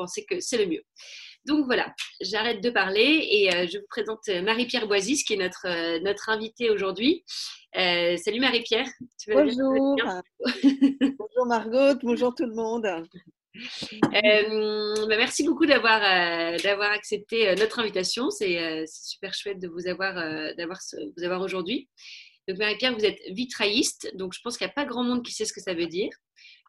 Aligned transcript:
pensez 0.00 0.24
que 0.24 0.40
c'est 0.40 0.58
le 0.58 0.66
mieux. 0.66 0.82
Donc 1.46 1.66
voilà, 1.66 1.94
j'arrête 2.20 2.62
de 2.62 2.70
parler 2.70 3.26
et 3.30 3.66
je 3.66 3.78
vous 3.78 3.86
présente 3.88 4.28
Marie-Pierre 4.28 4.86
Boisis, 4.86 5.24
qui 5.24 5.34
est 5.34 5.36
notre, 5.36 5.98
notre 6.02 6.28
invitée 6.28 6.70
aujourd'hui. 6.70 7.24
salut 7.74 8.40
Marie-Pierre. 8.40 8.88
Bonjour. 9.28 9.96
bonjour 11.18 11.46
Margot, 11.46 11.98
bonjour 12.02 12.34
tout 12.34 12.46
le 12.46 12.54
monde. 12.54 12.86
Euh, 13.56 15.06
bah, 15.06 15.16
merci 15.16 15.44
beaucoup 15.44 15.66
d'avoir 15.66 16.00
euh, 16.02 16.56
d'avoir 16.58 16.92
accepté 16.92 17.48
euh, 17.48 17.54
notre 17.56 17.78
invitation. 17.80 18.30
C'est 18.30 18.84
super 18.86 19.34
chouette 19.34 19.58
de 19.58 19.68
vous 19.68 19.88
avoir 19.88 20.14
d'avoir 20.56 20.78
vous 21.16 21.24
avoir 21.24 21.40
aujourd'hui. 21.40 21.88
Donc 22.48 22.58
Marie-Pierre, 22.58 22.94
vous 22.94 23.04
êtes 23.04 23.20
vitrailliste, 23.30 24.16
donc 24.16 24.32
je 24.34 24.40
pense 24.42 24.56
qu'il 24.56 24.66
n'y 24.66 24.70
a 24.70 24.74
pas 24.74 24.84
grand 24.84 25.04
monde 25.04 25.24
qui 25.24 25.32
sait 25.32 25.44
ce 25.44 25.52
que 25.52 25.60
ça 25.60 25.74
veut 25.74 25.86
dire. 25.86 26.10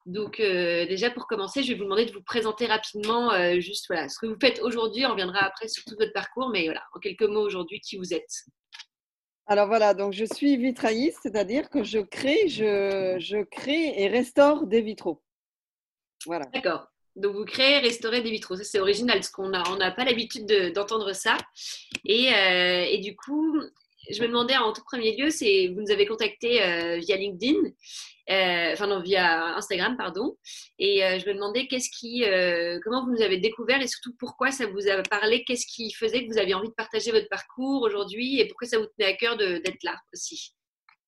Donc 0.06 0.38
déjà 0.38 1.12
pour 1.12 1.28
commencer, 1.28 1.64
je 1.64 1.70
vais 1.70 1.78
vous 1.78 1.84
demander 1.84 2.06
de 2.06 2.12
vous 2.12 2.24
présenter 2.24 2.66
rapidement 2.66 3.32
juste 3.60 3.86
voilà 3.88 4.10
ce 4.10 4.18
que 4.20 4.26
vous 4.26 4.38
faites 4.42 4.60
aujourd'hui. 4.62 5.06
On 5.06 5.12
reviendra 5.12 5.40
après 5.40 5.68
sur 5.68 5.84
tout 5.86 5.96
votre 5.98 6.14
parcours, 6.14 6.50
mais 6.50 6.66
voilà 6.66 6.84
en 6.96 7.00
quelques 7.00 7.24
mots 7.24 7.46
aujourd'hui 7.46 7.80
qui 7.80 7.98
vous 7.98 8.14
êtes. 8.14 8.46
Alors 9.48 9.68
voilà, 9.68 9.94
donc 9.94 10.14
je 10.14 10.26
suis 10.26 10.58
vitrailliste, 10.58 11.20
c'est-à-dire 11.24 11.70
que 11.70 11.84
je 11.84 12.00
crée, 12.00 12.48
je, 12.48 13.18
je 13.20 13.44
crée 13.44 13.94
et 14.02 14.08
restaure 14.08 14.66
des 14.66 14.82
vitraux. 14.82 15.22
Voilà. 16.26 16.46
D'accord. 16.54 16.88
Donc, 17.16 17.36
vous 17.36 17.46
créez, 17.46 17.80
restaurez 17.80 18.22
des 18.22 18.32
vitraux. 18.32 18.56
Ça, 18.56 18.64
c'est 18.64 18.80
original, 18.80 19.18
parce 19.18 19.30
qu'on 19.30 19.50
n'a 19.50 19.64
on 19.70 19.78
pas 19.78 20.06
l'habitude 20.06 20.46
d'entendre 20.74 21.14
ça. 21.14 21.38
Et, 22.06 22.34
euh, 22.34 22.86
et, 22.90 23.00
du 23.00 23.16
coup, 23.16 23.60
je 24.12 24.22
me 24.22 24.28
demandais 24.28 24.58
en 24.58 24.74
tout 24.74 24.84
premier 24.84 25.16
lieu, 25.16 25.30
c'est 25.30 25.68
vous 25.68 25.82
nous 25.82 25.92
avez 25.92 26.06
contacté 26.06 26.62
euh, 26.62 26.98
via 26.98 27.18
LinkedIn, 27.18 27.58
euh, 28.30 28.74
enfin 28.74 28.88
non, 28.88 29.02
via 29.02 29.56
Instagram, 29.56 29.96
pardon. 29.98 30.38
Et 30.80 31.02
je 31.20 31.28
me 31.28 31.34
demandais 31.34 31.68
qu'est-ce 31.68 31.90
qui, 31.90 32.24
comment 32.84 33.06
vous 33.06 33.12
nous 33.12 33.22
avez 33.22 33.38
découvert 33.38 33.82
et 33.82 33.88
surtout 33.88 34.14
pourquoi 34.20 34.52
ça 34.52 34.68
vous 34.68 34.88
a 34.88 35.02
parlé, 35.04 35.44
qu'est-ce 35.44 35.66
qui 35.66 35.92
faisait 35.92 36.26
que 36.26 36.32
vous 36.32 36.40
aviez 36.40 36.54
envie 36.54 36.70
de 36.70 36.74
partager 36.74 37.12
votre 37.12 37.30
parcours 37.30 37.82
aujourd'hui 37.84 38.40
et 38.40 38.48
pourquoi 38.48 38.68
ça 38.68 38.78
vous 38.80 38.88
tenait 38.98 39.10
à 39.10 39.14
cœur 39.14 39.38
d'être 39.38 39.84
là 39.84 39.96
aussi. 40.14 40.54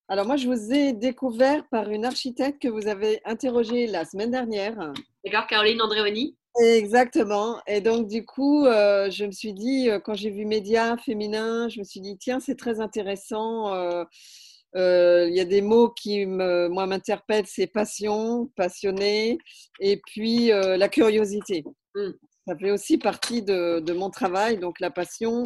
Alors 0.10 0.26
moi, 0.26 0.36
je 0.36 0.48
vous 0.48 0.74
ai 0.74 0.94
découvert 0.94 1.68
par 1.70 1.90
une 1.90 2.06
architecte 2.06 2.62
que 2.62 2.68
vous 2.68 2.88
avez 2.88 3.22
interrogée 3.24 3.88
la 3.88 4.04
semaine 4.06 4.32
dernière. 4.32 4.94
D'accord, 5.24 5.48
Caroline 5.48 5.82
Andréoni. 5.82 6.36
Exactement. 6.62 7.60
Et 7.66 7.82
donc, 7.82 8.08
du 8.08 8.26
coup, 8.26 8.66
euh, 8.66 9.10
je 9.10 9.26
me 9.26 9.32
suis 9.32 9.54
dit, 9.54 9.90
euh, 9.90 10.00
quand 10.00 10.14
j'ai 10.14 10.30
vu 10.30 10.46
médias 10.46 10.98
féminins, 10.98 11.68
je 11.68 11.80
me 11.80 11.84
suis 11.84 12.00
dit, 12.00 12.18
tiens, 12.18 12.40
c'est 12.40 12.56
très 12.56 12.80
intéressant. 12.80 13.74
Euh, 13.74 15.28
il 15.30 15.36
y 15.36 15.40
a 15.40 15.46
des 15.46 15.62
mots 15.62 15.90
qui, 15.90 16.26
moi, 16.26 16.86
m'interpellent, 16.86 17.48
c'est 17.48 17.68
passion, 17.68 18.52
passionné, 18.56 19.38
et 19.80 20.02
puis 20.06 20.48
la 20.48 20.90
curiosité. 20.90 21.64
Hmm. 21.96 22.12
Ça 22.48 22.58
fait 22.58 22.72
aussi 22.72 22.98
partie 22.98 23.42
de, 23.42 23.80
de, 23.80 23.94
mon 23.94 24.10
travail, 24.10 24.58
donc 24.58 24.80
la 24.80 24.90
passion, 24.92 25.44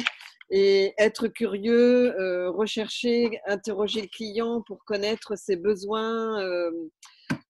et 0.50 0.94
être 0.98 1.28
curieux, 1.28 2.14
rechercher, 2.48 3.38
interroger 3.46 4.02
le 4.02 4.08
client 4.08 4.62
pour 4.66 4.84
connaître 4.84 5.36
ses 5.36 5.56
besoins. 5.56 6.42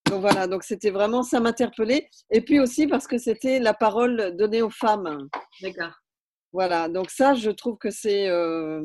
Euh, 0.08 0.10
donc 0.10 0.20
voilà, 0.20 0.46
donc 0.46 0.64
c'était 0.64 0.90
vraiment, 0.90 1.22
ça 1.22 1.40
m'interpellait. 1.40 2.08
Et 2.30 2.40
puis 2.40 2.60
aussi 2.60 2.86
parce 2.86 3.06
que 3.06 3.18
c'était 3.18 3.58
la 3.60 3.74
parole 3.74 4.36
donnée 4.36 4.62
aux 4.62 4.70
femmes. 4.70 5.28
D'accord. 5.62 5.92
Voilà, 6.52 6.88
donc 6.88 7.10
ça, 7.10 7.34
je 7.34 7.50
trouve 7.50 7.76
que 7.78 7.90
c'est 7.90 8.28
euh, 8.28 8.82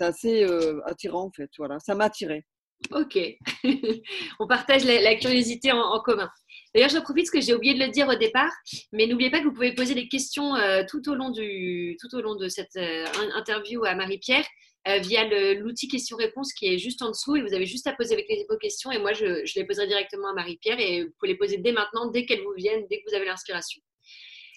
assez 0.00 0.44
attirant 0.84 1.26
en 1.26 1.30
fait. 1.30 1.50
Voilà, 1.58 1.78
ça 1.78 1.94
m'a 1.94 2.04
attiré. 2.04 2.44
Ok, 2.92 3.18
on 4.40 4.46
partage 4.46 4.84
la, 4.84 5.14
curiosité 5.16 5.72
en, 5.72 5.98
commun. 6.00 6.30
D'ailleurs, 6.74 6.90
je 6.90 6.98
profite 6.98 7.24
parce 7.24 7.30
que 7.30 7.40
j'ai 7.40 7.54
oublié 7.54 7.74
de 7.74 7.80
le 7.80 7.90
dire 7.90 8.06
au 8.06 8.14
départ, 8.14 8.50
mais 8.92 9.06
n'oubliez 9.06 9.30
pas 9.30 9.40
que 9.40 9.44
vous 9.44 9.52
pouvez 9.52 9.74
poser 9.74 9.94
des 9.94 10.08
questions 10.08 10.54
euh, 10.54 10.82
tout, 10.88 11.08
au 11.08 11.14
long 11.14 11.30
du, 11.30 11.96
tout 12.00 12.14
au 12.14 12.20
long 12.20 12.36
de 12.36 12.48
cette 12.48 12.76
euh, 12.76 13.04
interview 13.34 13.84
à 13.84 13.94
Marie-Pierre 13.94 14.44
euh, 14.88 14.98
via 14.98 15.24
l'outil 15.54 15.88
questions-réponses 15.88 16.52
qui 16.52 16.66
est 16.66 16.78
juste 16.78 17.02
en 17.02 17.10
dessous 17.10 17.36
et 17.36 17.42
vous 17.42 17.54
avez 17.54 17.66
juste 17.66 17.86
à 17.86 17.92
poser 17.92 18.14
avec 18.14 18.28
les, 18.28 18.46
vos 18.48 18.56
questions 18.56 18.90
et 18.90 18.98
moi 18.98 19.12
je, 19.12 19.44
je 19.44 19.58
les 19.58 19.64
poserai 19.64 19.86
directement 19.86 20.28
à 20.28 20.34
Marie-Pierre 20.34 20.80
et 20.80 21.04
vous 21.04 21.10
pouvez 21.18 21.32
les 21.32 21.38
poser 21.38 21.58
dès 21.58 21.72
maintenant, 21.72 22.10
dès 22.10 22.26
qu'elles 22.26 22.42
vous 22.42 22.54
viennent, 22.56 22.86
dès 22.90 22.98
que 22.98 23.10
vous 23.10 23.14
avez 23.14 23.26
l'inspiration. 23.26 23.80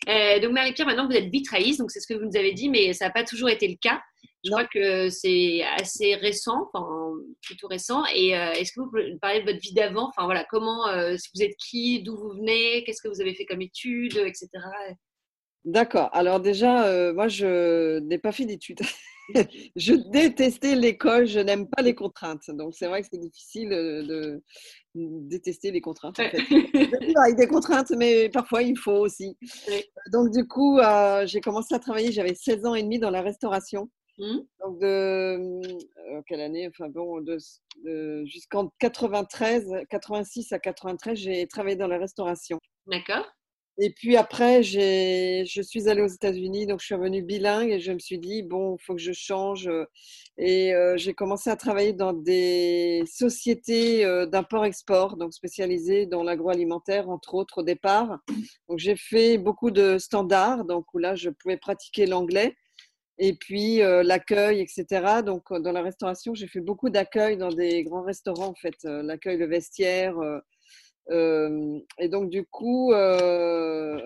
donc 0.07 0.51
Marie-Pierre, 0.51 0.87
maintenant 0.87 1.07
vous 1.07 1.15
êtes 1.15 1.29
vitrailliste, 1.29 1.79
donc 1.79 1.91
c'est 1.91 1.99
ce 1.99 2.07
que 2.07 2.17
vous 2.17 2.25
nous 2.25 2.37
avez 2.37 2.53
dit, 2.53 2.69
mais 2.69 2.93
ça 2.93 3.05
n'a 3.05 3.11
pas 3.11 3.23
toujours 3.23 3.49
été 3.49 3.67
le 3.67 3.77
cas. 3.81 4.01
Je 4.45 4.51
crois 4.51 4.65
que 4.65 5.09
c'est 5.09 5.63
assez 5.63 6.15
récent, 6.15 6.69
enfin 6.71 7.11
plutôt 7.41 7.67
récent. 7.67 8.05
Et 8.13 8.37
euh, 8.37 8.53
est-ce 8.53 8.71
que 8.71 8.79
vous 8.79 8.89
pouvez 8.89 9.17
parler 9.21 9.41
de 9.41 9.45
votre 9.45 9.59
vie 9.59 9.73
d'avant? 9.73 10.09
Enfin 10.09 10.25
voilà, 10.25 10.45
comment, 10.49 10.87
euh, 10.87 11.15
vous 11.35 11.43
êtes 11.43 11.55
qui, 11.57 12.01
d'où 12.03 12.15
vous 12.15 12.29
venez, 12.29 12.83
qu'est-ce 12.85 13.01
que 13.01 13.09
vous 13.09 13.19
avez 13.19 13.33
fait 13.33 13.45
comme 13.45 13.61
études, 13.61 14.17
etc. 14.17 14.47
D'accord. 15.65 16.09
Alors 16.13 16.39
déjà, 16.39 16.85
euh, 16.87 17.13
moi, 17.13 17.27
je 17.27 17.99
n'ai 17.99 18.17
pas 18.17 18.31
fait 18.31 18.45
d'études. 18.45 18.79
je 19.75 19.93
détestais 20.11 20.75
l'école, 20.75 21.25
je 21.25 21.39
n'aime 21.39 21.67
pas 21.67 21.81
les 21.81 21.95
contraintes. 21.95 22.49
Donc 22.49 22.75
c'est 22.75 22.87
vrai 22.87 23.01
que 23.01 23.07
c'est 23.11 23.19
difficile 23.19 23.69
de 23.69 24.41
détester 24.95 25.71
les 25.71 25.81
contraintes. 25.81 26.19
En 26.19 26.29
fait. 26.29 26.41
avec 27.17 27.35
des 27.37 27.47
contraintes, 27.47 27.91
mais 27.91 28.29
parfois 28.29 28.63
il 28.63 28.77
faut 28.77 28.91
aussi. 28.91 29.37
Donc 30.11 30.31
du 30.31 30.47
coup, 30.47 30.79
j'ai 31.25 31.41
commencé 31.41 31.73
à 31.75 31.79
travailler, 31.79 32.11
j'avais 32.11 32.35
16 32.35 32.65
ans 32.65 32.75
et 32.75 32.83
demi 32.83 32.99
dans 32.99 33.11
la 33.11 33.21
restauration. 33.21 33.89
Mmh. 34.19 34.39
Donc, 34.59 34.79
de 34.81 34.85
euh, 34.85 36.21
quelle 36.27 36.41
année? 36.41 36.67
Enfin, 36.67 36.89
bon, 36.89 37.21
de, 37.21 37.37
jusqu'en 38.25 38.69
93, 38.79 39.85
86 39.89 40.51
à 40.51 40.59
93, 40.59 41.17
j'ai 41.17 41.47
travaillé 41.47 41.77
dans 41.77 41.87
la 41.87 41.97
restauration. 41.97 42.59
D'accord. 42.85 43.25
Et 43.81 43.91
puis 43.91 44.17
après, 44.17 44.61
je 44.61 45.61
suis 45.63 45.87
allée 45.87 46.01
aux 46.01 46.07
États-Unis, 46.07 46.65
donc 46.67 46.81
je 46.81 46.87
suis 46.87 46.95
revenue 46.95 47.21
bilingue 47.21 47.71
et 47.71 47.79
je 47.79 47.93
me 47.93 47.99
suis 47.99 48.19
dit, 48.19 48.43
bon, 48.43 48.75
il 48.75 48.83
faut 48.83 48.93
que 48.93 49.01
je 49.01 49.13
change. 49.13 49.69
Et 50.37 50.73
euh, 50.73 50.97
j'ai 50.97 51.13
commencé 51.13 51.49
à 51.49 51.55
travailler 51.55 51.93
dans 51.93 52.11
des 52.11 53.03
sociétés 53.05 54.03
euh, 54.05 54.25
d'import-export, 54.25 55.15
donc 55.15 55.33
spécialisées 55.33 56.05
dans 56.05 56.23
l'agroalimentaire, 56.23 57.09
entre 57.09 57.35
autres, 57.35 57.59
au 57.59 57.63
départ. 57.63 58.19
Donc 58.67 58.79
j'ai 58.79 58.97
fait 58.97 59.37
beaucoup 59.37 59.71
de 59.71 59.97
standards, 59.97 60.65
donc 60.65 60.93
où 60.93 60.97
là, 60.97 61.15
je 61.15 61.29
pouvais 61.29 61.57
pratiquer 61.57 62.05
l'anglais 62.05 62.55
et 63.19 63.33
puis 63.33 63.81
euh, 63.81 64.01
l'accueil, 64.01 64.61
etc. 64.61 65.21
Donc 65.23 65.51
euh, 65.51 65.59
dans 65.59 65.73
la 65.73 65.81
restauration, 65.81 66.33
j'ai 66.33 66.47
fait 66.47 66.61
beaucoup 66.61 66.89
d'accueil 66.89 67.37
dans 67.37 67.49
des 67.49 67.83
grands 67.83 68.01
restaurants, 68.01 68.47
en 68.47 68.55
fait, 68.55 68.75
euh, 68.85 69.03
l'accueil, 69.03 69.37
le 69.37 69.45
vestiaire. 69.45 70.15
Et 71.11 72.09
donc 72.09 72.29
du 72.29 72.45
coup, 72.45 72.91
dans 72.91 74.03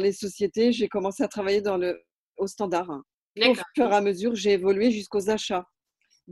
les 0.00 0.12
sociétés, 0.12 0.72
j'ai 0.72 0.88
commencé 0.88 1.22
à 1.22 1.28
travailler 1.28 1.60
dans 1.60 1.76
le, 1.76 2.02
au 2.36 2.46
standard. 2.46 2.90
Au 2.90 3.54
fur 3.74 3.90
et 3.90 3.94
à 3.94 4.00
mesure, 4.00 4.34
j'ai 4.34 4.52
évolué 4.52 4.90
jusqu'aux 4.90 5.30
achats. 5.30 5.66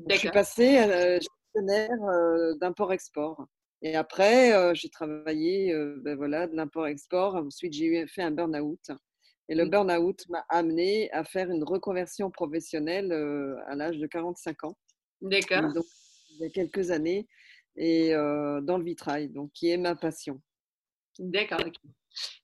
Je 0.08 0.16
suis 0.16 0.30
passée 0.30 0.78
à 0.78 1.18
gestionnaire 1.18 2.56
d'import-export. 2.60 3.46
Et 3.82 3.96
après, 3.96 4.74
j'ai 4.74 4.88
travaillé 4.88 5.74
ben 6.02 6.16
voilà, 6.16 6.46
de 6.46 6.54
l'import-export. 6.54 7.34
Ensuite, 7.34 7.72
j'ai 7.72 8.06
fait 8.06 8.22
un 8.22 8.30
burn-out. 8.30 8.90
Et 9.48 9.56
le 9.56 9.64
mmh. 9.64 9.70
burn-out 9.70 10.24
m'a 10.28 10.44
amené 10.48 11.10
à 11.10 11.24
faire 11.24 11.50
une 11.50 11.64
reconversion 11.64 12.30
professionnelle 12.30 13.12
à 13.66 13.74
l'âge 13.74 13.98
de 13.98 14.06
45 14.06 14.64
ans. 14.64 14.76
D'accord. 15.20 15.72
il 16.30 16.40
y 16.40 16.44
a 16.46 16.50
quelques 16.50 16.90
années, 16.90 17.26
et 17.76 18.12
dans 18.12 18.78
le 18.78 18.84
vitrail, 18.84 19.28
donc 19.28 19.52
qui 19.52 19.70
est 19.70 19.76
ma 19.76 19.94
passion. 19.94 20.40
D'accord. 21.18 21.60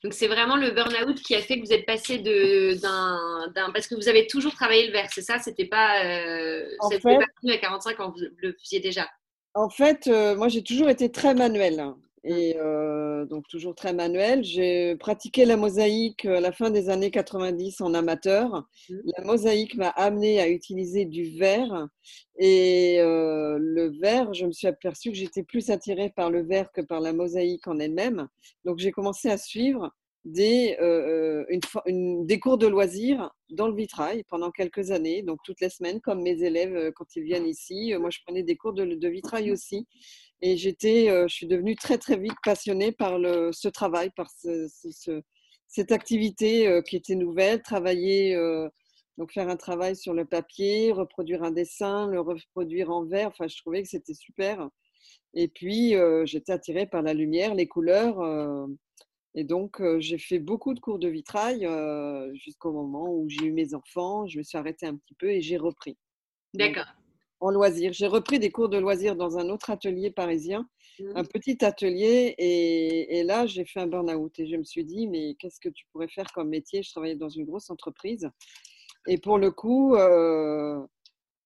Donc 0.03 0.15
c'est 0.15 0.29
vraiment 0.29 0.57
le 0.57 0.71
burn-out 0.71 1.21
qui 1.21 1.35
a 1.35 1.43
fait 1.43 1.61
que 1.61 1.67
vous 1.67 1.73
êtes 1.73 1.85
passé 1.85 2.19
d'un, 2.19 3.53
parce 3.73 3.87
que 3.87 3.95
vous 3.95 4.09
avez 4.09 4.27
toujours 4.27 4.55
travaillé 4.55 4.87
le 4.87 4.93
verre, 4.93 5.09
c'est 5.13 5.23
ça? 5.23 5.39
C'était 5.39 5.67
pas, 5.67 6.05
euh, 6.05 6.67
en 6.81 6.91
fait, 6.91 7.01
pas 7.01 7.19
à 7.53 7.59
45 7.59 8.01
ans, 8.01 8.11
vous 8.11 8.25
le 8.39 8.57
faisiez 8.63 8.81
déjà? 8.81 9.07
En 9.55 9.69
fait, 9.69 10.07
moi 10.37 10.49
j'ai 10.49 10.63
toujours 10.63 10.89
été 10.89 11.11
très 11.11 11.35
manuel. 11.35 11.83
Hein. 12.25 12.29
Et 12.31 12.57
euh, 12.59 13.25
donc 13.27 13.47
toujours 13.49 13.75
très 13.75 13.93
manuel. 13.93 14.45
J'ai 14.45 14.97
pratiqué 14.97 15.45
la 15.45 15.57
mosaïque 15.57 16.25
à 16.25 16.41
la 16.41 16.53
fin 16.53 16.71
des 16.71 16.89
années 16.91 17.11
90 17.11 17.81
en 17.81 17.95
amateur. 17.95 18.67
Mmh. 18.89 18.95
La 19.17 19.25
mosaïque 19.25 19.77
m'a 19.77 19.89
amené 19.89 20.41
à 20.41 20.49
utiliser 20.49 21.05
du 21.05 21.37
verre. 21.39 21.89
Et 22.39 23.01
euh, 23.01 23.59
le 23.61 23.99
verre, 24.01 24.33
je 24.35 24.47
me 24.47 24.53
suis 24.53 24.67
aperçue 24.67 25.11
que 25.11 25.17
j'étais 25.17 25.43
plus 25.43 25.71
attirée 25.71 26.11
par 26.11 26.31
le 26.31 26.43
verre 26.43 26.71
que 26.73 26.81
par 26.81 27.01
la 27.01 27.13
mosaïque 27.13 27.67
en 27.67 27.79
elle-même. 27.79 28.29
Donc 28.65 28.79
j'ai 28.79 28.93
commencé 28.93 29.29
à 29.31 29.39
suivre 29.39 29.93
des, 30.29 30.77
euh, 30.81 31.45
une, 31.87 32.27
des 32.27 32.39
cours 32.39 32.59
de 32.59 32.67
loisirs 32.67 33.31
dans 33.51 33.67
le 33.69 33.75
vitrail 33.75 34.25
pendant 34.29 34.51
quelques 34.51 34.91
années, 34.91 35.23
donc 35.23 35.39
toutes 35.45 35.61
les 35.61 35.71
semaines, 35.71 36.01
comme 36.01 36.23
mes 36.23 36.43
élèves 36.43 36.93
quand 36.95 37.17
ils 37.17 37.23
viennent 37.23 37.47
ici. 37.47 37.95
Moi, 37.99 38.11
je 38.11 38.19
prenais 38.25 38.43
des 38.43 38.57
cours 38.57 38.75
de, 38.75 39.09
vitrail 39.09 39.51
aussi. 39.51 39.87
Et 40.41 40.57
j'étais, 40.57 41.11
euh, 41.11 41.27
je 41.29 41.35
suis 41.35 41.47
devenue 41.47 41.75
très 41.75 41.99
très 41.99 42.17
vite 42.17 42.37
passionnée 42.45 42.93
par 42.93 43.19
le, 43.19 43.51
ce 43.53 43.69
travail, 43.69 44.11
par 44.15 44.31
ce, 44.31 44.69
cette 45.67 45.93
activité 45.93 46.69
euh, 46.69 46.83
qui 46.83 46.97
était 46.97 47.17
nouvelle, 47.17 47.63
travailler, 47.63 48.37
euh, 48.37 48.69
donc 49.17 49.33
faire 49.33 49.49
un 49.49 49.57
travail 49.57 49.97
sur 49.97 50.15
le 50.15 50.25
papier, 50.25 50.93
reproduire 50.93 51.43
un 51.43 51.51
dessin, 51.51 52.07
le 52.07 52.21
reproduire 52.21 52.91
en 52.91 53.05
verre. 53.05 53.29
Enfin, 53.29 53.49
je 53.49 53.57
trouvais 53.57 53.83
que 53.83 53.89
c'était 53.89 54.15
super. 54.15 54.69
Et 55.35 55.49
puis, 55.49 55.95
j'étais 56.25 56.53
attirée 56.53 56.87
par 56.87 57.03
la 57.03 57.15
lumière, 57.15 57.55
les 57.55 57.67
couleurs. 57.67 58.19
Et 59.35 59.45
donc, 59.45 59.83
j'ai 59.99 60.19
fait 60.19 60.39
beaucoup 60.39 60.75
de 60.75 60.81
cours 60.81 60.99
de 60.99 61.09
vitrail 61.09 61.69
jusqu'au 62.35 62.73
moment 62.73 63.13
où 63.13 63.29
j'ai 63.29 63.47
eu 63.47 63.53
mes 63.53 63.75
enfants. 63.75 64.27
Je 64.27 64.39
me 64.39 64.43
suis 64.43 64.59
arrêtée 64.59 64.87
un 64.87 64.97
petit 64.97 65.15
peu 65.15 65.31
et 65.31 65.41
j'ai 65.41 65.57
repris. 65.57 65.97
D'accord. 66.55 66.87
En 67.41 67.51
loisir. 67.51 67.93
J'ai 67.93 68.07
repris 68.09 68.39
des 68.39 68.51
cours 68.51 68.69
de 68.69 68.79
loisirs 68.79 69.15
dans 69.15 69.39
un 69.39 69.49
autre 69.49 69.71
atelier 69.71 70.11
parisien, 70.11 70.69
Mmh. 71.01 71.13
un 71.15 71.25
petit 71.25 71.65
atelier. 71.65 72.35
Et, 72.39 73.19
et 73.19 73.23
là, 73.23 73.47
j'ai 73.47 73.65
fait 73.65 73.81
un 73.81 73.87
burn-out. 73.87 74.39
Et 74.39 74.47
je 74.47 74.57
me 74.57 74.65
suis 74.65 74.85
dit, 74.85 75.07
mais 75.07 75.37
qu'est-ce 75.39 75.61
que 75.61 75.69
tu 75.69 75.87
pourrais 75.93 76.09
faire 76.09 76.27
comme 76.33 76.49
métier? 76.49 76.83
Je 76.83 76.91
travaillais 76.91 77.17
dans 77.17 77.29
une 77.29 77.45
grosse 77.45 77.71
entreprise. 77.71 78.29
Et 79.07 79.19
pour 79.19 79.39
le 79.39 79.51
coup, 79.51 79.95
euh, 79.95 80.85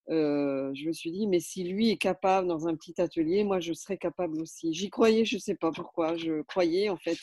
je 0.09 0.87
me 0.87 0.93
suis 0.93 1.11
dit, 1.11 1.27
mais 1.27 1.39
si 1.39 1.63
lui 1.63 1.91
est 1.91 1.97
capable 1.97 2.47
dans 2.47 2.67
un 2.67 2.75
petit 2.75 2.99
atelier, 2.99 3.43
moi, 3.43 3.59
je 3.59 3.73
serais 3.73 3.97
capable 3.97 4.41
aussi. 4.41 4.73
J'y 4.73 4.89
croyais, 4.89 5.23
je 5.25 5.35
ne 5.35 5.41
sais 5.41 5.55
pas 5.55 5.71
pourquoi. 5.71 6.17
Je 6.17 6.41
croyais, 6.43 6.89
en 6.89 6.97
fait. 6.97 7.17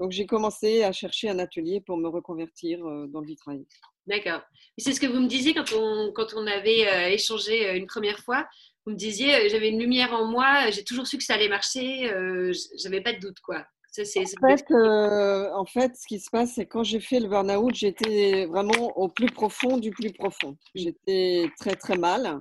Donc, 0.00 0.12
j'ai 0.12 0.26
commencé 0.26 0.82
à 0.82 0.92
chercher 0.92 1.30
un 1.30 1.38
atelier 1.38 1.80
pour 1.80 1.96
me 1.96 2.08
reconvertir 2.08 2.80
dans 3.08 3.20
le 3.20 3.26
vitrail. 3.26 3.64
D'accord. 4.06 4.42
C'est 4.78 4.92
ce 4.92 5.00
que 5.00 5.06
vous 5.06 5.20
me 5.20 5.26
disiez 5.26 5.54
quand 5.54 5.72
on, 5.72 6.12
quand 6.12 6.34
on 6.34 6.46
avait 6.46 7.12
échangé 7.12 7.76
une 7.76 7.86
première 7.86 8.20
fois. 8.20 8.46
Vous 8.86 8.92
me 8.92 8.96
disiez, 8.96 9.48
j'avais 9.48 9.70
une 9.70 9.80
lumière 9.80 10.12
en 10.12 10.26
moi, 10.26 10.70
j'ai 10.70 10.84
toujours 10.84 11.08
su 11.08 11.18
que 11.18 11.24
ça 11.24 11.34
allait 11.34 11.48
marcher, 11.48 12.08
euh, 12.12 12.52
j'avais 12.78 13.00
pas 13.00 13.12
de 13.12 13.18
doute, 13.18 13.40
quoi. 13.40 13.66
Ça, 13.90 14.04
c'est, 14.04 14.24
ça 14.26 14.36
En 14.40 14.48
fait, 14.48 14.70
euh, 14.70 15.50
en 15.54 15.64
fait, 15.64 15.96
ce 15.96 16.06
qui 16.06 16.20
se 16.20 16.30
passe, 16.30 16.52
c'est 16.54 16.66
quand 16.66 16.84
j'ai 16.84 17.00
fait 17.00 17.18
le 17.18 17.26
burn-out, 17.26 17.74
j'étais 17.74 18.46
vraiment 18.46 18.96
au 18.96 19.08
plus 19.08 19.26
profond 19.26 19.78
du 19.78 19.90
plus 19.90 20.12
profond. 20.12 20.56
J'étais 20.76 21.50
très, 21.58 21.74
très 21.74 21.96
mal. 21.96 22.40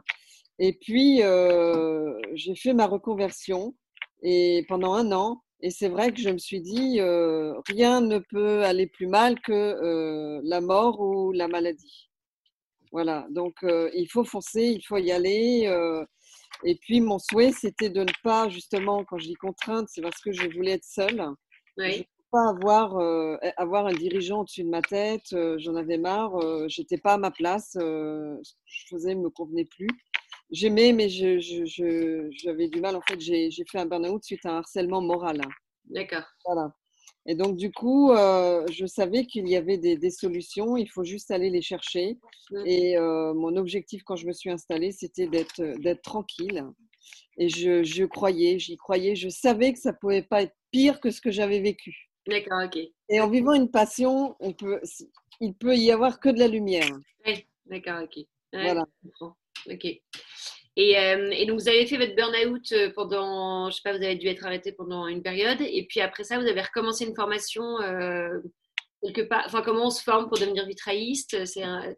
Et 0.60 0.74
puis, 0.80 1.24
euh, 1.24 2.14
j'ai 2.36 2.56
fait 2.56 2.74
ma 2.74 2.86
reconversion 2.86 3.76
et 4.22 4.66
pendant 4.68 4.94
un 4.94 5.12
an. 5.14 5.42
Et 5.66 5.72
c'est 5.72 5.90
vrai 5.90 6.14
que 6.14 6.22
je 6.22 6.30
me 6.30 6.38
suis 6.38 6.62
dit, 6.62 7.00
euh, 7.00 7.60
rien 7.68 8.00
ne 8.00 8.20
peut 8.20 8.62
aller 8.64 8.86
plus 8.86 9.08
mal 9.08 9.42
que 9.42 9.52
euh, 9.52 10.40
la 10.44 10.62
mort 10.62 11.00
ou 11.00 11.32
la 11.32 11.48
maladie. 11.48 12.12
Voilà, 12.92 13.26
donc 13.32 13.56
euh, 13.64 13.90
il 13.96 14.06
faut 14.08 14.24
foncer, 14.24 14.62
il 14.62 14.84
faut 14.84 14.98
y 14.98 15.12
aller. 15.12 15.68
et 16.64 16.76
puis 16.76 17.02
mon 17.02 17.18
souhait, 17.18 17.52
c'était 17.52 17.90
de 17.90 18.02
ne 18.02 18.12
pas, 18.24 18.48
justement, 18.48 19.04
quand 19.06 19.18
je 19.18 19.26
dis 19.26 19.34
contrainte, 19.34 19.88
c'est 19.90 20.04
parce 20.04 20.22
que 20.22 20.32
je 20.32 20.48
voulais 20.56 20.74
être 20.74 20.86
seule. 20.86 21.26
Je 21.80 21.84
ne 21.84 22.04
pas 22.30 22.48
avoir, 22.48 23.00
avoir 23.58 23.88
un 23.88 23.94
dirigeant 23.94 24.42
au-dessus 24.42 24.66
de 24.66 24.70
ma 24.70 24.84
tête. 24.84 25.36
J'en 25.58 25.74
avais 25.74 25.98
marre. 25.98 26.38
J'étais 26.70 27.00
pas 27.00 27.14
à 27.14 27.18
ma 27.18 27.32
place. 27.32 27.72
ce 27.72 27.80
que 27.80 28.68
je 28.68 28.86
faisais 28.88 29.16
ne 29.16 29.22
me 29.22 29.30
convenait 29.32 29.66
plus. 29.66 29.90
J'aimais, 30.52 30.94
mais 30.94 31.10
je, 31.10 31.40
je- 31.40 31.66
je- 31.66 32.30
j'avais 32.32 32.68
du 32.70 32.80
mal. 32.82 32.96
En 32.96 33.02
fait, 33.02 33.20
j'ai 33.20 33.50
fait 33.70 33.80
un 33.80 33.86
burn-out 33.86 34.24
suite 34.24 34.46
à 34.46 34.52
un 34.54 34.58
harcèlement 34.58 35.02
moral. 35.02 35.42
d'accord. 35.86 36.24
Voilà. 36.46 36.74
Et 37.28 37.34
donc, 37.34 37.58
du 37.58 37.72
coup, 37.72 38.12
euh, 38.12 38.66
je 38.72 38.86
savais 38.86 39.26
qu'il 39.26 39.48
y 39.50 39.56
avait 39.56 39.80
des, 39.80 39.98
des 39.98 40.12
solutions. 40.12 40.78
Il 40.78 40.88
faut 40.88 41.04
juste 41.04 41.32
aller 41.32 41.50
les 41.50 41.62
chercher. 41.64 42.20
Mm. 42.52 42.64
Et 42.68 42.98
euh, 42.98 43.34
mon 43.34 43.56
objectif, 43.58 44.04
quand 44.04 44.16
je 44.16 44.28
me 44.28 44.32
suis 44.34 44.52
installée, 44.52 44.92
c'était 44.92 45.28
d'être 45.28 46.02
tranquille. 46.04 46.64
Et 47.38 47.50
je, 47.50 47.84
je 47.84 48.04
croyais, 48.06 48.60
j'y 48.60 48.78
croyais. 48.78 49.16
Je 49.16 49.30
savais 49.30 49.74
que 49.74 49.80
ça 49.80 49.92
pouvait 49.94 50.22
pas 50.22 50.44
être 50.44 50.56
pire 50.72 51.00
que 51.00 51.10
ce 51.10 51.20
que 51.20 51.32
j'avais 51.32 51.60
vécu. 51.60 52.10
D'accord, 52.28 52.64
ok. 52.66 52.78
Et 53.10 53.20
en 53.20 53.30
vivant 53.30 53.54
une 53.54 53.70
passion, 53.72 54.36
on 54.40 54.54
peut, 54.54 54.80
il 55.42 55.54
peut 55.56 55.76
y 55.76 55.92
avoir 55.92 56.20
que 56.20 56.30
de 56.30 56.40
la 56.40 56.48
lumière. 56.48 56.90
Oui, 57.26 57.46
d'accord, 57.66 58.04
ok. 58.04 58.18
Ouais, 58.18 58.26
Voilà. 58.64 58.86
Ok. 59.70 59.86
Et, 60.78 61.00
euh, 61.00 61.30
et 61.32 61.46
donc, 61.46 61.60
vous 61.60 61.70
avez 61.70 61.86
fait 61.86 61.98
votre 61.98 62.16
burn-out 62.16 62.72
euh, 62.74 62.92
pendant, 62.94 63.70
je 63.70 63.78
sais 63.78 63.82
pas, 63.84 63.98
vous 63.98 64.04
avez 64.04 64.16
dû 64.16 64.28
être 64.28 64.46
arrêté 64.46 64.74
pendant 64.74 65.08
une 65.08 65.22
période. 65.22 65.62
Et 65.62 65.86
puis 65.88 66.02
après 66.02 66.24
ça, 66.24 66.38
vous 66.38 66.48
avez 66.48 66.62
recommencé 66.62 67.06
une 67.06 67.16
formation 67.16 67.80
euh, 67.82 68.40
quelque 69.02 69.22
part. 69.22 69.44
Enfin, 69.46 69.62
comment 69.62 69.88
on 69.88 69.90
se 69.90 70.04
forme 70.04 70.28
pour 70.28 70.38
devenir 70.38 70.66
vitrailliste 70.66 71.38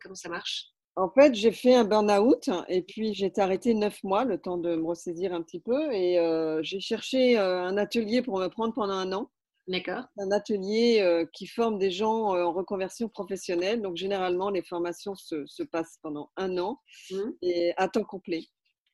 Comment 0.02 0.16
ça 0.16 0.30
marche? 0.30 0.68
En 0.96 1.10
fait, 1.10 1.34
j'ai 1.36 1.52
fait 1.52 1.76
un 1.76 1.86
burn-out 1.86 2.50
et 2.68 2.82
puis 2.82 3.14
j'ai 3.14 3.28
été 3.28 3.40
arrêtée 3.40 3.76
neuf 3.76 4.04
mois, 4.04 4.26
le 4.26 4.40
temps 4.40 4.58
de 4.58 4.76
me 4.76 4.86
ressaisir 4.86 5.32
un 5.32 5.44
petit 5.44 5.60
peu. 5.60 5.92
Et 5.94 6.18
j'ai 6.64 6.80
cherché 6.80 7.38
un 7.38 7.78
atelier 7.78 8.24
pour 8.24 8.40
me 8.40 8.48
prendre 8.48 8.74
pendant 8.74 8.96
un 8.96 9.12
an. 9.14 9.30
D'accord. 9.68 10.06
un 10.18 10.32
atelier 10.32 11.00
euh, 11.02 11.26
qui 11.34 11.46
forme 11.48 11.78
des 11.78 11.92
gens 11.92 12.36
euh, 12.36 12.44
en 12.46 12.54
reconversion 12.54 13.10
professionnelle. 13.10 13.82
Donc, 13.82 13.98
généralement, 13.98 14.50
les 14.50 14.64
formations 14.64 15.16
se, 15.16 15.46
se 15.46 15.64
passent 15.64 16.00
pendant 16.02 16.32
un 16.38 16.58
an 16.58 16.80
Mhm. 17.12 17.38
et 17.42 17.74
à 17.78 17.88
temps 17.90 18.04
complet. 18.06 18.46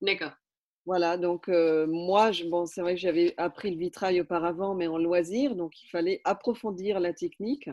D'accord. 0.01 0.33
Voilà, 0.85 1.17
donc 1.17 1.47
euh, 1.47 1.87
moi, 1.87 2.31
je, 2.33 2.43
bon, 2.45 2.65
c'est 2.65 2.81
vrai 2.81 2.95
que 2.95 2.99
j'avais 2.99 3.33
appris 3.37 3.71
le 3.71 3.77
vitrail 3.77 4.19
auparavant, 4.19 4.75
mais 4.75 4.87
en 4.87 4.97
loisir, 4.97 5.55
donc 5.55 5.71
il 5.81 5.87
fallait 5.89 6.19
approfondir 6.25 6.99
la 6.99 7.13
technique, 7.13 7.69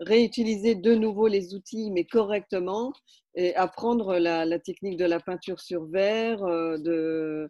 réutiliser 0.00 0.74
de 0.74 0.94
nouveau 0.94 1.26
les 1.26 1.54
outils, 1.54 1.90
mais 1.90 2.04
correctement, 2.04 2.92
et 3.34 3.54
apprendre 3.54 4.18
la, 4.18 4.44
la 4.44 4.58
technique 4.58 4.98
de 4.98 5.06
la 5.06 5.20
peinture 5.20 5.60
sur 5.60 5.86
verre, 5.86 6.40
de, 6.44 7.48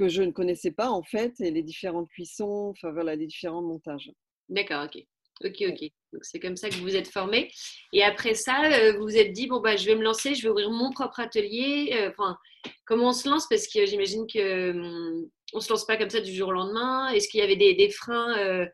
que 0.00 0.08
je 0.08 0.22
ne 0.22 0.32
connaissais 0.32 0.70
pas 0.70 0.88
en 0.88 1.02
fait, 1.02 1.34
et 1.40 1.50
les 1.50 1.62
différentes 1.62 2.08
cuissons, 2.08 2.72
enfin 2.72 2.90
voilà, 2.90 3.14
les 3.14 3.26
différents 3.26 3.62
montages. 3.62 4.10
D'accord, 4.48 4.84
ok. 4.86 5.04
Ok, 5.42 5.62
ok. 5.68 5.80
Donc 6.12 6.24
c'est 6.24 6.40
comme 6.40 6.56
ça 6.56 6.68
que 6.68 6.74
vous 6.74 6.82
vous 6.82 6.96
êtes 6.96 7.08
formé. 7.08 7.50
Et 7.92 8.02
après 8.02 8.34
ça, 8.34 8.56
euh, 8.64 8.92
vous 8.96 9.04
vous 9.04 9.16
êtes 9.16 9.32
dit, 9.32 9.46
bon, 9.46 9.60
bah, 9.60 9.76
je 9.76 9.86
vais 9.86 9.94
me 9.94 10.02
lancer, 10.02 10.34
je 10.34 10.42
vais 10.42 10.48
ouvrir 10.50 10.70
mon 10.70 10.90
propre 10.90 11.20
atelier. 11.20 11.92
Euh, 11.94 12.10
Enfin, 12.10 12.36
comment 12.84 13.08
on 13.08 13.12
se 13.12 13.28
lance? 13.28 13.46
Parce 13.48 13.66
que 13.66 13.86
j'imagine 13.86 14.26
que 14.26 14.70
hum, 14.72 15.30
on 15.54 15.60
se 15.60 15.70
lance 15.70 15.86
pas 15.86 15.96
comme 15.96 16.10
ça 16.10 16.20
du 16.20 16.34
jour 16.34 16.48
au 16.48 16.52
lendemain. 16.52 17.08
Est-ce 17.08 17.28
qu'il 17.28 17.40
y 17.40 17.42
avait 17.42 17.56
des, 17.56 17.74
des 17.74 17.90
freins 17.90 18.36
euh, 18.38 18.66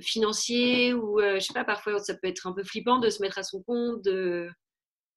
financiers 0.00 0.92
ou, 0.92 1.20
euh, 1.20 1.38
je 1.38 1.46
sais 1.46 1.54
pas, 1.54 1.64
parfois 1.64 1.98
ça 2.00 2.14
peut 2.14 2.28
être 2.28 2.46
un 2.46 2.52
peu 2.52 2.64
flippant 2.64 2.98
de 2.98 3.10
se 3.10 3.22
mettre 3.22 3.38
à 3.38 3.44
son 3.44 3.62
compte 3.62 4.02
de... 4.02 4.48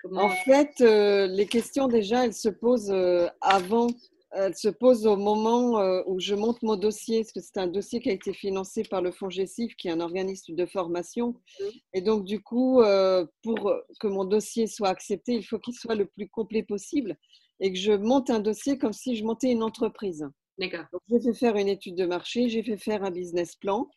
Comment... 0.02 0.26
En 0.26 0.30
fait, 0.30 0.74
euh, 0.82 1.26
les 1.28 1.48
questions 1.48 1.88
déjà, 1.88 2.26
elles 2.26 2.34
se 2.34 2.50
posent 2.50 2.94
avant, 3.42 3.88
elles 4.32 4.56
se 4.56 4.70
posent 4.70 5.06
au 5.06 5.18
moment 5.18 5.80
euh, 5.80 6.02
où 6.08 6.20
je 6.20 6.36
monte 6.36 6.62
mon 6.64 6.76
dossier, 6.76 7.22
parce 7.22 7.32
que 7.32 7.42
c'est 7.42 7.58
un 7.58 7.68
dossier 7.68 8.00
qui 8.00 8.10
a 8.10 8.14
été 8.14 8.34
financé 8.34 8.84
par 8.84 9.02
le 9.02 9.12
Fonds 9.12 9.30
GESIF, 9.30 9.76
qui 9.76 9.88
est 9.88 9.92
un 9.92 10.00
organisme 10.00 10.56
de 10.56 10.66
formation. 10.66 11.36
Mhm. 11.60 11.70
Et 11.94 12.02
donc, 12.02 12.26
du 12.26 12.42
coup, 12.42 12.82
euh, 12.82 13.26
pour 13.44 13.74
que 14.00 14.08
mon 14.08 14.26
dossier 14.26 14.68
soit 14.68 14.90
accepté, 14.90 15.34
il 15.34 15.44
faut 15.44 15.60
qu'il 15.60 15.74
soit 15.76 15.96
le 15.96 16.06
plus 16.06 16.30
complet 16.30 16.64
possible 16.64 17.18
et 17.60 17.72
que 17.72 17.78
je 17.78 17.92
monte 17.92 18.30
un 18.30 18.40
dossier 18.40 18.78
comme 18.78 18.94
si 18.94 19.16
je 19.16 19.24
montais 19.24 19.52
une 19.52 19.64
entreprise. 19.64 20.28
D'accord. 20.58 20.86
J'ai 21.10 21.20
fait 21.22 21.34
faire 21.34 21.56
une 21.56 21.68
étude 21.68 21.96
de 21.96 22.06
marché, 22.06 22.50
j'ai 22.50 22.64
fait 22.64 22.78
faire 22.78 23.04
un 23.04 23.12
business 23.12 23.56
plan. 23.56 23.88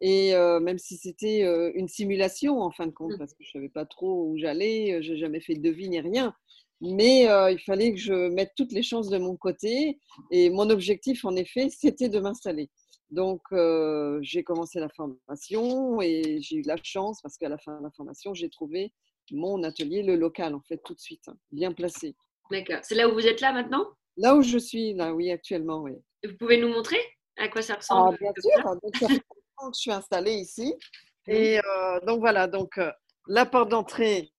Et 0.00 0.34
euh, 0.34 0.58
même 0.58 0.78
si 0.78 0.96
c'était 0.96 1.44
euh, 1.44 1.70
une 1.76 1.86
simulation 1.86 2.60
en 2.60 2.72
fin 2.72 2.86
de 2.86 2.92
compte, 2.92 3.12
Mm. 3.12 3.18
parce 3.18 3.34
que 3.34 3.44
je 3.44 3.48
ne 3.50 3.52
savais 3.52 3.68
pas 3.68 3.86
trop 3.86 4.26
où 4.28 4.36
j'allais, 4.36 4.94
euh, 4.94 5.02
j'ai 5.02 5.16
jamais 5.16 5.40
fait 5.40 5.54
de 5.54 5.62
devis 5.62 5.88
ni 5.88 6.00
rien. 6.00 6.34
Mais 6.82 7.30
euh, 7.30 7.50
il 7.50 7.60
fallait 7.60 7.92
que 7.92 7.98
je 7.98 8.28
mette 8.28 8.52
toutes 8.56 8.72
les 8.72 8.82
chances 8.82 9.08
de 9.08 9.16
mon 9.16 9.36
côté. 9.36 9.98
Et 10.30 10.50
mon 10.50 10.68
objectif, 10.68 11.24
en 11.24 11.34
effet, 11.36 11.68
c'était 11.70 12.08
de 12.08 12.18
m'installer. 12.18 12.68
Donc, 13.10 13.40
euh, 13.52 14.18
j'ai 14.22 14.42
commencé 14.42 14.80
la 14.80 14.88
formation 14.88 16.02
et 16.02 16.40
j'ai 16.40 16.56
eu 16.56 16.62
la 16.62 16.76
chance 16.82 17.20
parce 17.22 17.38
qu'à 17.38 17.48
la 17.48 17.58
fin 17.58 17.78
de 17.78 17.84
la 17.84 17.90
formation, 17.90 18.34
j'ai 18.34 18.50
trouvé 18.50 18.92
mon 19.30 19.62
atelier, 19.62 20.02
le 20.02 20.16
local, 20.16 20.54
en 20.54 20.60
fait, 20.60 20.80
tout 20.84 20.94
de 20.94 21.00
suite, 21.00 21.28
hein, 21.28 21.36
bien 21.52 21.72
placé. 21.72 22.16
D'accord. 22.50 22.80
C'est 22.82 22.96
là 22.96 23.08
où 23.08 23.12
vous 23.12 23.26
êtes 23.26 23.40
là 23.40 23.52
maintenant? 23.52 23.86
Là 24.16 24.34
où 24.34 24.42
je 24.42 24.58
suis, 24.58 24.94
là, 24.94 25.14
oui, 25.14 25.30
actuellement, 25.30 25.82
oui. 25.82 25.92
Vous 26.24 26.36
pouvez 26.38 26.58
nous 26.58 26.68
montrer 26.68 26.98
à 27.38 27.48
quoi 27.48 27.62
ça 27.62 27.74
Ah, 27.74 27.78
ressemble 27.78 28.18
bien 28.18 28.32
sûr. 28.38 28.64
Donc, 28.82 28.96
ça 28.96 29.08
fait 29.08 29.22
je 29.70 29.78
suis 29.78 29.92
installée 29.92 30.34
ici. 30.34 30.74
Et 31.28 31.58
euh, 31.58 32.00
donc 32.06 32.20
voilà, 32.20 32.48
donc 32.48 32.78
euh, 32.78 32.90
la 33.28 33.46
porte 33.46 33.68
d'entrée, 33.68 34.32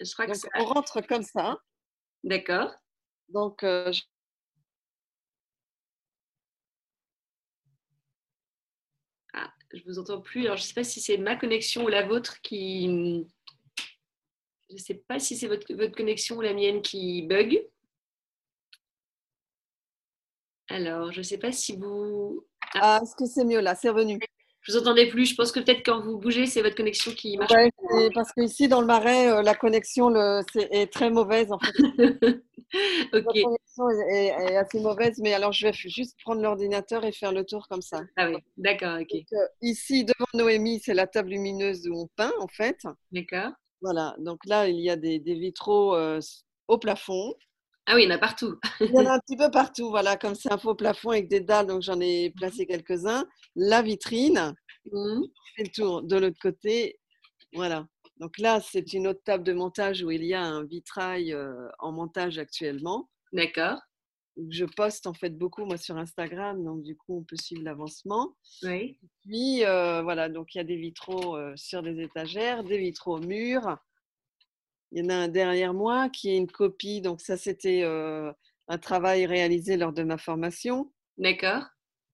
Je 0.00 0.12
crois 0.12 0.26
que 0.26 0.32
donc 0.32 0.40
ça... 0.40 0.48
on 0.56 0.64
rentre 0.64 1.00
comme 1.02 1.22
ça. 1.22 1.58
D'accord. 2.24 2.74
Donc 3.28 3.62
euh, 3.64 3.92
je- 3.92 4.02
Ah, 9.34 9.52
je 9.72 9.82
vous 9.84 9.98
entends 9.98 10.20
plus. 10.20 10.44
Alors, 10.44 10.56
je 10.56 10.62
ne 10.62 10.66
sais 10.66 10.74
pas 10.74 10.84
si 10.84 11.00
c'est 11.00 11.18
ma 11.18 11.36
connexion 11.36 11.84
ou 11.84 11.88
la 11.88 12.06
vôtre 12.06 12.40
qui. 12.40 13.26
Je 14.68 14.74
ne 14.74 14.78
sais 14.78 14.94
pas 14.94 15.18
si 15.18 15.36
c'est 15.36 15.46
votre, 15.46 15.72
votre 15.74 15.94
connexion 15.94 16.36
ou 16.36 16.40
la 16.40 16.54
mienne 16.54 16.82
qui 16.82 17.22
bug. 17.22 17.62
Alors, 20.68 21.12
je 21.12 21.18
ne 21.18 21.22
sais 21.22 21.38
pas 21.38 21.52
si 21.52 21.76
vous. 21.76 22.44
ah, 22.74 23.00
est-ce 23.02 23.14
que 23.14 23.26
c'est 23.26 23.44
mieux 23.44 23.60
là? 23.60 23.74
C'est 23.74 23.90
revenu. 23.90 24.18
Je 24.66 24.72
vous 24.72 24.78
entendais 24.78 25.06
plus. 25.06 25.26
Je 25.26 25.34
pense 25.34 25.52
que 25.52 25.60
peut-être 25.60 25.84
quand 25.84 26.00
vous 26.00 26.18
bougez, 26.18 26.46
c'est 26.46 26.62
votre 26.62 26.74
connexion 26.76 27.12
qui 27.12 27.36
marche. 27.36 27.52
Ouais, 27.52 27.70
parce 28.14 28.32
que 28.32 28.42
ici 28.42 28.68
dans 28.68 28.80
le 28.80 28.86
Marais, 28.86 29.30
euh, 29.30 29.42
la 29.42 29.54
connexion 29.54 30.08
le, 30.10 30.42
est 30.72 30.92
très 30.92 31.10
mauvaise. 31.10 31.50
En 31.52 31.58
fait, 31.58 31.72
la 33.12 33.22
connexion 33.22 33.88
est, 33.90 34.14
est- 34.14 34.52
est 34.52 34.56
assez 34.56 34.80
mauvaise. 34.80 35.18
Mais 35.18 35.34
alors 35.34 35.52
je 35.52 35.66
vais 35.66 35.72
juste 35.72 36.16
prendre 36.24 36.42
l'ordinateur 36.42 37.04
et 37.04 37.12
faire 37.12 37.32
le 37.32 37.44
tour 37.44 37.66
comme 37.68 37.82
ça. 37.82 38.02
Ah 38.16 38.28
oui, 38.28 38.36
d'accord, 38.56 38.98
ok. 39.00 39.08
Donc, 39.12 39.22
euh, 39.32 39.46
ici 39.62 40.04
devant 40.04 40.26
Noémie, 40.34 40.80
c'est 40.80 40.94
la 40.94 41.06
table 41.06 41.30
lumineuse 41.30 41.86
où 41.88 41.94
on 41.94 42.08
peint 42.16 42.32
en 42.40 42.48
fait. 42.48 42.78
D'accord. 43.12 43.52
Voilà. 43.82 44.14
Donc 44.18 44.40
là, 44.46 44.68
il 44.68 44.80
y 44.80 44.90
a 44.90 44.96
des, 44.96 45.18
des 45.18 45.34
vitraux 45.34 45.94
euh, 45.94 46.18
au 46.68 46.78
plafond. 46.78 47.34
Ah 47.86 47.94
oui, 47.94 48.02
il 48.02 48.08
y 48.08 48.12
en 48.12 48.16
a 48.16 48.18
partout. 48.18 48.58
Il 48.80 48.90
y 48.90 48.98
en 48.98 49.06
a 49.06 49.14
un 49.14 49.18
petit 49.26 49.36
peu 49.36 49.50
partout, 49.50 49.90
voilà, 49.90 50.16
comme 50.16 50.34
c'est 50.34 50.52
un 50.52 50.58
faux 50.58 50.74
plafond 50.74 51.10
avec 51.10 51.28
des 51.28 51.40
dalles, 51.40 51.66
donc 51.66 51.82
j'en 51.82 52.00
ai 52.00 52.32
placé 52.36 52.66
quelques-uns. 52.66 53.26
La 53.54 53.82
vitrine, 53.82 54.54
Mmh. 54.92 55.22
Je 55.24 55.52
fais 55.56 55.62
le 55.64 55.70
tour 55.70 56.02
de 56.02 56.16
l'autre 56.16 56.38
côté. 56.40 56.98
Voilà. 57.52 57.86
Donc 58.18 58.38
là, 58.38 58.60
c'est 58.60 58.92
une 58.92 59.06
autre 59.06 59.22
table 59.24 59.44
de 59.44 59.52
montage 59.52 60.02
où 60.02 60.10
il 60.10 60.24
y 60.24 60.34
a 60.34 60.42
un 60.42 60.64
vitrail 60.64 61.32
euh, 61.32 61.68
en 61.78 61.92
montage 61.92 62.38
actuellement. 62.38 63.10
D'accord. 63.32 63.78
Je 64.50 64.64
poste 64.64 65.06
en 65.06 65.14
fait 65.14 65.30
beaucoup 65.30 65.64
moi 65.64 65.78
sur 65.78 65.96
Instagram, 65.96 66.62
donc 66.62 66.82
du 66.82 66.94
coup 66.94 67.18
on 67.18 67.24
peut 67.24 67.36
suivre 67.36 67.62
l'avancement. 67.62 68.36
Oui. 68.62 68.98
Puis 69.22 69.64
euh, 69.64 70.02
voilà, 70.02 70.28
donc 70.28 70.54
il 70.54 70.58
y 70.58 70.60
a 70.60 70.64
des 70.64 70.76
vitraux 70.76 71.36
euh, 71.36 71.54
sur 71.56 71.82
des 71.82 72.02
étagères, 72.02 72.62
des 72.62 72.78
vitraux 72.78 73.16
au 73.16 73.20
mur. 73.20 73.78
Il 74.92 75.02
y 75.02 75.06
en 75.06 75.10
a 75.10 75.14
un 75.14 75.28
derrière 75.28 75.74
moi 75.74 76.08
qui 76.08 76.30
est 76.30 76.36
une 76.36 76.50
copie, 76.50 77.00
donc 77.00 77.20
ça 77.20 77.36
c'était 77.36 77.82
euh, 77.82 78.32
un 78.68 78.78
travail 78.78 79.26
réalisé 79.26 79.76
lors 79.76 79.92
de 79.92 80.02
ma 80.02 80.18
formation. 80.18 80.92
D'accord. 81.18 81.64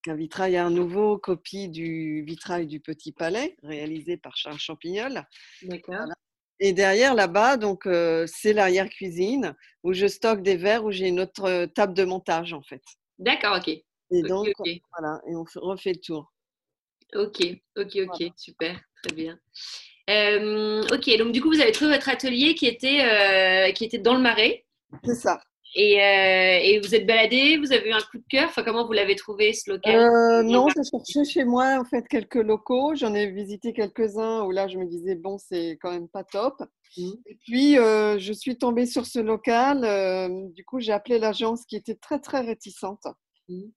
Un 0.07 0.15
vitrail 0.15 0.57
à 0.57 0.69
nouveau, 0.69 1.17
copie 1.17 1.69
du 1.69 2.23
vitrail 2.23 2.67
du 2.67 2.79
Petit 2.79 3.13
Palais, 3.13 3.55
réalisé 3.63 4.17
par 4.17 4.35
Charles 4.35 4.59
Champignol. 4.59 5.23
D'accord. 5.61 5.95
Voilà. 5.95 6.13
Et 6.59 6.73
derrière, 6.73 7.13
là-bas, 7.13 7.57
donc 7.57 7.85
euh, 7.85 8.25
c'est 8.27 8.53
l'arrière-cuisine 8.53 9.55
où 9.83 9.93
je 9.93 10.07
stocke 10.07 10.41
des 10.41 10.55
verres, 10.55 10.85
où 10.85 10.91
j'ai 10.91 11.07
une 11.07 11.19
autre 11.19 11.45
euh, 11.45 11.67
table 11.67 11.93
de 11.93 12.03
montage 12.03 12.53
en 12.53 12.61
fait. 12.61 12.81
D'accord, 13.17 13.57
ok. 13.57 13.67
Et 13.67 14.21
donc, 14.23 14.47
voilà, 14.57 15.21
et 15.27 15.35
on 15.35 15.43
refait 15.61 15.93
le 15.93 15.99
tour. 15.99 16.31
Ok, 17.15 17.41
ok, 17.75 17.97
ok, 18.07 18.31
super, 18.37 18.79
très 19.01 19.15
bien. 19.15 19.39
Euh, 20.09 20.81
ok, 20.91 21.17
donc 21.17 21.31
du 21.31 21.41
coup, 21.41 21.49
vous 21.49 21.61
avez 21.61 21.71
trouvé 21.71 21.91
votre 21.91 22.09
atelier 22.09 22.55
qui 22.55 22.67
était, 22.67 22.99
euh, 23.01 23.71
qui 23.71 23.85
était 23.85 23.99
dans 23.99 24.15
le 24.15 24.21
marais 24.21 24.65
C'est 25.05 25.15
ça. 25.15 25.39
et, 25.75 26.01
euh, 26.01 26.59
et 26.61 26.79
vous 26.81 26.93
êtes 26.93 27.05
baladé, 27.07 27.57
vous 27.57 27.71
avez 27.71 27.89
eu 27.89 27.93
un 27.93 28.01
coup 28.01 28.17
de 28.17 28.25
cœur. 28.29 28.49
Enfin, 28.49 28.63
comment 28.63 28.85
vous 28.85 28.91
l'avez 28.91 29.15
trouvé 29.15 29.53
ce 29.53 29.71
local? 29.71 30.43
Non, 30.45 30.67
j'ai 30.67 30.83
cherché 30.83 31.23
chez 31.31 31.45
moi 31.45 31.77
en 31.79 31.85
fait 31.85 32.05
quelques 32.07 32.35
locaux. 32.35 32.95
J'en 32.95 33.13
ai 33.13 33.31
visité 33.31 33.71
quelques-uns 33.71 34.43
où 34.43 34.51
là 34.51 34.67
je 34.67 34.77
me 34.77 34.85
disais 34.85 35.15
bon, 35.15 35.37
c'est 35.37 35.77
quand 35.81 35.91
même 35.91 36.09
pas 36.09 36.23
top. 36.25 36.55
Mhm. 36.97 37.13
Et 37.25 37.37
puis 37.45 37.75
je 37.75 38.33
suis 38.33 38.57
tombée 38.57 38.85
sur 38.85 39.05
ce 39.05 39.19
local. 39.19 40.51
du 40.53 40.65
coup, 40.65 40.79
j'ai 40.81 40.91
appelé 40.91 41.17
l'agence 41.17 41.65
qui 41.65 41.77
était 41.77 41.95
très 41.95 42.19
très 42.19 42.41
réticente. 42.41 43.05
Mhm. 43.47 43.71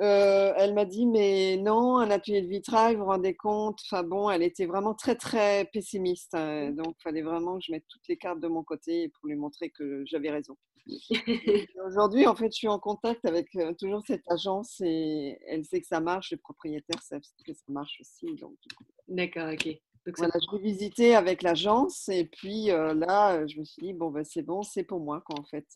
Euh, 0.00 0.52
elle 0.56 0.74
m'a 0.74 0.84
dit 0.84 1.06
mais 1.06 1.56
non, 1.56 1.98
un 1.98 2.10
atelier 2.10 2.42
de 2.42 2.48
vitrail, 2.48 2.96
vous 2.96 3.02
vous 3.02 3.06
rendez 3.10 3.34
compte? 3.36 3.78
Enfin 3.86 4.02
bon, 4.02 4.28
elle 4.28 4.42
était 4.42 4.66
vraiment 4.66 4.94
très 4.94 5.14
très 5.14 5.66
pessimiste. 5.72 6.34
euh, 6.34 6.72
donc 6.72 6.96
il 6.98 7.02
fallait 7.02 7.22
vraiment 7.22 7.58
que 7.58 7.64
je 7.64 7.72
mette 7.72 7.84
toutes 7.88 8.06
les 8.08 8.16
cartes 8.16 8.40
de 8.40 8.48
mon 8.48 8.64
côté 8.64 9.08
pour 9.10 9.28
lui 9.28 9.36
montrer 9.36 9.70
que 9.70 10.04
j'avais 10.06 10.30
raison. 10.30 10.56
Aujourd'hui, 11.86 12.26
en 12.26 12.34
fait, 12.34 12.46
je 12.52 12.56
suis 12.58 12.68
en 12.68 12.78
contact 12.78 13.24
avec 13.24 13.54
euh, 13.56 13.72
toujours 13.78 14.02
cette 14.06 14.28
agence 14.28 14.80
et 14.84 15.38
elle 15.48 15.64
sait 15.64 15.80
que 15.80 15.86
ça 15.86 16.00
marche. 16.00 16.30
Les 16.32 16.36
propriétaires 16.36 17.02
savent 17.02 17.22
que 17.46 17.54
ça 17.54 17.64
marche 17.68 17.98
aussi. 18.00 18.26
Donc, 18.36 18.56
D'accord, 19.08 19.52
ok. 19.52 19.80
Donc, 20.06 20.18
voilà, 20.18 20.34
je 20.38 20.56
l'ai 20.56 20.62
visité 20.62 21.14
avec 21.14 21.42
l'agence 21.42 22.08
et 22.10 22.26
puis 22.26 22.70
euh, 22.70 22.92
là, 22.94 23.46
je 23.46 23.58
me 23.58 23.64
suis 23.64 23.80
dit 23.82 23.92
bon, 23.94 24.10
ben, 24.10 24.22
c'est 24.24 24.42
bon, 24.42 24.62
c'est 24.62 24.84
pour 24.84 25.00
moi, 25.00 25.22
quoi, 25.24 25.36
en 25.40 25.44
fait. 25.44 25.66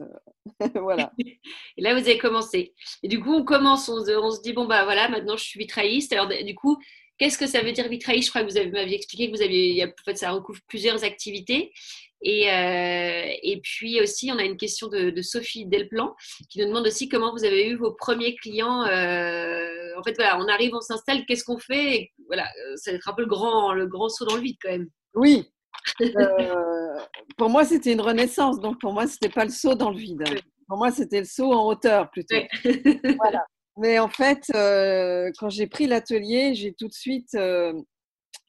Voilà. 0.82 1.12
Et 1.18 1.82
là, 1.82 1.94
vous 1.94 2.00
avez 2.00 2.18
commencé. 2.18 2.74
Et 3.02 3.08
du 3.08 3.20
coup, 3.20 3.32
on 3.32 3.44
commence, 3.44 3.88
on 3.88 4.04
se, 4.04 4.10
on 4.10 4.30
se 4.30 4.42
dit, 4.42 4.52
bon, 4.52 4.66
bah 4.66 4.84
voilà, 4.84 5.08
maintenant 5.08 5.36
je 5.36 5.44
suis 5.44 5.58
vitrailliste. 5.58 6.12
Alors, 6.12 6.28
du 6.28 6.54
coup, 6.54 6.76
qu'est-ce 7.18 7.38
que 7.38 7.46
ça 7.46 7.62
veut 7.62 7.72
dire 7.72 7.88
vitrailliste? 7.88 8.26
Je 8.28 8.30
crois 8.32 8.44
que 8.44 8.52
vous 8.66 8.72
m'aviez 8.72 8.96
expliqué 8.96 9.30
que 9.30 9.36
vous 9.36 9.42
aviez, 9.42 9.84
en 9.84 9.88
fait, 10.04 10.16
ça 10.16 10.30
recouvre 10.30 10.60
plusieurs 10.68 11.04
activités. 11.04 11.72
Et, 12.20 12.50
euh, 12.50 13.32
et 13.42 13.60
puis 13.62 14.00
aussi, 14.00 14.30
on 14.32 14.38
a 14.38 14.44
une 14.44 14.56
question 14.56 14.88
de, 14.88 15.10
de 15.10 15.22
Sophie 15.22 15.66
Delplan 15.66 16.16
qui 16.50 16.58
nous 16.60 16.66
demande 16.66 16.86
aussi 16.86 17.08
comment 17.08 17.32
vous 17.32 17.44
avez 17.44 17.68
eu 17.68 17.76
vos 17.76 17.92
premiers 17.92 18.34
clients. 18.34 18.84
euh, 18.84 19.77
en 19.98 20.02
fait, 20.02 20.14
voilà, 20.14 20.38
on 20.38 20.48
arrive, 20.48 20.74
on 20.74 20.80
s'installe, 20.80 21.24
qu'est-ce 21.26 21.44
qu'on 21.44 21.58
fait 21.58 21.94
Et 21.94 22.12
Voilà, 22.26 22.44
euh, 22.44 22.76
ça 22.76 22.90
va 22.90 22.96
être 22.96 23.08
un 23.08 23.14
peu 23.14 23.22
le 23.22 23.28
grand, 23.28 23.72
le 23.72 23.86
grand 23.86 24.08
saut 24.08 24.24
dans 24.24 24.36
le 24.36 24.42
vide 24.42 24.56
quand 24.62 24.70
même. 24.70 24.88
Oui. 25.14 25.50
Euh, 26.00 26.98
pour 27.36 27.50
moi, 27.50 27.64
c'était 27.64 27.92
une 27.92 28.00
renaissance. 28.00 28.60
Donc, 28.60 28.80
pour 28.80 28.92
moi, 28.92 29.06
c'était 29.06 29.28
pas 29.28 29.44
le 29.44 29.50
saut 29.50 29.74
dans 29.74 29.90
le 29.90 29.98
vide. 29.98 30.22
Oui. 30.28 30.40
Pour 30.66 30.78
moi, 30.78 30.90
c'était 30.90 31.20
le 31.20 31.26
saut 31.26 31.52
en 31.52 31.66
hauteur 31.66 32.10
plutôt. 32.10 32.36
Voilà. 33.18 33.44
Mais 33.80 33.98
en 34.00 34.08
fait, 34.08 34.42
euh, 34.54 35.30
quand 35.38 35.50
j'ai 35.50 35.68
pris 35.68 35.86
l'atelier, 35.86 36.54
j'ai 36.54 36.74
tout 36.74 36.88
de 36.88 36.92
suite, 36.92 37.34
euh, 37.34 37.72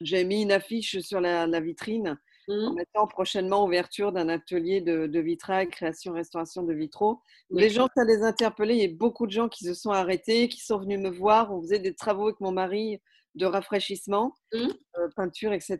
j'ai 0.00 0.24
mis 0.24 0.42
une 0.42 0.50
affiche 0.52 0.98
sur 1.00 1.20
la, 1.20 1.46
la 1.46 1.60
vitrine 1.60 2.18
en 2.50 2.70
Mhm. 2.70 2.74
mettant 2.74 3.06
prochainement 3.06 3.64
ouverture 3.64 4.12
d'un 4.12 4.28
atelier 4.28 4.80
de, 4.80 5.06
de 5.06 5.20
vitrail, 5.20 5.68
création, 5.68 6.12
restauration 6.12 6.62
de 6.62 6.72
vitraux. 6.74 7.20
Les 7.50 7.70
gens, 7.70 7.88
ça 7.96 8.04
les 8.04 8.22
interpellait. 8.22 8.76
Il 8.76 8.82
y 8.82 8.92
a 8.92 8.96
beaucoup 8.96 9.26
de 9.26 9.32
gens 9.32 9.48
qui 9.48 9.64
se 9.64 9.74
sont 9.74 9.90
arrêtés, 9.90 10.48
qui 10.48 10.60
sont 10.64 10.78
venus 10.78 10.98
me 10.98 11.10
voir. 11.10 11.52
On 11.52 11.60
faisait 11.62 11.78
des 11.78 11.94
travaux 11.94 12.24
avec 12.28 12.40
mon 12.40 12.52
mari 12.52 12.98
de 13.36 13.46
rafraîchissement, 13.46 14.34
Mhm. 14.52 14.72
euh, 14.98 15.08
peinture, 15.14 15.52
etc. 15.52 15.78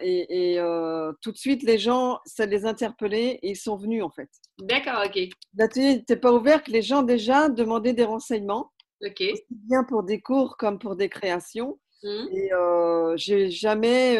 Et, 0.00 0.52
et, 0.52 0.58
euh, 0.58 1.12
tout 1.20 1.30
de 1.30 1.36
suite, 1.36 1.62
les 1.62 1.76
gens, 1.78 2.18
ça 2.24 2.46
les 2.46 2.64
interpellait 2.64 3.38
et 3.42 3.50
ils 3.50 3.56
sont 3.56 3.76
venus 3.76 4.02
en 4.02 4.08
fait. 4.10 4.30
D'accord, 4.60 5.02
ok. 5.04 5.18
L'atelier 5.58 5.96
n'était 5.96 6.16
pas 6.16 6.32
ouvert, 6.32 6.62
que 6.62 6.70
les 6.70 6.80
gens 6.80 7.02
déjà 7.02 7.50
demandaient 7.50 7.92
des 7.92 8.04
renseignements, 8.04 8.72
Ok. 9.04 9.20
aussi 9.20 9.44
bien 9.50 9.84
pour 9.84 10.04
des 10.04 10.22
cours 10.22 10.56
comme 10.56 10.78
pour 10.78 10.96
des 10.96 11.10
créations. 11.10 11.78
Mhm. 12.02 12.28
Et 12.32 12.52
euh, 12.54 13.14
j'ai 13.16 13.50
jamais. 13.50 14.16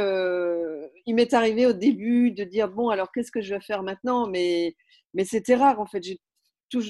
Il 1.06 1.14
m'est 1.14 1.32
arrivé 1.32 1.66
au 1.66 1.72
début 1.72 2.32
de 2.32 2.44
dire 2.44 2.68
bon, 2.68 2.88
alors 2.88 3.10
qu'est-ce 3.12 3.30
que 3.30 3.40
je 3.40 3.54
vais 3.54 3.60
faire 3.60 3.82
maintenant? 3.82 4.26
Mais, 4.26 4.76
mais 5.14 5.24
c'était 5.24 5.54
rare 5.54 5.80
en 5.80 5.86
fait. 5.86 6.02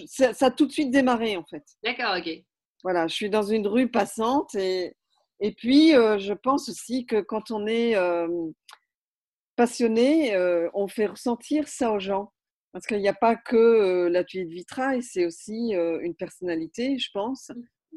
Ça, 0.07 0.33
ça 0.35 0.47
a 0.47 0.51
tout 0.51 0.67
de 0.67 0.73
suite 0.73 0.91
démarré 0.91 1.37
en 1.37 1.45
fait. 1.45 1.65
D'accord, 1.85 2.17
ok. 2.19 2.43
Voilà, 2.83 3.07
je 3.07 3.15
suis 3.15 3.31
dans 3.31 3.43
une 3.43 3.67
rue 3.67 3.91
passante 3.91 4.55
et, 4.55 4.97
et 5.41 5.53
puis 5.53 5.95
euh, 5.95 6.19
je 6.19 6.33
pense 6.33 6.69
aussi 6.69 7.05
que 7.07 7.21
quand 7.21 7.51
on 7.51 7.67
est 7.67 7.95
euh, 7.97 8.29
passionné, 9.57 10.35
euh, 10.35 10.69
on 10.75 10.89
fait 10.89 11.07
ressentir 11.07 11.69
ça 11.69 11.93
aux 11.93 12.01
gens. 12.01 12.33
Parce 12.73 12.87
qu'il 12.87 13.01
n'y 13.01 13.09
a 13.09 13.15
pas 13.15 13.37
que 13.37 13.57
euh, 13.57 14.09
l'atelier 14.11 14.45
de 14.45 14.51
vitrail, 14.53 15.03
c'est 15.03 15.25
aussi 15.25 15.73
une 15.73 16.15
personnalité, 16.15 16.99
je 16.99 17.09
pense. 17.11 17.51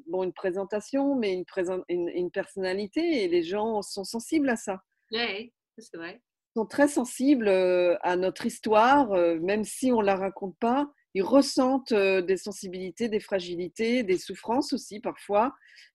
Bon, 0.07 0.23
une 0.23 0.31
présentation, 0.31 1.15
mais 1.15 1.33
une, 1.33 1.43
présen- 1.43 1.83
une, 1.89 2.07
une 2.07 2.31
personnalité 2.31 3.23
et 3.23 3.27
les 3.27 3.43
gens 3.43 3.81
sont 3.81 4.05
sensibles 4.05 4.47
à 4.49 4.55
ça. 4.55 4.79
Ouais, 5.11 5.51
c'est 5.79 5.97
vrai. 5.97 6.21
Ils 6.55 6.59
sont 6.59 6.65
très 6.65 6.87
sensibles 6.87 7.47
euh, 7.47 7.95
à 8.01 8.15
notre 8.15 8.45
histoire, 8.45 9.11
euh, 9.13 9.39
même 9.39 9.63
si 9.63 9.91
on 9.91 10.01
ne 10.01 10.05
la 10.05 10.15
raconte 10.15 10.57
pas. 10.59 10.87
Ils 11.13 11.23
ressentent 11.23 11.91
euh, 11.91 12.21
des 12.21 12.37
sensibilités, 12.37 13.09
des 13.09 13.19
fragilités, 13.19 14.03
des 14.03 14.17
souffrances 14.17 14.73
aussi 14.73 14.99
parfois. 14.99 15.53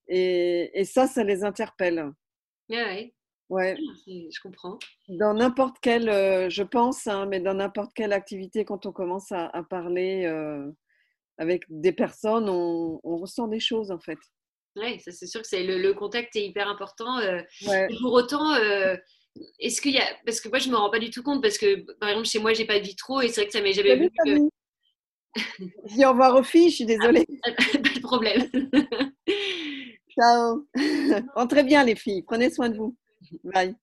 Et, 0.08 0.70
et 0.78 0.84
ça, 0.84 1.06
ça 1.06 1.24
les 1.24 1.44
interpelle. 1.44 2.10
Ouais, 2.68 2.84
ouais. 2.84 3.14
Ouais. 3.50 3.76
C'est- 4.04 4.28
Je 4.32 4.40
comprends. 4.40 4.78
Dans 5.08 5.34
n'importe 5.34 5.76
quelle, 5.80 6.08
euh, 6.08 6.48
je 6.50 6.62
pense, 6.62 7.06
hein, 7.06 7.26
mais 7.26 7.40
dans 7.40 7.54
n'importe 7.54 7.92
quelle 7.94 8.12
activité, 8.12 8.64
quand 8.64 8.86
on 8.86 8.92
commence 8.92 9.30
à, 9.32 9.46
à 9.48 9.62
parler 9.62 10.24
euh, 10.24 10.70
avec 11.38 11.64
des 11.68 11.92
personnes, 11.92 12.48
on, 12.48 13.00
on 13.04 13.16
ressent 13.18 13.48
des 13.48 13.60
choses 13.60 13.90
en 13.90 13.98
fait. 13.98 14.18
Ça 14.76 15.12
c'est 15.12 15.26
sûr 15.26 15.40
que 15.42 15.46
c'est 15.46 15.62
le, 15.62 15.78
le 15.78 15.94
contact 15.94 16.34
est 16.36 16.46
hyper 16.46 16.68
important. 16.68 17.18
euh, 17.20 17.40
Ouais. 17.68 17.86
pour 18.00 18.12
autant, 18.12 18.54
est-ce 19.58 19.80
qu'il 19.80 19.92
y 19.92 19.98
a 19.98 20.06
parce 20.24 20.40
que 20.40 20.48
moi 20.48 20.58
je 20.58 20.68
me 20.70 20.76
rends 20.76 20.90
pas 20.90 20.98
du 20.98 21.10
tout 21.10 21.22
compte 21.22 21.42
parce 21.42 21.58
que 21.58 21.80
par 21.98 22.08
exemple 22.08 22.28
chez 22.28 22.38
moi 22.38 22.52
j'ai 22.52 22.64
pas 22.64 22.78
de 22.78 22.84
vitraux 22.84 23.20
et 23.20 23.28
c'est 23.28 23.42
vrai 23.42 23.46
que 23.46 23.52
ça 23.52 23.60
m'est 23.60 23.72
jamais 23.72 24.10
Camille. 24.24 24.48
Je 25.36 25.94
dis 25.94 26.04
au 26.04 26.10
revoir 26.10 26.36
aux 26.36 26.44
filles, 26.44 26.70
je 26.70 26.76
suis 26.76 26.86
désolée. 26.86 27.26
pas 27.42 27.50
de 27.50 28.00
problème. 28.00 28.48
Ciao. 30.08 30.66
Rentrez 31.34 31.64
bien 31.64 31.84
les 31.84 31.96
filles, 31.96 32.22
prenez 32.22 32.50
soin 32.50 32.68
de 32.68 32.76
vous. 32.76 32.96
Bye. 33.42 33.74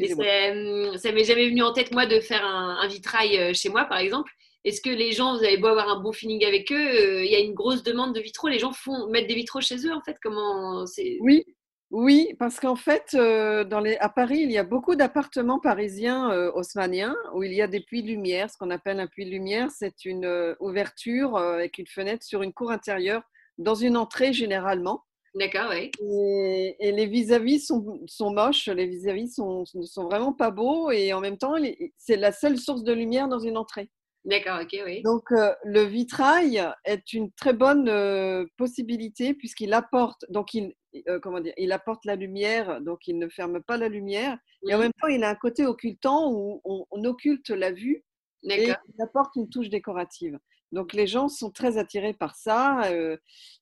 Euh, 0.00 0.96
ça 0.96 1.10
m'est 1.10 1.24
jamais 1.24 1.48
venu 1.48 1.62
en 1.62 1.72
tête 1.72 1.92
moi 1.92 2.06
de 2.06 2.20
faire 2.20 2.44
un, 2.44 2.78
un 2.80 2.86
vitrail 2.86 3.36
euh, 3.36 3.52
chez 3.52 3.68
moi 3.68 3.84
par 3.84 3.98
exemple. 3.98 4.30
Est-ce 4.64 4.80
que 4.80 4.90
les 4.90 5.12
gens, 5.12 5.36
vous 5.36 5.44
avez 5.44 5.56
beau 5.56 5.68
avoir 5.68 5.88
un 5.88 6.00
bon 6.00 6.12
feeling 6.12 6.44
avec 6.44 6.70
eux, 6.72 6.76
euh, 6.76 7.24
il 7.24 7.30
y 7.30 7.34
a 7.34 7.40
une 7.40 7.54
grosse 7.54 7.82
demande 7.82 8.14
de 8.14 8.20
vitraux, 8.20 8.48
les 8.48 8.58
gens 8.58 8.72
font 8.72 9.08
mettre 9.08 9.28
des 9.28 9.34
vitraux 9.34 9.60
chez 9.60 9.86
eux 9.86 9.92
en 9.92 10.02
fait 10.02 10.16
Comment 10.22 10.86
c'est? 10.86 11.16
Oui, 11.20 11.44
oui, 11.90 12.34
parce 12.38 12.60
qu'en 12.60 12.76
fait, 12.76 13.14
euh, 13.14 13.64
dans 13.64 13.80
les, 13.80 13.96
à 13.96 14.10
Paris, 14.10 14.40
il 14.40 14.52
y 14.52 14.58
a 14.58 14.64
beaucoup 14.64 14.94
d'appartements 14.94 15.58
parisiens 15.58 16.30
euh, 16.30 16.52
haussmanniens 16.52 17.16
où 17.32 17.42
il 17.42 17.54
y 17.54 17.62
a 17.62 17.66
des 17.66 17.80
puits 17.80 18.02
de 18.02 18.08
lumière. 18.08 18.50
Ce 18.50 18.58
qu'on 18.58 18.70
appelle 18.70 19.00
un 19.00 19.06
puits 19.06 19.24
de 19.24 19.30
lumière, 19.30 19.70
c'est 19.70 20.04
une 20.04 20.26
euh, 20.26 20.54
ouverture 20.60 21.36
euh, 21.36 21.54
avec 21.54 21.78
une 21.78 21.86
fenêtre 21.86 22.26
sur 22.26 22.42
une 22.42 22.52
cour 22.52 22.70
intérieure 22.70 23.22
dans 23.56 23.74
une 23.74 23.96
entrée 23.96 24.34
généralement. 24.34 25.02
D'accord, 25.34 25.70
oui. 25.70 25.90
Et, 26.02 26.76
et 26.78 26.92
les 26.92 27.06
vis-à-vis 27.06 27.60
sont, 27.60 28.00
sont 28.06 28.32
moches, 28.32 28.68
les 28.68 28.86
vis-à-vis 28.86 29.34
sont, 29.34 29.64
sont 29.64 30.04
vraiment 30.04 30.34
pas 30.34 30.50
beaux 30.50 30.90
et 30.90 31.14
en 31.14 31.20
même 31.20 31.38
temps, 31.38 31.54
c'est 31.96 32.16
la 32.16 32.32
seule 32.32 32.58
source 32.58 32.82
de 32.82 32.92
lumière 32.92 33.28
dans 33.28 33.38
une 33.38 33.56
entrée. 33.56 33.88
D'accord, 34.28 34.60
ok, 34.62 34.76
oui. 34.84 35.02
Donc, 35.02 35.32
euh, 35.32 35.54
le 35.64 35.82
vitrail 35.84 36.62
est 36.84 37.12
une 37.14 37.32
très 37.32 37.54
bonne 37.54 37.88
euh, 37.88 38.44
possibilité 38.58 39.32
puisqu'il 39.32 39.72
apporte, 39.72 40.26
donc 40.28 40.52
il, 40.52 40.74
euh, 41.08 41.18
comment 41.18 41.40
dire, 41.40 41.54
il 41.56 41.72
apporte 41.72 42.04
la 42.04 42.14
lumière, 42.14 42.80
donc 42.82 43.08
il 43.08 43.18
ne 43.18 43.28
ferme 43.28 43.62
pas 43.62 43.78
la 43.78 43.88
lumière. 43.88 44.36
Et 44.68 44.74
en 44.74 44.76
Mhm. 44.76 44.82
même 44.84 44.92
temps, 45.00 45.08
il 45.08 45.24
a 45.24 45.30
un 45.30 45.34
côté 45.34 45.64
occultant 45.64 46.30
où 46.30 46.60
on, 46.64 46.84
on 46.90 47.04
occulte 47.04 47.48
la 47.48 47.72
vue 47.72 48.04
et 48.42 48.66
il 48.68 49.02
apporte 49.02 49.34
une 49.36 49.48
touche 49.48 49.70
décorative. 49.70 50.38
Donc 50.72 50.92
les 50.92 51.06
gens 51.06 51.28
sont 51.28 51.50
très 51.50 51.78
attirés 51.78 52.12
par 52.12 52.36
ça. 52.36 52.82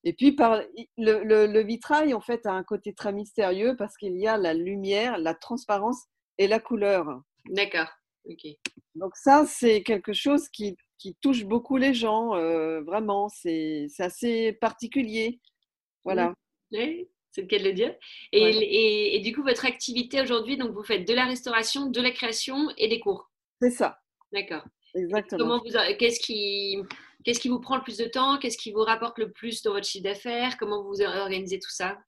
et 0.02 0.12
puis 0.14 0.32
par 0.32 0.60
le, 0.98 1.22
le- 1.22 1.46
le 1.46 1.60
vitrail, 1.62 2.12
en 2.12 2.20
fait, 2.20 2.44
a 2.46 2.50
un 2.52 2.64
côté 2.64 2.92
très 2.92 3.12
mystérieux 3.12 3.76
parce 3.76 3.96
qu'il 3.96 4.16
y 4.18 4.26
a 4.26 4.36
la 4.36 4.52
lumière, 4.52 5.16
la 5.18 5.34
transparence 5.34 6.06
et 6.38 6.48
la 6.48 6.58
couleur. 6.58 7.22
D'accord. 7.50 7.88
Donc 8.94 9.14
ça, 9.16 9.44
c'est 9.46 9.82
quelque 9.82 10.12
chose 10.12 10.48
qui, 10.48 10.76
qui 10.98 11.14
touche 11.20 11.44
beaucoup 11.44 11.76
les 11.76 11.94
gens, 11.94 12.34
euh, 12.34 12.80
vraiment. 12.82 13.28
C'est 13.28 13.86
c'est 13.88 14.02
assez 14.04 14.52
particulier. 14.54 15.40
Voilà. 16.04 16.32
Oui, 16.72 17.08
c'est 17.30 17.42
le 17.42 17.46
cas 17.46 17.58
de 17.58 17.64
le 17.64 17.72
dire. 17.72 17.94
Et, 18.32 18.42
Ouais. 18.42 18.56
et- 18.56 19.16
et 19.16 19.20
du 19.20 19.34
coup, 19.34 19.42
votre 19.42 19.64
activité 19.66 20.20
aujourd'hui, 20.20 20.56
donc 20.56 20.72
vous 20.72 20.82
faites 20.84 21.06
de 21.06 21.14
la 21.14 21.26
restauration, 21.26 21.86
de 21.86 22.00
la 22.00 22.10
création 22.10 22.70
et 22.78 22.88
des 22.88 23.00
cours. 23.00 23.30
C'est 23.60 23.70
ça, 23.70 23.98
D'accord. 24.32 24.64
exactement. 24.94 25.38
Comment 25.38 25.58
vous, 25.64 25.96
qu'est-ce 25.98 26.20
qui, 26.20 26.78
qu'est-ce 27.26 27.40
qui 27.40 27.48
vous 27.48 27.58
prend 27.58 27.76
le 27.76 27.82
plus 27.82 27.96
de 27.98 28.04
temps? 28.04 28.38
Qu'est-ce 28.38 28.56
qui 28.56 28.70
vous 28.70 28.84
rapporte 28.84 29.18
le 29.18 29.32
plus 29.32 29.60
dans 29.62 29.72
votre 29.72 29.86
chiffre 29.86 30.04
d'affaires? 30.04 30.56
Comment 30.58 30.84
vous 30.84 31.02
organisez 31.02 31.58
tout 31.58 31.70
ça? 31.70 31.98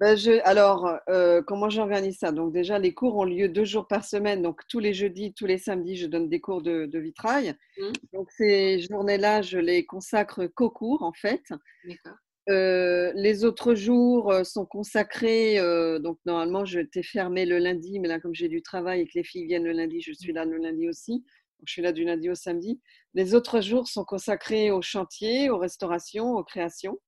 Ben, 0.00 0.16
je, 0.16 0.40
alors, 0.44 0.90
euh, 1.10 1.42
comment 1.42 1.68
j'organise 1.68 2.18
ça? 2.18 2.32
Donc 2.32 2.52
déjà, 2.52 2.78
les 2.78 2.94
cours 2.94 3.16
ont 3.16 3.24
lieu 3.24 3.48
deux 3.50 3.64
jours 3.66 3.86
par 3.86 4.04
semaine. 4.06 4.40
Donc 4.40 4.62
tous 4.68 4.78
les 4.80 4.94
jeudis, 4.94 5.34
tous 5.34 5.44
les 5.44 5.58
samedis, 5.58 5.96
je 5.96 6.06
donne 6.06 6.30
des 6.30 6.40
cours 6.40 6.62
de, 6.62 6.86
de 6.86 6.98
vitrail. 6.98 7.54
Mhm. 7.78 7.92
Donc 8.14 8.30
ces 8.30 8.80
journées-là, 8.80 9.42
je 9.42 9.58
les 9.58 9.84
consacre 9.84 10.46
qu'aux 10.46 10.70
cours, 10.70 11.02
en 11.02 11.12
fait. 11.12 11.42
d'accord. 11.86 12.16
Euh, 12.50 13.10
les 13.14 13.44
autres 13.46 13.74
jours 13.74 14.30
euh, 14.30 14.44
sont 14.44 14.66
consacrés. 14.66 15.58
euh, 15.58 15.98
donc 15.98 16.18
normalement, 16.26 16.64
je 16.64 16.80
t'ai 16.80 17.02
fermé 17.02 17.46
le 17.46 17.58
lundi, 17.58 17.98
mais 18.00 18.08
là, 18.08 18.18
comme 18.20 18.34
j'ai 18.34 18.48
du 18.48 18.62
travail 18.62 19.00
et 19.02 19.06
que 19.06 19.12
les 19.14 19.24
filles 19.24 19.46
viennent 19.46 19.64
le 19.64 19.72
lundi, 19.72 20.00
je 20.00 20.12
suis 20.12 20.32
là 20.32 20.44
le 20.44 20.56
lundi 20.58 20.88
aussi. 20.88 21.24
Je 21.66 21.72
suis 21.72 21.82
là 21.82 21.92
du 21.92 22.04
lundi 22.04 22.28
au 22.28 22.34
samedi. 22.34 22.80
Les 23.14 23.34
autres 23.34 23.60
jours 23.60 23.88
sont 23.88 24.04
consacrés 24.04 24.70
au 24.70 24.82
chantier, 24.82 25.50
aux 25.50 25.58
restaurations, 25.58 26.32
aux 26.34 26.44
créations. 26.44 26.98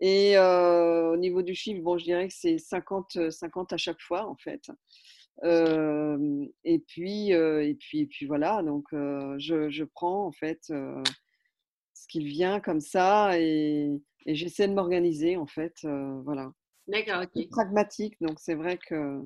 Et 0.00 0.36
euh, 0.36 1.12
au 1.12 1.16
niveau 1.16 1.42
du 1.42 1.54
chiffre, 1.54 1.82
bon, 1.82 1.96
je 1.96 2.04
dirais 2.04 2.28
que 2.28 2.34
c'est 2.34 2.58
50, 2.58 3.16
euh, 3.16 3.30
50 3.30 3.72
à 3.72 3.76
chaque 3.76 4.00
fois, 4.00 4.26
en 4.26 4.36
fait. 4.36 4.62
Euh, 5.44 6.46
et, 6.64 6.78
puis, 6.80 7.32
euh, 7.32 7.66
et, 7.66 7.74
puis, 7.74 8.00
et 8.00 8.06
puis 8.06 8.26
voilà, 8.26 8.62
donc 8.62 8.84
je, 8.92 9.68
je 9.70 9.84
prends 9.84 10.26
en 10.26 10.32
fait 10.32 10.60
ce 10.64 12.06
qui 12.08 12.24
vient 12.24 12.60
comme 12.60 12.80
ça 12.80 13.38
et, 13.38 13.90
et 14.26 14.34
j'essaie 14.34 14.68
de 14.68 14.74
m'organiser 14.74 15.36
en 15.36 15.46
fait. 15.46 15.74
voilà. 16.24 16.52
D'accord, 16.88 17.22
ok. 17.22 17.48
Pragmatique, 17.50 18.14
donc 18.20 18.38
c'est 18.38 18.54
vrai 18.54 18.78
que. 18.78 19.20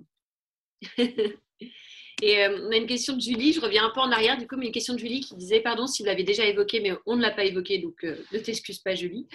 Et 2.23 2.39
euh, 2.45 2.67
on 2.67 2.71
a 2.73 2.77
une 2.77 2.87
question 2.87 3.15
de 3.17 3.21
Julie, 3.21 3.53
je 3.53 3.61
reviens 3.61 3.85
un 3.87 3.91
peu 3.91 4.00
en 4.00 4.11
arrière 4.12 4.37
du 4.37 4.47
coup, 4.47 4.57
mais 4.57 4.67
une 4.67 4.73
question 4.73 4.93
de 4.95 4.99
Julie 4.99 5.21
qui 5.21 5.35
disait, 5.37 5.61
pardon 5.61 5.87
si 5.87 6.03
vous 6.03 6.07
l'avez 6.07 6.23
déjà 6.25 6.45
évoqué, 6.45 6.81
mais 6.81 6.93
on 7.07 7.17
ne 7.17 7.23
l'a 7.23 7.31
pas 7.31 7.45
évoqué, 7.45 7.79
donc 7.79 8.05
euh, 8.05 8.17
ne 8.33 8.39
t'excuse 8.39 8.79
pas 8.79 8.95
Julie. 8.95 9.27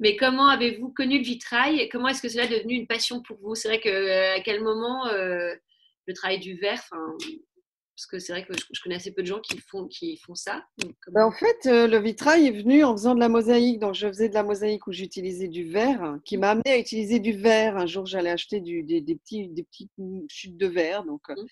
Mais 0.00 0.16
comment 0.16 0.48
avez-vous 0.48 0.88
connu 0.90 1.18
le 1.18 1.24
vitrail 1.24 1.88
Comment 1.90 2.08
est-ce 2.08 2.20
que 2.22 2.28
cela 2.28 2.44
est 2.44 2.48
devenu 2.58 2.74
une 2.74 2.86
passion 2.88 3.22
pour 3.22 3.36
vous? 3.40 3.54
C'est 3.54 3.68
vrai 3.68 3.80
que 3.80 3.88
euh, 3.88 4.34
à 4.36 4.40
quel 4.40 4.60
moment 4.62 5.04
le 5.12 6.14
travail 6.14 6.40
du 6.40 6.56
verre, 6.56 6.82
parce 6.90 8.06
que 8.10 8.18
c'est 8.18 8.32
vrai 8.32 8.44
que 8.44 8.54
je, 8.58 8.64
je 8.72 8.80
connais 8.82 8.96
assez 8.96 9.12
peu 9.12 9.22
de 9.22 9.28
gens 9.28 9.38
qui 9.38 9.56
font, 9.58 9.86
qui 9.86 10.16
font 10.16 10.34
ça. 10.34 10.64
Donc, 10.78 10.94
comment- 11.04 11.14
Ben, 11.14 11.24
en 11.26 11.30
fait, 11.30 11.64
le 11.66 11.98
vitrail 11.98 12.48
est 12.48 12.50
venu 12.50 12.82
en 12.82 12.92
faisant 12.96 13.14
de 13.14 13.20
la 13.20 13.28
mosaïque. 13.28 13.78
Donc, 13.78 13.94
je 13.94 14.08
faisais 14.08 14.28
de 14.28 14.34
la 14.34 14.42
mosaïque 14.42 14.86
où 14.88 14.92
j'utilisais 14.92 15.46
du 15.46 15.62
verre, 15.64 16.18
qui 16.24 16.38
m'a 16.38 16.50
amené 16.50 16.70
à 16.72 16.78
utiliser 16.78 17.20
du 17.20 17.32
verre. 17.32 17.76
Un 17.76 17.86
jour, 17.86 18.04
j'allais 18.06 18.30
acheter 18.30 18.60
du- 18.60 18.82
des, 18.82 19.00
des 19.00 19.14
petits, 19.14 19.46
des 19.48 19.62
petites 19.62 19.92
chutes 20.28 20.56
de 20.56 20.66
verre. 20.66 21.04
Donc, 21.04 21.20
Mhm. 21.28 21.46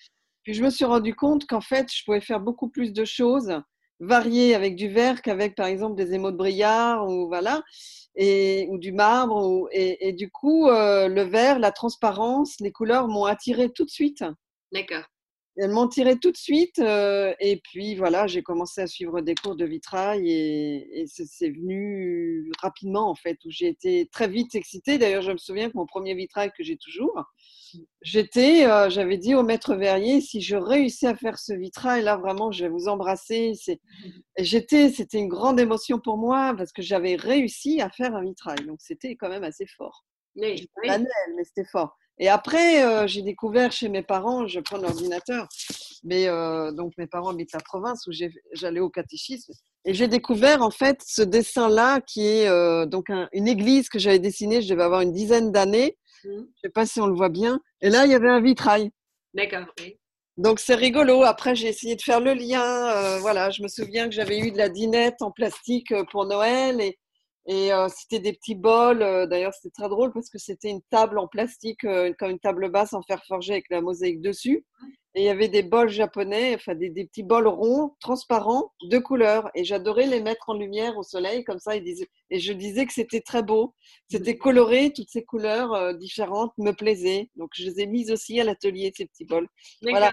Je 0.52 0.62
me 0.62 0.71
suis 0.71 0.85
rendu 0.85 1.14
compte 1.14 1.47
qu'en 1.47 1.61
fait, 1.61 1.92
je 1.92 2.04
pouvais 2.04 2.21
faire 2.21 2.40
beaucoup 2.40 2.69
plus 2.69 2.92
de 2.92 3.04
choses 3.04 3.52
variées 4.00 4.54
avec 4.54 4.76
du 4.76 4.88
verre 4.88 5.23
qu'avec, 5.23 5.54
par 5.54 5.66
exemple, 5.66 5.97
des 5.97 6.14
émaux 6.14 6.30
de 6.30 6.37
brillard 6.37 7.07
ou 7.07 7.28
voilà, 7.28 7.62
ou 8.16 8.78
du 8.78 8.92
marbre. 8.92 9.69
et 9.73 10.12
du 10.12 10.30
coup, 10.30 10.69
euh, 10.69 11.09
le 11.09 11.23
verre, 11.23 11.59
la 11.59 11.73
transparence, 11.73 12.57
les 12.61 12.73
couleurs 12.73 13.09
m'ont 13.09 13.25
attiré 13.25 13.71
tout 13.71 13.85
de 13.85 13.90
suite. 13.90 14.25
D'accord. 14.73 15.04
Elles 15.62 15.70
m'ont 15.70 15.88
tiré 15.88 16.18
tout 16.18 16.30
de 16.30 16.36
suite. 16.38 16.78
euh, 16.78 17.34
et 17.38 17.60
puis 17.62 17.94
voilà, 17.94 18.26
j'ai 18.26 18.42
commencé 18.42 18.80
à 18.80 18.86
suivre 18.86 19.20
des 19.20 19.34
cours 19.34 19.56
de 19.56 19.66
vitrail 19.66 20.30
et, 20.30 21.04
c'est 21.06 21.50
venu 21.50 22.50
rapidement 22.60 23.10
en 23.10 23.14
fait, 23.14 23.36
où 23.44 23.50
j'ai 23.50 23.68
été 23.68 24.08
très 24.10 24.26
vite 24.26 24.54
excitée. 24.54 24.96
D'ailleurs, 24.96 25.23
je 25.23 25.32
me 25.32 25.36
souviens 25.36 25.68
que 25.68 25.76
mon 25.76 25.86
premier 25.86 26.14
vitrail 26.14 26.50
que 26.56 26.64
j'ai 26.64 26.78
toujours, 26.78 27.25
j'étais, 28.00 28.66
euh, 28.66 28.88
j'avais 28.88 29.18
dit 29.18 29.34
au 29.34 29.42
maître 29.42 29.75
verrier, 29.75 30.23
si 30.23 30.40
je 30.40 30.56
réussis 30.56 31.06
à 31.06 31.14
faire 31.14 31.38
ce 31.38 31.52
vitrail, 31.52 32.02
là 32.04 32.16
vraiment, 32.16 32.50
je 32.52 32.64
vais 32.64 32.70
vous 32.70 32.88
embrasser. 32.88 33.52
J'étais, 34.38 34.90
c'était 34.90 35.18
une 35.18 35.28
grande 35.28 35.60
émotion 35.60 35.99
pour 35.99 36.16
moi 36.16 36.54
parce 36.56 36.73
que 36.73 36.82
j'avais 36.82 37.16
réussi 37.16 37.82
à 37.82 37.90
faire 37.90 38.14
un 38.14 38.23
vitrail. 38.23 38.64
Donc 38.66 38.78
c'était 38.80 39.14
quand 39.14 39.28
même 39.28 39.44
assez 39.44 39.66
fort. 39.66 40.06
Oui, 40.36 40.69
oui. 40.82 40.88
manuel, 40.88 41.10
mais 41.36 41.45
c'était 41.45 41.64
fort. 41.69 41.97
Et 42.19 42.28
après, 42.28 42.84
euh, 42.84 43.06
j'ai 43.06 43.23
découvert 43.23 43.73
chez 43.73 43.88
mes 43.88 44.02
parents, 44.02 44.47
je 44.47 44.60
prends 44.60 44.76
l'ordinateur, 44.76 45.49
mais 46.04 46.28
euh, 46.28 46.71
donc 46.71 46.93
mes 46.99 47.06
parents 47.06 47.30
habitent 47.30 47.52
la 47.54 47.60
province 47.60 48.06
où 48.06 48.12
j'allais 48.52 48.80
au 48.80 48.90
catéchisme, 48.90 49.52
et 49.86 49.95
j'ai 49.95 50.06
découvert 50.08 50.62
en 50.62 50.71
fait 50.71 51.00
ce 51.06 51.23
dessin-là 51.23 52.00
qui 52.02 52.26
est 52.26 52.47
euh, 52.49 52.84
donc 52.84 53.08
un- 53.08 53.28
une 53.32 53.49
église 53.49 53.88
que 53.88 53.99
j'avais 53.99 54.19
dessinée, 54.19 54.60
je 54.60 54.69
devais 54.69 54.82
avoir 54.82 55.00
une 55.00 55.12
dizaine 55.12 55.50
d'années, 55.50 55.97
Mhm. 56.25 56.47
je 56.56 56.60
sais 56.64 56.69
pas 56.71 56.84
si 56.84 57.00
on 57.00 57.06
le 57.06 57.14
voit 57.14 57.30
bien, 57.30 57.58
et 57.80 57.88
là 57.88 58.04
il 58.04 58.12
y 58.12 58.14
avait 58.14 58.28
un 58.28 58.43
vitrail. 58.43 58.90
D'accord. 59.32 59.64
oui. 59.80 59.97
Donc 60.36 60.58
c'est 60.60 60.75
rigolo. 60.75 61.23
Après, 61.23 61.54
j'ai 61.54 61.69
essayé 61.69 61.97
de 61.97 62.02
faire 62.02 62.21
le 62.21 62.32
lien. 62.34 62.62
euh, 62.97 63.19
voilà, 63.19 63.50
je 63.50 63.62
me 63.62 63.69
souviens 63.69 64.08
que 64.08 64.14
j'avais 64.14 64.38
eu 64.38 64.50
de 64.52 64.56
la 64.58 64.69
dinette 64.71 65.21
en 65.23 65.30
plastique 65.30 65.93
pour 66.10 66.25
Noël 66.26 66.80
et, 66.80 66.99
et 67.50 67.73
euh, 67.73 67.89
c'était 67.89 68.21
des 68.21 68.32
petits 68.32 68.54
bols. 68.54 69.02
euh, 69.02 69.26
D'ailleurs, 69.26 69.52
c'était 69.52 69.73
très 69.76 69.89
drôle 69.89 70.13
parce 70.13 70.30
que 70.30 70.39
c'était 70.39 70.71
une 70.71 70.82
table 70.82 71.19
en 71.19 71.26
plastique, 71.26 71.82
euh, 71.84 72.13
comme 72.17 72.30
une 72.30 72.39
table 72.39 72.71
basse 72.71 72.93
en 72.93 73.02
fer 73.02 73.21
forgé 73.26 73.54
avec 73.54 73.67
la 73.71 73.80
mosaïque 73.80 74.21
dessus. 74.21 74.65
Et 75.14 75.23
il 75.23 75.25
y 75.25 75.28
avait 75.28 75.49
des 75.49 75.64
bols 75.64 75.88
japonais, 75.88 76.54
enfin 76.54 76.76
des, 76.76 76.88
des 76.88 77.04
petits 77.04 77.25
bols 77.25 77.49
ronds, 77.49 77.96
transparents, 78.00 78.73
de 78.82 78.99
couleurs. 78.99 79.50
Et 79.56 79.64
j'adorais 79.64 80.06
les 80.06 80.23
mettre 80.23 80.50
en 80.50 80.54
lumière 80.54 80.96
au 80.96 81.02
soleil, 81.02 81.42
comme 81.42 81.58
ça. 81.58 81.78
Disaient, 81.78 82.08
et 82.30 82.38
je 82.38 82.52
disais 82.52 82.86
que 82.86 82.92
c'était 82.92 83.20
très 83.20 83.42
beau. 83.42 83.75
C'était 84.08 84.38
coloré, 84.38 84.92
toutes 84.94 85.08
ces 85.08 85.25
couleurs 85.25 85.75
euh, 85.75 85.92
différentes 85.94 86.52
me 86.58 86.70
plaisaient. 86.73 87.28
Donc 87.34 87.50
je 87.54 87.64
les 87.64 87.80
ai 87.80 87.86
mises 87.86 88.12
aussi 88.12 88.40
à 88.40 88.44
l'atelier, 88.44 88.92
ces 88.96 89.06
petits 89.06 89.25
bols. 89.25 89.49
Voilà. 89.82 90.12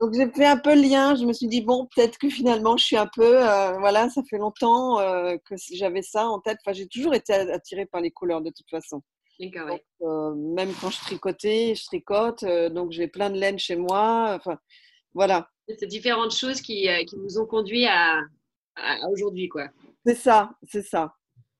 Donc 0.00 0.12
j'ai 0.14 0.28
fait 0.30 0.46
un 0.46 0.56
peu 0.56 0.74
le 0.74 0.82
lien. 0.82 1.14
Je 1.14 1.24
me 1.24 1.32
suis 1.32 1.46
dit 1.46 1.60
bon, 1.60 1.88
peut-être 1.94 2.18
que 2.18 2.28
finalement 2.28 2.76
je 2.76 2.84
suis 2.84 2.96
un 2.96 3.08
peu, 3.14 3.48
euh, 3.48 3.78
voilà, 3.78 4.10
ça 4.10 4.22
fait 4.28 4.38
longtemps 4.38 4.98
euh, 4.98 5.36
que 5.44 5.54
j'avais 5.72 6.02
ça 6.02 6.26
en 6.26 6.40
tête. 6.40 6.58
Enfin, 6.64 6.72
j'ai 6.72 6.88
toujours 6.88 7.14
été 7.14 7.32
attirée 7.32 7.86
par 7.86 8.00
les 8.00 8.10
couleurs 8.10 8.40
de 8.40 8.50
toute 8.50 8.68
façon. 8.68 9.02
D'accord. 9.40 9.68
Donc, 9.68 9.80
oui. 10.00 10.06
euh, 10.08 10.34
même 10.54 10.72
quand 10.80 10.90
je 10.90 11.00
tricotais, 11.00 11.74
je 11.74 11.84
tricote. 11.86 12.42
euh, 12.44 12.68
donc 12.68 12.92
j'ai 12.92 13.08
plein 13.08 13.30
de 13.30 13.38
laine 13.38 13.58
chez 13.58 13.76
moi. 13.76 14.34
Enfin, 14.36 14.58
voilà, 15.14 15.48
C'est 15.68 15.86
différentes 15.86 16.34
choses 16.34 16.60
qui, 16.60 16.88
euh, 16.88 17.04
qui 17.04 17.16
vous 17.16 17.38
ont 17.38 17.46
conduit 17.46 17.86
à, 17.86 18.20
aujourd'hui, 19.10 19.48
quoi. 19.48 19.68
c'est 20.06 20.14
ça, 20.14 20.52
c'est 20.68 20.82
ça. 20.82 21.14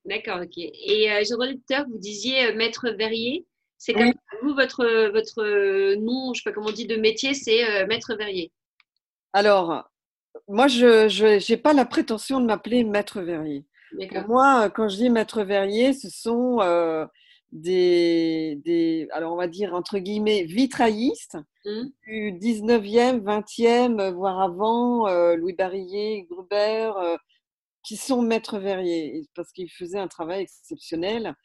D'accord, 0.05 0.41
ok. 0.43 0.57
Et 0.59 1.11
euh, 1.13 1.23
j'ai 1.27 1.35
entendu 1.35 1.57
tout 1.57 1.75
à 1.75 1.77
l'heure 1.79 1.87
que 1.87 1.91
vous 1.93 1.99
disiez 1.99 2.47
euh, 2.47 2.55
maître 2.57 2.89
verrier. 2.91 3.47
C'est 3.79 3.95
Oui. 3.97 4.13
comme 4.31 4.49
vous, 4.49 4.55
votre, 4.55 5.11
votre 5.13 5.95
nom, 5.97 6.33
je 6.35 6.41
sais 6.43 6.51
pas 6.51 6.55
comment 6.55 6.69
on 6.69 6.73
dit, 6.73 6.87
de 6.87 6.97
métier, 6.97 7.35
c'est 7.35 7.65
euh, 7.83 7.87
maître 7.87 8.15
verrier. 8.17 8.51
Alors, 9.33 9.89
moi, 10.49 10.67
je 10.69 11.51
n'ai 11.51 11.57
pas 11.57 11.73
la 11.73 11.85
prétention 11.85 12.41
de 12.41 12.47
m'appeler 12.47 12.85
maître 12.85 13.21
verrier. 13.21 13.65
Pour 14.11 14.29
moi, 14.29 14.71
quand 14.71 14.89
je 14.89 14.97
dis 14.97 15.11
maître 15.11 15.43
verrier, 15.43 15.93
ce 15.93 16.09
sont 16.09 16.59
des, 17.53 18.61
des, 18.65 19.09
alors 19.12 19.33
on 19.33 19.37
va 19.37 19.47
dire 19.47 19.75
entre 19.75 19.99
guillemets, 19.99 20.45
vitraillistes 20.45 21.38
Hum, 21.65 21.93
du 22.09 22.33
19e, 22.33 23.23
20e, 23.23 24.12
voire 24.12 24.41
avant, 24.41 25.07
euh, 25.07 25.37
Louis 25.37 25.53
Barillet, 25.53 26.27
Gruber, 26.29 26.91
euh, 26.97 27.17
qui 27.85 27.97
sont 27.97 28.21
maîtres 28.21 28.59
verriers, 28.59 29.29
parce 29.37 29.53
qu'ils 29.53 29.71
faisaient 29.71 30.01
un 30.01 30.09
travail 30.09 30.43
exceptionnel. 30.43 31.37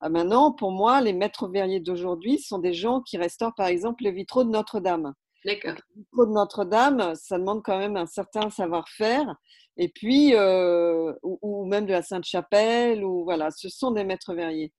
Ah, 0.00 0.08
maintenant, 0.10 0.52
pour 0.52 0.70
moi, 0.70 1.00
les 1.00 1.12
maîtres 1.12 1.48
verriers 1.48 1.80
d'aujourd'hui 1.80 2.38
sont 2.38 2.58
des 2.60 2.72
gens 2.72 3.00
qui 3.00 3.16
restaurent, 3.16 3.54
par 3.56 3.66
exemple, 3.66 4.04
les 4.04 4.12
vitraux 4.12 4.44
de 4.44 4.50
Notre-Dame. 4.50 5.12
D'accord. 5.44 5.74
Les 5.96 6.02
vitraux 6.02 6.26
de 6.26 6.32
Notre-Dame, 6.32 7.14
ça 7.16 7.38
demande 7.38 7.62
quand 7.64 7.78
même 7.78 7.96
un 7.96 8.06
certain 8.06 8.48
savoir-faire. 8.50 9.34
Et 9.76 9.88
puis, 9.88 10.34
euh, 10.34 11.12
ou, 11.22 11.64
même 11.66 11.86
de 11.86 11.92
la 11.92 12.02
Sainte-Chapelle, 12.02 13.04
ou 13.04 13.24
voilà, 13.24 13.50
ce 13.50 13.68
sont 13.68 13.90
des 13.90 14.04
maîtres 14.04 14.34
verriers. 14.34 14.72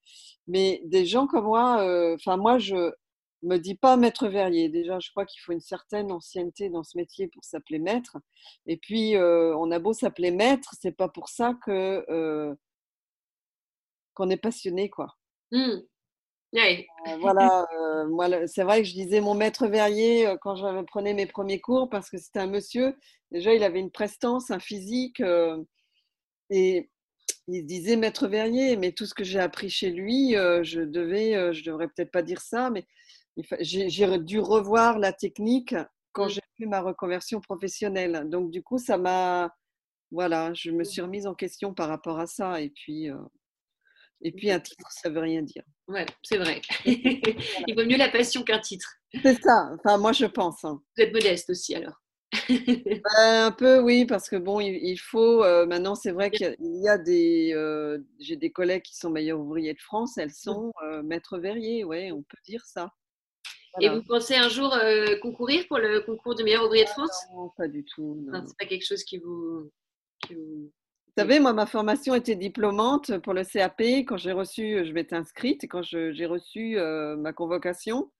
Mais 0.47 0.81
des 0.85 1.05
gens 1.05 1.27
comme 1.27 1.45
moi, 1.45 1.81
euh, 1.81 2.15
enfin, 2.15 2.37
moi, 2.37 2.59
je 2.59 2.91
me 3.43 3.57
dis 3.57 3.75
pas 3.75 3.97
maître 3.97 4.27
verrier. 4.27 4.69
Déjà, 4.69 4.99
je 4.99 5.09
crois 5.11 5.25
qu'il 5.25 5.41
faut 5.41 5.51
une 5.51 5.59
certaine 5.59 6.11
ancienneté 6.11 6.69
dans 6.69 6.83
ce 6.83 6.97
métier 6.97 7.27
pour 7.27 7.43
s'appeler 7.43 7.79
maître. 7.79 8.17
Et 8.67 8.77
puis, 8.77 9.15
euh, 9.15 9.55
on 9.57 9.71
a 9.71 9.79
beau 9.79 9.93
s'appeler 9.93 10.31
maître, 10.31 10.73
c'est 10.79 10.95
pas 10.95 11.09
pour 11.09 11.29
ça 11.29 11.53
que 11.65 12.55
qu'on 14.13 14.29
est 14.29 14.37
passionné, 14.37 14.89
quoi. 14.89 15.07
Hum. 15.51 15.83
Euh, 17.07 17.17
voilà, 17.19 17.67
euh, 17.73 18.07
moi, 18.07 18.47
c'est 18.47 18.63
vrai 18.63 18.81
que 18.81 18.87
je 18.87 18.93
disais 18.93 19.21
mon 19.21 19.35
maître 19.35 19.67
verrier 19.67 20.27
euh, 20.27 20.37
quand 20.39 20.55
je 20.55 20.83
prenais 20.85 21.13
mes 21.13 21.25
premiers 21.25 21.59
cours 21.59 21.89
parce 21.89 22.09
que 22.09 22.17
c'était 22.17 22.39
un 22.39 22.47
monsieur. 22.47 22.95
Déjà, 23.31 23.53
il 23.53 23.63
avait 23.63 23.79
une 23.79 23.91
prestance, 23.91 24.51
un 24.51 24.59
physique. 24.59 25.21
et 26.49 26.89
il 27.47 27.61
se 27.61 27.65
disait 27.65 27.95
maître 27.95 28.27
verrier, 28.27 28.77
mais 28.77 28.91
tout 28.91 29.05
ce 29.05 29.13
que 29.13 29.23
j'ai 29.23 29.39
appris 29.39 29.69
chez 29.69 29.91
lui, 29.91 30.33
je 30.33 30.81
devais, 30.81 31.53
je 31.53 31.63
devrais 31.63 31.87
peut-être 31.87 32.11
pas 32.11 32.21
dire 32.21 32.41
ça, 32.41 32.69
mais 32.69 32.85
j'ai 33.59 34.17
dû 34.19 34.39
revoir 34.39 34.99
la 34.99 35.11
technique 35.11 35.75
quand 36.13 36.27
mmh. 36.27 36.29
j'ai 36.29 36.41
fait 36.57 36.65
ma 36.65 36.81
reconversion 36.81 37.41
professionnelle. 37.41 38.29
Donc 38.29 38.51
du 38.51 38.63
coup, 38.63 38.77
ça 38.77 38.97
m'a, 38.97 39.53
voilà, 40.11 40.53
je 40.53 40.71
me 40.71 40.83
suis 40.83 41.01
remise 41.01 41.27
en 41.27 41.33
question 41.33 41.73
par 41.73 41.89
rapport 41.89 42.19
à 42.19 42.27
ça. 42.27 42.61
Et 42.61 42.69
puis, 42.69 43.09
et 44.21 44.31
puis 44.31 44.51
un 44.51 44.59
titre, 44.59 44.87
ça 44.91 45.09
veut 45.09 45.19
rien 45.19 45.41
dire. 45.41 45.63
Ouais, 45.87 46.05
c'est 46.23 46.37
vrai. 46.37 46.61
il 46.85 47.75
vaut 47.75 47.85
mieux 47.85 47.97
la 47.97 48.09
passion 48.09 48.43
qu'un 48.43 48.59
titre. 48.59 48.89
C'est 49.23 49.41
ça. 49.41 49.69
Enfin, 49.73 49.97
moi, 49.97 50.13
je 50.13 50.25
pense. 50.25 50.63
Hein. 50.63 50.81
Vous 50.97 51.03
êtes 51.03 51.13
modeste 51.13 51.49
aussi, 51.49 51.75
alors. 51.75 52.01
Ben, 52.49 53.45
un 53.45 53.51
peu, 53.51 53.79
oui, 53.79 54.05
parce 54.05 54.29
que 54.29 54.35
bon, 54.35 54.59
il, 54.59 54.97
faut. 54.97 55.43
Euh, 55.43 55.65
maintenant, 55.65 55.95
c'est 55.95 56.11
vrai 56.11 56.31
qu'il 56.31 56.55
y 56.59 56.87
a 56.87 56.97
des. 56.97 57.51
Euh, 57.53 57.99
j'ai 58.19 58.35
des 58.35 58.51
collègues 58.51 58.83
qui 58.83 58.95
sont 58.95 59.09
meilleurs 59.09 59.39
ouvriers 59.39 59.73
de 59.73 59.81
France, 59.81 60.17
elles 60.17 60.33
sont 60.33 60.71
euh, 60.83 61.03
maîtres 61.03 61.37
verriers, 61.37 61.83
ouais, 61.83 62.11
on 62.11 62.23
peut 62.23 62.37
dire 62.45 62.63
ça. 62.65 62.91
Et 63.81 63.89
vous 63.89 64.03
pensez 64.03 64.35
un 64.35 64.47
jour 64.47 64.73
concourir 65.21 65.67
pour 65.67 65.79
le 65.79 65.99
concours 65.99 66.33
de 66.35 66.43
meilleur 66.43 66.63
ouvrier 66.63 66.85
de 66.85 66.89
ah 66.91 66.93
France? 66.93 67.25
Non, 67.33 67.51
pas 67.57 67.67
du 67.67 67.83
tout. 67.83 68.25
c'est 68.31 68.57
pas 68.57 68.65
quelque 68.65 68.85
chose 68.85 69.03
qui 69.03 69.17
vous, 69.17 69.69
vous... 70.29 70.71
savez, 71.17 71.39
moi, 71.39 71.53
ma 71.53 71.65
formation 71.65 72.15
était 72.15 72.35
diplômante 72.35 73.17
pour 73.19 73.33
le 73.33 73.43
CAP. 73.43 73.81
Quand 74.05 74.17
j'ai 74.17 74.31
reçu, 74.31 74.85
je 74.85 74.91
m'étais 74.93 75.15
inscrite, 75.15 75.63
et 75.63 75.67
quand 75.67 75.81
j'ai 75.83 76.25
reçu 76.25 76.77
ma 77.17 77.33
convocation, 77.33 78.11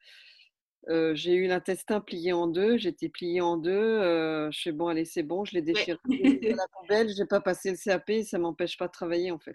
euh, 0.89 1.15
j'ai 1.15 1.33
eu 1.33 1.47
l'intestin 1.47 1.99
plié 1.99 2.31
en 2.31 2.47
deux, 2.47 2.77
j'étais 2.77 3.09
pliée 3.09 3.41
en 3.41 3.57
deux. 3.57 3.71
Euh, 3.71 4.51
je 4.51 4.59
suis 4.59 4.71
bon, 4.71 4.87
allez, 4.87 5.05
c'est 5.05 5.23
bon, 5.23 5.43
je 5.43 5.53
l'ai 5.55 5.61
déchiré 5.61 5.97
à 6.51 6.55
la 6.55 6.67
poubelle. 6.79 7.09
Je 7.09 7.19
n'ai 7.19 7.27
pas 7.27 7.41
passé 7.41 7.71
le 7.71 7.77
CAP, 7.77 8.11
ça 8.23 8.37
ne 8.37 8.43
m'empêche 8.43 8.77
pas 8.77 8.87
de 8.87 8.91
travailler 8.91 9.31
en 9.31 9.39
fait. 9.39 9.53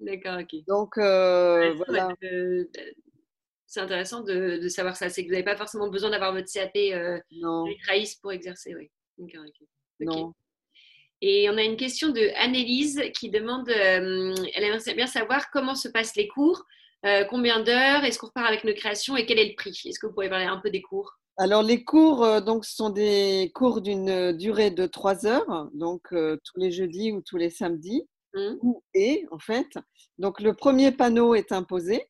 D'accord, 0.00 0.38
ok. 0.40 0.64
Donc 0.66 0.96
euh, 0.96 1.74
voilà. 1.74 2.08
C'est 3.66 3.80
intéressant 3.80 4.22
de, 4.22 4.66
savoir 4.68 4.96
ça. 4.96 5.10
C'est 5.10 5.22
que 5.22 5.28
vous 5.28 5.32
n'avez 5.32 5.44
pas 5.44 5.56
forcément 5.56 5.88
besoin 5.88 6.10
d'avoir 6.10 6.32
votre 6.32 6.50
CAP 6.50 6.74
euh, 6.76 7.18
pour 8.22 8.32
exercer. 8.32 8.74
Oui. 8.74 8.90
D'accord, 9.18 9.46
ok. 9.46 9.66
Non. 10.00 10.34
Et 11.22 11.50
on 11.50 11.56
a 11.56 11.62
une 11.62 11.76
question 11.76 12.08
de 12.08 12.30
Annelise 12.36 13.02
qui 13.18 13.28
demande, 13.28 13.68
elle 13.68 14.64
aimerait 14.64 14.94
bien 14.94 15.06
savoir 15.06 15.50
comment 15.50 15.74
se 15.74 15.88
passent 15.88 16.16
les 16.16 16.28
cours 16.28 16.64
euh, 17.06 17.24
combien 17.24 17.60
d'heures 17.62 18.04
Est-ce 18.04 18.18
qu'on 18.18 18.26
repart 18.26 18.46
avec 18.46 18.64
nos 18.64 18.74
créations 18.74 19.16
et 19.16 19.24
quel 19.24 19.38
est 19.38 19.48
le 19.48 19.54
prix? 19.54 19.78
Est-ce 19.86 19.98
que 19.98 20.06
vous 20.06 20.12
pouvez 20.12 20.28
parler 20.28 20.44
un 20.44 20.58
peu 20.58 20.70
des 20.70 20.82
cours? 20.82 21.18
Alors 21.38 21.62
les 21.62 21.82
cours 21.82 22.22
euh, 22.22 22.40
donc 22.40 22.66
sont 22.66 22.90
des 22.90 23.50
cours 23.54 23.80
d'une 23.80 24.32
durée 24.32 24.70
de 24.70 24.86
trois 24.86 25.26
heures, 25.26 25.70
donc 25.72 26.12
euh, 26.12 26.36
tous 26.44 26.60
les 26.60 26.70
jeudis 26.70 27.12
ou 27.12 27.22
tous 27.22 27.38
les 27.38 27.48
samedis, 27.48 28.06
mmh. 28.34 28.54
ou 28.60 28.82
et 28.92 29.26
en 29.30 29.38
fait. 29.38 29.78
Donc 30.18 30.40
le 30.40 30.52
premier 30.52 30.92
panneau 30.92 31.34
est 31.34 31.52
imposé, 31.52 32.04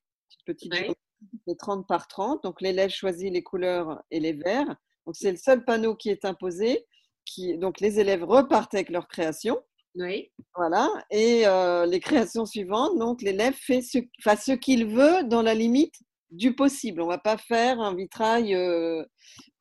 petit 0.47 0.69
de 0.69 1.55
30 1.55 1.87
par 1.87 2.09
30, 2.09 2.43
donc 2.43 2.61
l'élève 2.61 2.91
choisit 2.91 3.33
les 3.33 3.43
couleurs 3.43 4.03
et 4.11 4.19
les 4.19 4.33
verres. 4.33 4.75
Donc 5.07 5.15
c'est 5.15 5.31
le 5.31 5.37
seul 5.37 5.65
panneau 5.65 5.95
qui 5.95 6.11
est 6.11 6.25
imposé. 6.25 6.85
Qui, 7.25 7.59
donc 7.59 7.81
les 7.81 8.01
élèves 8.01 8.25
repartent 8.25 8.75
avec 8.75 8.89
leur 8.91 9.09
création. 9.09 9.61
Oui. 9.97 10.31
Voilà. 10.55 10.89
Et 11.11 11.47
euh, 11.47 11.87
les 11.87 12.01
créations 12.01 12.47
suivantes, 12.47 12.99
donc 12.99 13.23
l'élève 13.23 13.55
fait 13.55 13.83
ce, 13.83 13.99
ce 14.19 14.53
qu'il 14.53 14.87
veut 14.87 15.25
dans 15.25 15.43
la 15.43 15.55
limite 15.55 15.95
du 16.31 16.55
possible. 16.55 17.01
On 17.03 17.07
ne 17.07 17.11
va 17.11 17.19
pas 17.19 17.37
faire 17.37 17.81
un 17.81 17.95
vitrail 17.95 18.55
euh, 18.55 19.05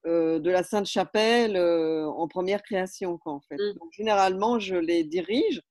euh, 0.05 0.39
de 0.39 0.49
la 0.49 0.63
Sainte-Chapelle 0.63 1.57
en 1.57 2.27
première 2.27 2.61
création, 2.61 3.17
quoi, 3.17 3.33
en 3.33 3.41
fait. 3.41 3.55
Mmh. 3.55 3.79
Donc, 3.79 3.89
généralement, 3.91 4.59
je 4.59 4.75
les 4.75 5.03
dirige, 5.03 5.61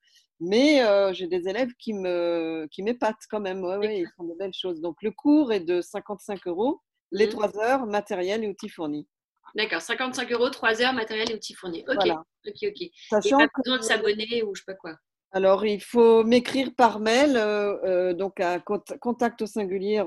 mais 0.40 0.82
j'ai 1.14 1.28
des 1.28 1.48
élèves 1.48 1.72
qui 1.78 1.94
me 1.94 2.66
qui 2.70 2.82
m'épatent 2.82 3.26
quand 3.30 3.40
même. 3.40 3.62
Ouais, 3.62 4.00
ils 4.00 4.08
font 4.16 4.24
de 4.24 4.34
belles 4.34 4.54
choses. 4.54 4.80
Donc, 4.80 4.96
le 5.02 5.12
cours 5.12 5.52
est 5.52 5.60
de 5.60 5.80
55 5.80 6.46
euros, 6.48 6.80
les 7.12 7.26
mmh. 7.26 7.30
trois 7.30 7.56
heures, 7.58 7.86
matériel 7.86 8.42
et 8.42 8.48
outils 8.48 8.68
fournis. 8.68 9.06
D'accord, 9.54 9.80
55 9.80 10.30
euros, 10.32 10.50
3 10.50 10.82
heures, 10.82 10.92
matériel 10.92 11.30
et 11.30 11.34
outils 11.34 11.54
fournis. 11.54 11.84
Ok, 11.88 12.08
ok, 12.46 12.56
ok. 12.62 12.88
Sachant 13.10 13.38
pas 13.38 13.48
besoin 13.64 13.78
de 13.78 13.82
s'abonner 13.82 14.42
ou 14.42 14.54
je 14.54 14.60
sais 14.60 14.64
pas 14.66 14.74
quoi. 14.74 14.94
Alors, 15.30 15.66
il 15.66 15.82
faut 15.82 16.24
m'écrire 16.24 16.70
par 16.74 17.00
mail, 17.00 17.36
euh, 17.36 17.76
euh, 17.84 18.14
donc 18.14 18.40
à 18.40 18.60
contact 18.60 19.42
au 19.42 19.46
singulier 19.46 20.02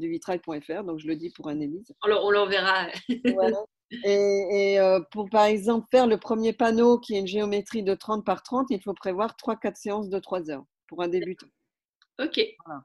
vitrail.fr, 0.00 0.84
donc 0.84 1.00
je 1.00 1.08
le 1.08 1.16
dis 1.16 1.30
pour 1.30 1.48
un 1.48 1.58
élise. 1.58 1.92
Alors, 2.02 2.24
on 2.24 2.30
l'enverra. 2.30 2.86
Et, 4.04 4.78
euh, 4.78 5.00
pour, 5.10 5.28
par 5.28 5.46
exemple, 5.46 5.88
faire 5.90 6.06
le 6.06 6.16
premier 6.16 6.52
panneau 6.52 6.98
qui 6.98 7.16
est 7.16 7.18
une 7.18 7.26
géométrie 7.26 7.82
de 7.82 7.94
30 7.94 8.24
par 8.24 8.44
30, 8.44 8.68
il 8.70 8.80
faut 8.80 8.94
prévoir 8.94 9.34
3-4 9.34 9.74
séances 9.74 10.08
de 10.08 10.18
3 10.20 10.50
heures 10.50 10.62
pour 10.86 11.02
un 11.02 11.08
débutant. 11.08 11.48
Ok, 12.20 12.38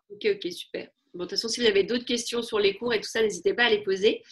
ok, 0.10 0.28
ok, 0.36 0.52
super. 0.52 0.90
Bon, 1.14 1.24
de 1.24 1.30
toute 1.30 1.38
façon, 1.38 1.48
si 1.48 1.62
vous 1.62 1.68
avez 1.68 1.84
d'autres 1.84 2.06
questions 2.06 2.42
sur 2.42 2.58
les 2.58 2.76
cours 2.76 2.94
et 2.94 3.00
tout 3.00 3.08
ça, 3.08 3.22
n'hésitez 3.22 3.54
pas 3.54 3.66
à 3.66 3.70
les 3.70 3.84
poser. 3.84 4.24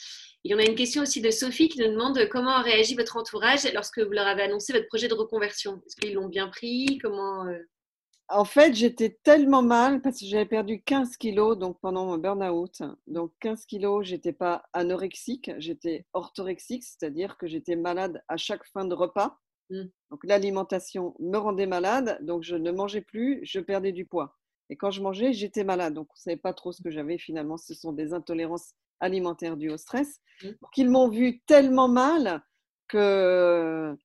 Il 0.45 0.51
y 0.51 0.55
en 0.55 0.59
a 0.59 0.65
une 0.65 0.75
question 0.75 1.03
aussi 1.03 1.21
de 1.21 1.31
Sophie 1.31 1.69
qui 1.69 1.79
nous 1.79 1.87
demande 1.87 2.27
comment 2.29 2.51
a 2.51 2.61
réagi 2.61 2.95
votre 2.95 3.15
entourage 3.15 3.71
lorsque 3.73 3.99
vous 3.99 4.11
leur 4.11 4.27
avez 4.27 4.41
annoncé 4.41 4.73
votre 4.73 4.87
projet 4.87 5.07
de 5.07 5.13
reconversion. 5.13 5.81
Est-ce 5.85 5.95
qu'ils 5.95 6.13
l'ont 6.13 6.27
bien 6.27 6.49
pris? 6.49 6.97
Comment 7.01 7.47
euh? 7.47 7.59
En 8.27 8.43
fait, 8.43 8.73
j'étais 8.73 9.17
tellement 9.23 9.61
mal 9.61 10.01
parce 10.01 10.19
que 10.19 10.25
j'avais 10.25 10.45
perdu 10.45 10.81
15 10.81 11.15
kilos 11.15 11.57
donc 11.57 11.79
pendant 11.79 12.05
mon 12.05 12.17
burn-out. 12.17 12.81
Donc 13.07 13.31
15 13.39 13.65
kilos, 13.65 14.05
j'étais 14.05 14.33
pas 14.33 14.63
anorexique, 14.73 15.51
j'étais 15.59 16.05
orthorexique, 16.11 16.83
c'est-à-dire 16.83 17.37
que 17.37 17.47
j'étais 17.47 17.77
malade 17.77 18.21
à 18.27 18.35
chaque 18.35 18.65
fin 18.65 18.83
de 18.83 18.95
repas. 18.95 19.39
Mmh. 19.69 19.83
Donc 20.11 20.25
l'alimentation 20.25 21.15
me 21.19 21.37
rendait 21.37 21.67
malade, 21.67 22.17
donc 22.21 22.43
je 22.43 22.55
ne 22.55 22.71
mangeais 22.71 23.01
plus, 23.01 23.39
je 23.43 23.59
perdais 23.61 23.93
du 23.93 24.05
poids. 24.05 24.37
Et 24.69 24.75
quand 24.75 24.91
je 24.91 25.01
mangeais, 25.01 25.31
j'étais 25.31 25.63
malade. 25.63 25.93
Donc 25.93 26.07
on 26.09 26.15
ne 26.17 26.21
savait 26.21 26.37
pas 26.37 26.53
trop 26.53 26.71
ce 26.71 26.81
que 26.81 26.89
j'avais 26.89 27.17
finalement. 27.17 27.57
Ce 27.57 27.73
sont 27.73 27.93
des 27.93 28.13
intolérances 28.13 28.73
alimentaire 29.03 29.57
dû 29.57 29.69
au 29.69 29.77
stress, 29.77 30.19
mmh. 30.43 30.47
qu'ils 30.73 30.89
m'ont 30.89 31.09
vu 31.09 31.41
tellement 31.45 31.87
mal 31.87 32.41
que 32.87 33.95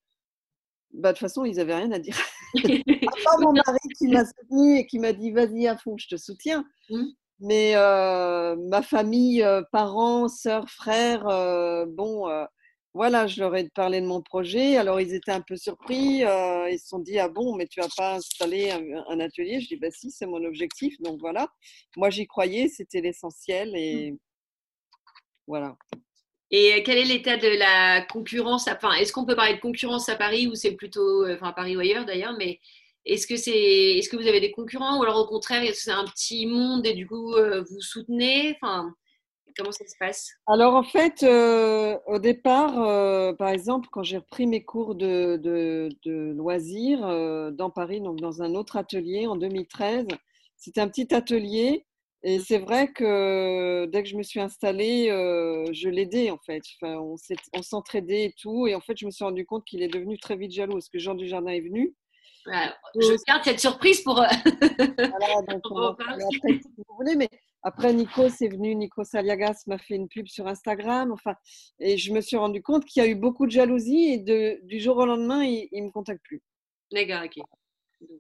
bah, 0.93 1.13
de 1.13 1.19
toute 1.19 1.21
façon, 1.21 1.45
ils 1.45 1.57
n'avaient 1.57 1.75
rien 1.75 1.93
à 1.93 1.99
dire. 1.99 2.17
à 2.55 3.25
part 3.25 3.41
mon 3.41 3.53
mari 3.53 3.79
qui 3.97 4.09
m'a 4.09 4.25
soutenu 4.25 4.79
et 4.79 4.87
qui 4.87 4.99
m'a 4.99 5.13
dit 5.13 5.31
vas-y 5.31 5.67
à 5.69 5.77
fond, 5.77 5.97
je 5.99 6.09
te 6.09 6.17
soutiens. 6.17 6.65
Mmh. 6.91 7.05
Mais 7.41 7.77
euh, 7.77 8.57
ma 8.57 8.83
famille, 8.83 9.43
euh, 9.43 9.63
parents, 9.71 10.29
sœurs, 10.29 10.69
frères, 10.69 11.29
euh, 11.29 11.87
bon, 11.87 12.27
voilà, 12.95 13.29
je 13.29 13.41
leur 13.41 13.55
ai 13.55 13.69
parlé 13.69 14.01
de 14.01 14.07
mon 14.07 14.23
projet. 14.23 14.77
Alors, 14.77 15.01
ils 15.01 15.15
étaient 15.15 15.31
un 15.31 15.43
peu 15.43 15.57
surpris. 15.57 16.23
ils 16.23 16.79
se 16.81 16.89
sont 16.89 16.99
dit 16.99 17.19
ah 17.19 17.29
bon, 17.29 17.55
mais 17.55 17.67
tu 17.67 17.81
vas 17.81 17.89
pas 17.97 18.15
installer 18.17 18.71
un, 18.73 19.21
atelier? 19.21 19.61
Je 19.61 19.69
dis 19.69 19.77
bah 19.77 19.91
si, 19.91 20.11
c'est 20.11 20.27
mon 20.27 20.43
objectif. 20.45 21.01
Donc 21.01 21.21
voilà, 21.21 21.49
moi 21.97 22.11
j'y 22.11 22.27
croyais, 22.27 22.69
c'était 22.69 23.01
l'essentiel 23.01 23.73
et, 23.77 24.13
mmh. 24.13 24.19
Voilà. 25.49 25.77
Et 26.51 26.75
euh, 26.75 26.83
quel 26.85 26.99
est 26.99 27.05
l'état 27.05 27.37
de 27.37 27.49
la 27.49 28.03
concurrence 28.03 28.69
Enfin, 28.69 28.93
est-ce 28.93 29.13
qu'on 29.13 29.25
peut 29.25 29.35
parler 29.35 29.55
de 29.55 29.61
concurrence 29.61 30.09
à 30.09 30.15
Paris 30.15 30.47
ou 30.47 30.55
c'est 30.55 30.73
plutôt, 30.73 31.25
euh, 31.25 31.35
enfin 31.35 31.49
à 31.49 31.53
Paris 31.53 31.77
ou 31.77 31.81
ailleurs 31.81 32.05
d'ailleurs, 32.05 32.35
mais 32.39 32.61
est-ce 33.05 33.27
que 33.27 33.37
c'est, 33.37 33.97
est-ce 33.97 34.09
que 34.11 34.17
vous 34.17 34.27
avez 34.27 34.41
des 34.41 34.53
concurrents 34.53 34.99
ou 34.99 35.03
alors 35.03 35.17
au 35.17 35.27
contraire, 35.27 35.65
c'est 35.75 35.91
un 35.91 36.05
petit 36.05 36.47
monde 36.47 36.87
et 36.87 36.93
du 36.93 37.07
coup 37.07 37.35
euh, 37.35 37.63
vous 37.63 37.81
soutenez? 37.81 38.57
Enfin, 38.61 38.93
comment 39.57 39.73
ça 39.73 39.87
se 39.87 39.95
passe? 39.99 40.31
Alors 40.47 40.75
en 40.75 40.83
fait, 40.83 41.23
au 42.07 42.19
départ, 42.19 43.37
par 43.37 43.49
exemple, 43.49 43.89
quand 43.91 44.03
j'ai 44.03 44.19
repris 44.19 44.47
mes 44.47 44.63
cours 44.63 44.95
de, 44.95 45.37
de, 45.37 45.89
de 46.05 46.33
loisirs 46.37 47.01
dans 47.53 47.71
Paris, 47.71 48.01
donc 48.01 48.21
dans 48.21 48.43
un 48.43 48.55
autre 48.55 48.77
atelier 48.77 49.27
en 49.27 49.37
2013, 49.37 50.07
c'était 50.57 50.81
un 50.81 50.89
petit 50.89 51.13
atelier 51.15 51.88
et 52.25 52.41
c'est 52.41 52.59
vrai 52.59 52.93
que 52.93 53.87
dès 53.87 54.03
que 54.03 54.09
je 54.09 54.17
me 54.17 54.23
suis 54.23 54.41
installée, 54.41 55.09
euh, 55.11 55.65
je 55.73 55.89
l'aidais 55.89 56.31
en 56.31 56.39
fait. 56.39 56.63
Enfin, 56.81 56.97
on 57.55 57.63
s'entraidait 57.63 58.25
et 58.25 58.35
tout. 58.41 58.67
Et 58.67 58.75
en 58.75 58.81
fait, 58.81 58.97
je 58.97 59.07
me 59.07 59.11
suis 59.11 59.25
rendu 59.25 59.47
compte 59.47 59.65
qu'il 59.65 59.83
est 59.83 59.89
devenu 59.89 60.19
très 60.19 60.37
vite 60.37 60.53
jaloux 60.53 60.73
parce 60.73 60.89
que 60.89 60.99
Jean 60.99 61.15
Dujardin 61.15 61.53
est 61.53 61.61
venu. 61.61 61.95
je 62.47 63.25
garde 63.27 63.45
cette 63.45 63.61
surprise 63.61 64.03
pour. 64.03 64.15
voilà, 64.15 64.33
donc 65.49 65.63
on 65.71 65.77
après, 65.77 66.19
si 66.41 66.69
vous 66.77 66.97
voulez, 66.97 67.15
mais 67.15 67.29
après 67.63 67.93
Nico 67.93 68.27
est 68.27 68.49
venu, 68.49 68.75
Nico 68.75 69.05
Saliagas 69.05 69.63
m'a 69.69 69.79
fait 69.79 69.95
une 69.95 70.09
pub 70.09 70.27
sur 70.27 70.49
Instagram. 70.49 71.13
Enfin, 71.13 71.35
et 71.79 71.99
je 71.99 72.13
me 72.13 72.21
suis 72.21 72.37
rendu 72.37 72.63
compte 72.63 72.85
qu'il 72.85 73.01
y 73.01 73.07
a 73.07 73.09
eu 73.09 73.15
beaucoup 73.15 73.47
de 73.47 73.53
jalousie 73.53 74.13
et 74.13 74.19
de, 74.19 74.59
du 74.65 74.81
jour 74.81 74.97
au 74.97 75.07
lendemain, 75.07 75.45
il 75.45 75.69
ne 75.73 75.87
me 75.87 75.91
contacte 75.93 76.23
plus. 76.25 76.43
D'accord, 76.91 77.23
ok. 77.25 77.45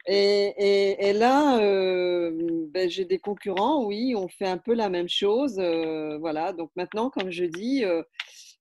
Et, 0.06 1.12
là, 1.12 1.58
euh, 1.60 2.66
ben, 2.70 2.88
j'ai 2.88 3.04
des 3.04 3.18
concurrents, 3.18 3.84
oui, 3.84 4.14
on 4.16 4.28
fait 4.28 4.46
un 4.46 4.58
peu 4.58 4.74
la 4.74 4.88
même 4.88 5.08
chose. 5.08 5.58
Euh, 5.58 6.18
voilà, 6.18 6.52
donc 6.52 6.70
maintenant, 6.76 7.10
comme 7.10 7.30
je 7.30 7.44
dis, 7.44 7.84
euh, 7.84 8.02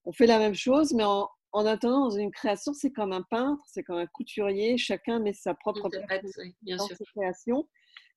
on 0.05 0.11
fait 0.11 0.27
la 0.27 0.39
même 0.39 0.55
chose, 0.55 0.93
mais 0.93 1.03
en, 1.03 1.27
attendant, 1.53 2.09
dans 2.09 2.17
une 2.17 2.31
création, 2.31 2.73
c'est 2.73 2.91
comme 2.91 3.13
un 3.13 3.23
peintre, 3.23 3.63
c'est 3.67 3.83
comme 3.83 3.97
un 3.97 4.07
couturier, 4.07 4.77
chacun 4.77 5.19
met 5.19 5.33
sa 5.33 5.53
propre 5.53 5.89
création 5.89 6.43
dans 6.61 6.87
ses 6.87 7.05
créations. 7.15 7.67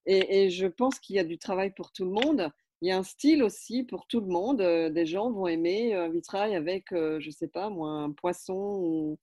Et, 0.07 0.51
je 0.51 0.67
pense 0.67 0.99
qu'il 0.99 1.17
y 1.17 1.19
a 1.19 1.25
du 1.25 1.39
travail 1.39 1.73
pour 1.75 1.93
tout 1.93 2.05
le 2.05 2.11
monde. 2.11 2.51
Il 2.83 2.89
y 2.89 2.91
a 2.93 2.99
un 2.99 3.03
style 3.03 3.43
aussi 3.43 3.85
pour 3.85 4.07
tout 4.07 4.21
le 4.21 4.27
monde. 4.27 4.63
Des 4.93 5.07
gens 5.07 5.31
vont 5.31 5.47
aimer 5.47 5.95
un 5.95 6.09
vitrail 6.09 6.55
avec, 6.55 6.87
je 6.91 7.25
ne 7.25 7.31
sais 7.31 7.49
pas, 7.49 7.69
moi, 7.69 7.91
un 7.91 8.13
poisson 8.13 9.17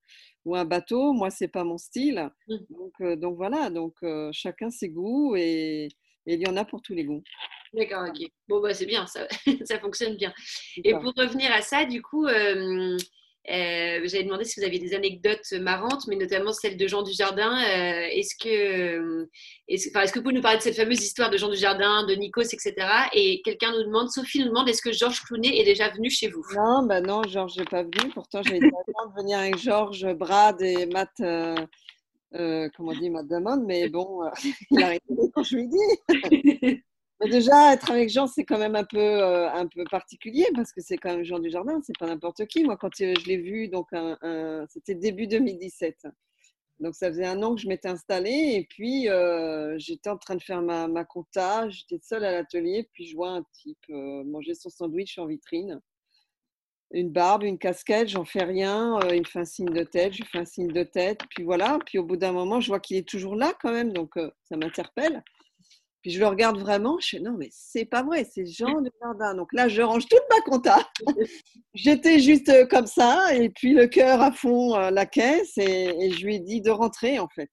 ou, 0.46 0.56
un 0.56 0.66
bateau. 0.66 1.14
Moi, 1.14 1.30
c'est 1.30 1.48
pas 1.48 1.64
mon 1.64 1.78
style. 1.78 2.30
Mmh. 2.48 2.56
Donc, 2.70 3.20
donc 3.20 3.36
voilà, 3.36 3.70
donc 3.70 3.96
chacun 4.32 4.70
ses 4.70 4.90
goûts 4.90 5.36
et, 5.36 5.90
il 6.28 6.42
y 6.42 6.48
en 6.48 6.58
a 6.58 6.66
pour 6.66 6.82
tous 6.82 6.94
les 6.94 7.06
goûts. 7.06 7.24
D'accord, 7.74 8.08
ok. 8.08 8.30
Bon, 8.48 8.62
bah, 8.62 8.74
c'est 8.74 8.86
bien, 8.86 9.08
ça, 9.08 9.28
ça 9.66 9.80
fonctionne 9.80 10.16
bien. 10.16 10.34
Et 10.84 10.94
pour 10.94 11.14
revenir 11.16 11.52
à 11.52 11.62
ça, 11.62 11.86
du 11.86 12.02
coup, 12.02 12.26
euh, 12.26 12.98
j'avais 13.48 14.24
demandé 14.24 14.44
si 14.44 14.60
vous 14.60 14.66
aviez 14.66 14.80
des 14.80 14.94
anecdotes 14.94 15.52
marrantes, 15.54 16.08
mais 16.08 16.16
notamment 16.16 16.52
celle 16.52 16.78
de 16.78 16.88
Jean 16.88 17.02
Dujardin. 17.02 17.58
Euh, 17.58 18.08
est-ce 18.12 18.36
que, 18.36 19.28
est-ce, 19.68 19.90
est-ce 19.98 20.12
que 20.12 20.20
vous 20.20 20.24
pouvez 20.24 20.36
nous 20.36 20.42
parler 20.42 20.58
de 20.58 20.64
cette 20.64 20.76
fameuse 20.76 21.02
histoire 21.02 21.30
de 21.30 21.38
Jean 21.38 21.50
Dujardin, 21.50 22.06
de 22.06 22.14
Nikos, 22.14 22.42
etc. 22.42 22.74
Et 23.14 23.42
quelqu'un 23.44 23.72
nous 23.72 23.84
demande, 23.84 24.10
Sophie 24.10 24.40
nous 24.40 24.48
demande, 24.50 24.68
est-ce 24.70 24.82
que 24.82 24.92
Georges 24.92 25.22
Clounet 25.22 25.58
est 25.58 25.64
déjà 25.64 25.90
venu 25.90 26.10
chez 26.10 26.28
vous? 26.28 26.44
Non, 26.56 26.84
bah 26.84 27.02
non, 27.02 27.24
Georges 27.24 27.58
n'est 27.58 27.66
pas 27.66 27.84
venu. 27.84 28.12
Pourtant, 28.14 28.42
j'ai 28.44 28.58
eu 28.58 28.60
de 28.60 29.18
venir 29.18 29.40
avec 29.40 29.58
Georges, 29.58 30.06
Brad 30.14 30.62
et 30.62 30.86
Matt. 30.88 31.12
Euh, 31.22 32.70
comment 32.76 32.92
on 32.92 33.00
dit, 33.00 33.10
Matt 33.10 33.28
Damon, 33.28 33.64
mais 33.66 33.88
bon, 33.88 34.24
il 34.72 34.84
a 34.84 34.88
arrêté 34.88 35.14
quand 35.34 35.44
je 35.44 35.56
lui 35.56 35.68
dis. 35.70 36.84
Mais 37.20 37.30
déjà, 37.30 37.74
être 37.74 37.90
avec 37.90 38.10
Jean, 38.10 38.28
c'est 38.28 38.46
quand 38.46 38.60
même 38.60 38.76
un 38.76 38.84
peu, 38.84 39.00
euh, 39.00 39.50
un 39.52 39.66
peu 39.68 39.84
particulier 39.86 40.46
parce 40.54 40.72
que 40.72 40.82
c'est 40.82 40.98
quand 40.98 41.10
même 41.10 41.24
Jean 41.24 41.40
du 41.40 41.50
Jardin, 41.50 41.80
c'est 41.84 41.98
pas 41.98 42.06
n'importe 42.06 42.46
qui. 42.46 42.64
Moi, 42.64 42.78
quand 42.78 42.90
euh, 43.02 43.14
je 43.20 43.26
l'ai 43.26 43.38
vu, 43.38 43.68
donc 43.70 43.88
c'était 44.70 44.94
début 44.96 45.28
2017. 45.28 46.08
Donc 46.80 46.94
ça 46.94 47.08
faisait 47.08 47.26
un 47.26 47.42
an 47.42 47.56
que 47.56 47.62
je 47.62 47.68
m'étais 47.68 47.88
installée 47.88 48.54
et 48.54 48.68
puis 48.70 49.10
euh, 49.10 49.76
j'étais 49.80 50.12
en 50.12 50.18
train 50.18 50.36
de 50.36 50.44
faire 50.44 50.62
ma, 50.62 50.88
ma 50.88 51.06
compta, 51.06 51.68
j'étais 51.70 51.98
seule 52.04 52.24
à 52.24 52.32
l'atelier, 52.32 52.88
puis 52.94 53.08
je 53.08 53.16
vois 53.16 53.30
un 53.32 53.44
type 53.52 53.84
manger 53.90 54.54
son 54.54 54.70
sandwich 54.70 55.18
en 55.18 55.26
vitrine. 55.26 55.82
Une 56.92 57.10
barbe, 57.10 57.44
une 57.44 57.58
casquette, 57.58 58.10
j'en 58.10 58.26
fais 58.26 58.44
rien, 58.44 59.00
il 59.12 59.22
me 59.22 59.26
fait 59.26 59.40
un 59.40 59.46
signe 59.46 59.74
de 59.74 59.84
tête, 59.84 60.14
je 60.14 60.24
fais 60.24 60.38
un 60.38 60.46
signe 60.46 60.72
de 60.72 60.84
tête, 60.84 61.22
puis 61.32 61.44
voilà. 61.44 61.80
Puis 61.86 61.98
au 61.98 62.04
bout 62.04 62.16
d'un 62.16 62.32
moment, 62.32 62.62
je 62.62 62.68
vois 62.68 62.80
qu'il 62.80 62.96
est 62.98 63.08
toujours 63.08 63.36
là 63.36 63.54
quand 63.60 63.72
même, 63.72 63.92
donc 63.92 64.14
ça 64.44 64.56
m'interpelle 64.56 65.24
je 66.10 66.20
le 66.20 66.28
regarde 66.28 66.58
vraiment, 66.60 66.98
je 67.00 67.10
fais 67.10 67.20
non, 67.20 67.36
mais 67.38 67.50
c'est 67.52 67.86
pas 67.86 68.04
vrai, 68.04 68.28
c'est 68.32 68.46
Jean 68.46 68.82
de 68.82 68.92
Jardin. 69.02 69.36
Donc 69.36 69.52
là, 69.54 69.68
je 69.68 69.82
range 69.82 70.06
toute 70.08 70.24
ma 70.30 70.42
compta. 70.42 70.78
J'étais 71.74 72.20
juste 72.20 72.50
euh, 72.50 72.66
comme 72.66 72.88
ça, 72.88 73.34
et 73.34 73.50
puis 73.50 73.74
le 73.74 73.88
cœur 73.88 74.22
à 74.22 74.32
fond 74.32 74.76
euh, 74.76 74.92
la 74.92 75.06
caisse, 75.06 75.58
et, 75.58 76.12
je 76.12 76.26
lui 76.26 76.36
ai 76.36 76.40
dit 76.40 76.62
de 76.62 76.70
rentrer 76.70 77.20
en 77.20 77.28
fait. 77.28 77.50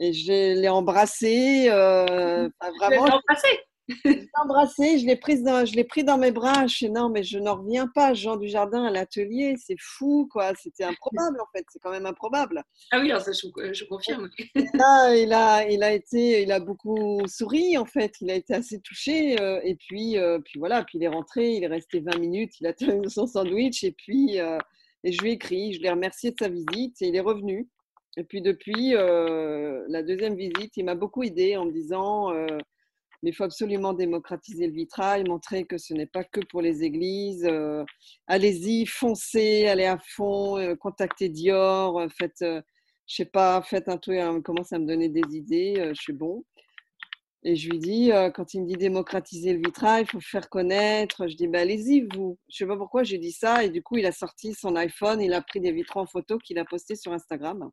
Et 0.00 0.12
je 0.12 0.60
l'ai 0.60 0.68
embrassé. 0.68 1.68
Euh, 1.70 2.48
vraiment. 2.80 3.02
Embrassé? 3.02 3.48
Je 3.88 4.08
l'ai 4.08 4.30
embrassé, 4.42 4.98
je 4.98 5.06
l'ai 5.06 5.16
pris 5.16 5.42
dans, 5.42 5.64
je 5.64 5.74
l'ai 5.74 5.84
pris 5.84 6.04
dans 6.04 6.16
mes 6.16 6.30
bras. 6.30 6.66
Je 6.66 6.86
non, 6.86 7.08
mais 7.08 7.22
je 7.22 7.38
n'en 7.38 7.56
reviens 7.56 7.86
pas. 7.86 8.14
Jean 8.14 8.36
du 8.36 8.48
Jardin 8.48 8.84
à 8.84 8.90
l'atelier, 8.90 9.56
c'est 9.58 9.76
fou, 9.78 10.28
quoi. 10.30 10.52
C'était 10.54 10.84
improbable, 10.84 11.40
en 11.40 11.46
fait. 11.54 11.64
C'est 11.70 11.80
quand 11.80 11.90
même 11.90 12.06
improbable. 12.06 12.62
Ah 12.90 13.00
oui, 13.00 13.10
ça, 13.10 13.32
je, 13.32 13.84
confirme. 13.84 14.30
Là, 14.74 15.14
il 15.16 15.32
a, 15.32 15.68
il 15.68 15.82
a 15.82 15.92
été, 15.92 16.42
il 16.42 16.52
a 16.52 16.60
beaucoup 16.60 17.20
souri, 17.26 17.76
en 17.76 17.84
fait. 17.84 18.14
Il 18.20 18.30
a 18.30 18.34
été 18.34 18.54
assez 18.54 18.80
touché. 18.80 19.40
Euh, 19.40 19.60
et 19.64 19.74
puis, 19.74 20.18
euh, 20.18 20.38
puis 20.38 20.58
voilà. 20.58 20.84
Puis 20.84 20.98
il 20.98 21.04
est 21.04 21.08
rentré. 21.08 21.52
Il 21.52 21.64
est 21.64 21.68
resté 21.68 22.00
20 22.00 22.18
minutes. 22.18 22.60
Il 22.60 22.66
a 22.66 22.72
tenu 22.72 23.08
son 23.10 23.26
sandwich. 23.26 23.84
Et 23.84 23.92
puis, 23.92 24.40
euh, 24.40 24.58
et 25.02 25.12
je 25.12 25.20
lui 25.22 25.30
ai 25.30 25.32
écrit. 25.34 25.74
Je 25.74 25.82
l'ai 25.82 25.90
remercié 25.90 26.30
de 26.30 26.36
sa 26.38 26.48
visite. 26.48 27.02
Et 27.02 27.08
il 27.08 27.16
est 27.16 27.20
revenu. 27.20 27.68
Et 28.16 28.22
puis 28.22 28.40
depuis 28.40 28.92
la 28.92 30.02
deuxième 30.04 30.36
visite, 30.36 30.76
il 30.76 30.84
m'a 30.84 30.94
beaucoup 30.94 31.24
aidé 31.24 31.56
en 31.56 31.64
me 31.64 31.72
disant 31.72 32.32
mais 33.24 33.30
il 33.30 33.32
faut 33.32 33.44
absolument 33.44 33.94
démocratiser 33.94 34.66
le 34.66 34.74
vitrail, 34.74 35.24
montrer 35.24 35.64
que 35.64 35.78
ce 35.78 35.94
n'est 35.94 36.06
pas 36.06 36.24
que 36.24 36.40
pour 36.50 36.60
les 36.60 36.84
églises. 36.84 37.46
Euh, 37.50 37.82
allez-y, 38.26 38.84
foncez, 38.84 39.66
allez 39.66 39.86
à 39.86 39.98
fond, 39.98 40.58
euh, 40.58 40.74
contactez 40.76 41.30
Dior, 41.30 42.00
euh, 42.00 42.08
faites, 42.18 42.44
je 42.44 42.62
sais 43.06 43.24
pas, 43.24 43.62
faites 43.62 43.88
un 43.88 43.96
truc, 43.96 44.18
hein, 44.18 44.42
commence 44.42 44.74
à 44.74 44.78
me 44.78 44.84
donner 44.86 45.08
des 45.08 45.22
idées, 45.34 45.92
je 45.94 46.02
suis 46.02 46.12
bon. 46.12 46.44
Et 47.44 47.56
je 47.56 47.70
lui 47.70 47.78
dis, 47.78 48.10
quand 48.34 48.52
il 48.54 48.62
me 48.62 48.66
dit 48.66 48.76
démocratiser 48.76 49.52
le 49.54 49.58
vitrail, 49.58 50.04
il 50.04 50.10
faut 50.10 50.20
faire 50.20 50.48
connaître. 50.48 51.26
Je 51.26 51.36
dis, 51.36 51.46
bah, 51.46 51.60
allez-y, 51.60 52.06
vous. 52.14 52.38
Je 52.48 52.56
sais 52.56 52.66
pas 52.66 52.76
pourquoi 52.76 53.02
j'ai 53.02 53.18
dit 53.18 53.32
ça. 53.32 53.64
Et 53.64 53.68
du 53.68 53.82
coup, 53.82 53.98
il 53.98 54.06
a 54.06 54.12
sorti 54.12 54.54
son 54.54 54.76
iPhone, 54.76 55.20
il 55.20 55.34
a 55.34 55.42
pris 55.42 55.60
des 55.60 55.70
vitraux 55.70 56.00
en 56.00 56.06
photo 56.06 56.38
qu'il 56.38 56.58
a 56.58 56.64
postés 56.64 56.96
sur 56.96 57.12
Instagram. 57.12 57.70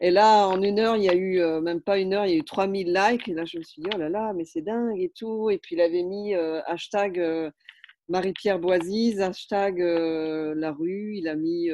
Et 0.00 0.10
là, 0.10 0.46
en 0.46 0.62
une 0.62 0.78
heure, 0.78 0.96
il 0.96 1.04
y 1.04 1.10
a 1.10 1.14
eu, 1.14 1.40
euh, 1.40 1.60
même 1.60 1.82
pas 1.82 1.98
une 1.98 2.14
heure, 2.14 2.24
il 2.24 2.32
y 2.32 2.34
a 2.34 2.38
eu 2.38 2.44
3000 2.44 2.92
likes. 2.92 3.28
Et 3.28 3.34
là, 3.34 3.44
je 3.44 3.58
me 3.58 3.62
suis 3.62 3.82
dit, 3.82 3.88
oh 3.94 3.98
là 3.98 4.08
là, 4.08 4.32
mais 4.34 4.44
c'est 4.44 4.62
dingue 4.62 4.98
et 4.98 5.12
tout. 5.14 5.50
Et 5.50 5.58
puis, 5.58 5.76
il 5.76 5.80
avait 5.80 6.02
mis 6.02 6.34
euh, 6.34 6.62
hashtag 6.66 7.18
euh, 7.18 7.50
Marie-Pierre 8.08 8.58
Boisise, 8.58 9.20
hashtag 9.20 9.78
la 9.78 10.72
rue, 10.72 11.16
il 11.16 11.28
a 11.28 11.36
mis 11.36 11.68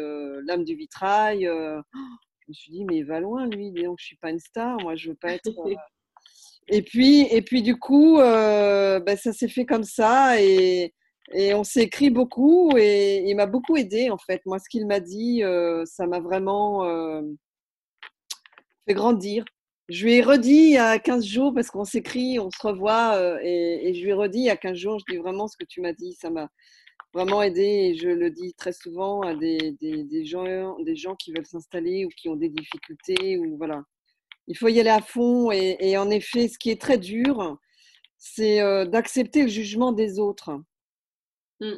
l'âme 0.44 0.64
du 0.64 0.74
vitrail. 0.74 1.44
je 1.44 2.48
me 2.48 2.52
suis 2.52 2.72
dit, 2.72 2.84
mais 2.84 2.98
il 2.98 3.04
va 3.04 3.20
loin, 3.20 3.46
lui. 3.46 3.70
Donc, 3.72 3.96
je 4.00 4.06
suis 4.06 4.16
pas 4.16 4.30
une 4.30 4.40
star. 4.40 4.76
Moi, 4.82 4.96
je 4.96 5.10
veux 5.10 5.14
pas 5.14 5.32
être. 5.32 5.48
et, 6.68 6.82
puis, 6.82 7.22
et 7.30 7.40
puis, 7.40 7.62
du 7.62 7.76
coup, 7.78 8.18
ben, 8.18 9.16
ça 9.16 9.32
s'est 9.32 9.48
fait 9.48 9.64
comme 9.64 9.84
ça. 9.84 10.38
Et, 10.42 10.92
et 11.32 11.54
on 11.54 11.64
s'est 11.64 11.84
écrit 11.84 12.10
beaucoup. 12.10 12.76
Et 12.76 13.22
il 13.26 13.34
m'a 13.34 13.46
beaucoup 13.46 13.76
aidé, 13.76 14.10
en 14.10 14.18
fait. 14.18 14.42
Moi, 14.44 14.58
ce 14.58 14.68
qu'il 14.68 14.86
m'a 14.86 15.00
dit, 15.00 15.42
ça 15.86 16.06
m'a 16.06 16.20
vraiment 16.20 16.84
grandir. 18.94 19.44
Je 19.88 20.04
lui 20.04 20.14
ai 20.14 20.22
redit 20.22 20.50
il 20.50 20.72
y 20.72 20.78
a 20.78 20.98
15 20.98 21.24
jours, 21.24 21.54
parce 21.54 21.70
qu'on 21.70 21.84
s'écrit, 21.84 22.40
on 22.40 22.50
se 22.50 22.66
revoit, 22.66 23.14
euh, 23.16 23.38
et, 23.42 23.94
je 23.94 24.02
lui 24.02 24.10
ai 24.10 24.14
redit 24.14 24.38
il 24.40 24.44
y 24.46 24.50
a 24.50 24.56
15 24.56 24.76
jours, 24.76 24.98
je 24.98 25.14
dis 25.14 25.18
vraiment 25.18 25.46
ce 25.46 25.56
que 25.56 25.64
tu 25.64 25.80
m'as 25.80 25.92
dit, 25.92 26.12
ça 26.14 26.28
m'a 26.28 26.48
vraiment 27.14 27.40
aidé, 27.42 27.62
et 27.62 27.96
je 27.96 28.08
le 28.08 28.30
dis 28.30 28.52
très 28.54 28.72
souvent 28.72 29.22
à 29.22 29.34
des, 29.34 29.76
des, 29.80 30.24
gens, 30.24 30.76
des 30.80 30.96
gens 30.96 31.14
qui 31.14 31.32
veulent 31.32 31.46
s'installer 31.46 32.04
ou 32.04 32.08
qui 32.16 32.28
ont 32.28 32.36
des 32.36 32.48
difficultés, 32.48 33.38
ou 33.38 33.56
voilà. 33.56 33.82
Il 34.48 34.56
faut 34.56 34.68
y 34.68 34.80
aller 34.80 34.90
à 34.90 35.00
fond, 35.00 35.52
et, 35.52 35.96
en 35.96 36.10
effet, 36.10 36.48
ce 36.48 36.58
qui 36.58 36.70
est 36.70 36.80
très 36.80 36.98
dur, 36.98 37.56
c'est 38.18 38.60
euh, 38.60 38.86
d'accepter 38.86 39.42
le 39.42 39.48
jugement 39.48 39.92
des 39.92 40.18
autres. 40.18 40.50
Mmh. 41.60 41.76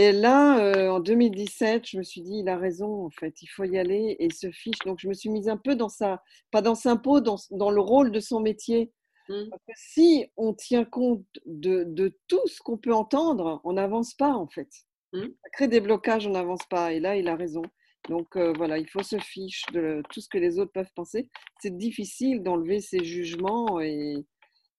Et 0.00 0.12
là, 0.12 0.58
euh, 0.60 0.88
en 0.88 0.98
2017, 0.98 1.86
je 1.86 1.98
me 1.98 2.02
suis 2.02 2.22
dit, 2.22 2.38
il 2.38 2.48
a 2.48 2.56
raison, 2.56 3.04
en 3.04 3.10
fait, 3.10 3.42
il 3.42 3.48
faut 3.48 3.64
y 3.64 3.76
aller 3.76 4.16
et 4.18 4.30
se 4.30 4.50
fiche. 4.50 4.78
Donc, 4.86 4.98
je 4.98 5.08
me 5.08 5.12
suis 5.12 5.28
mise 5.28 5.46
un 5.46 5.58
peu 5.58 5.76
dans 5.76 5.90
sa, 5.90 6.22
pas 6.50 6.62
dans 6.62 6.74
sa 6.74 6.96
peau, 6.96 7.20
dans, 7.20 7.36
dans 7.50 7.70
le 7.70 7.82
rôle 7.82 8.10
de 8.10 8.18
son 8.18 8.40
métier. 8.40 8.94
Mmh. 9.28 9.50
Parce 9.50 9.62
que 9.62 9.72
si 9.76 10.26
on 10.38 10.54
tient 10.54 10.86
compte 10.86 11.26
de, 11.44 11.84
de 11.84 12.18
tout 12.28 12.40
ce 12.46 12.62
qu'on 12.62 12.78
peut 12.78 12.94
entendre, 12.94 13.60
on 13.62 13.74
n'avance 13.74 14.14
pas, 14.14 14.32
en 14.32 14.48
fait. 14.48 14.70
Mmh. 15.12 15.20
Ça 15.20 15.50
crée 15.52 15.68
des 15.68 15.82
blocages, 15.82 16.26
on 16.26 16.30
n'avance 16.30 16.64
pas. 16.70 16.94
Et 16.94 17.00
là, 17.00 17.16
il 17.16 17.28
a 17.28 17.36
raison. 17.36 17.60
Donc, 18.08 18.36
euh, 18.36 18.54
voilà, 18.56 18.78
il 18.78 18.88
faut 18.88 19.02
se 19.02 19.18
fiche 19.18 19.66
de 19.74 20.02
tout 20.08 20.22
ce 20.22 20.30
que 20.30 20.38
les 20.38 20.58
autres 20.58 20.72
peuvent 20.72 20.92
penser. 20.94 21.28
C'est 21.60 21.76
difficile 21.76 22.42
d'enlever 22.42 22.80
ces 22.80 23.04
jugements 23.04 23.82
et, 23.82 24.14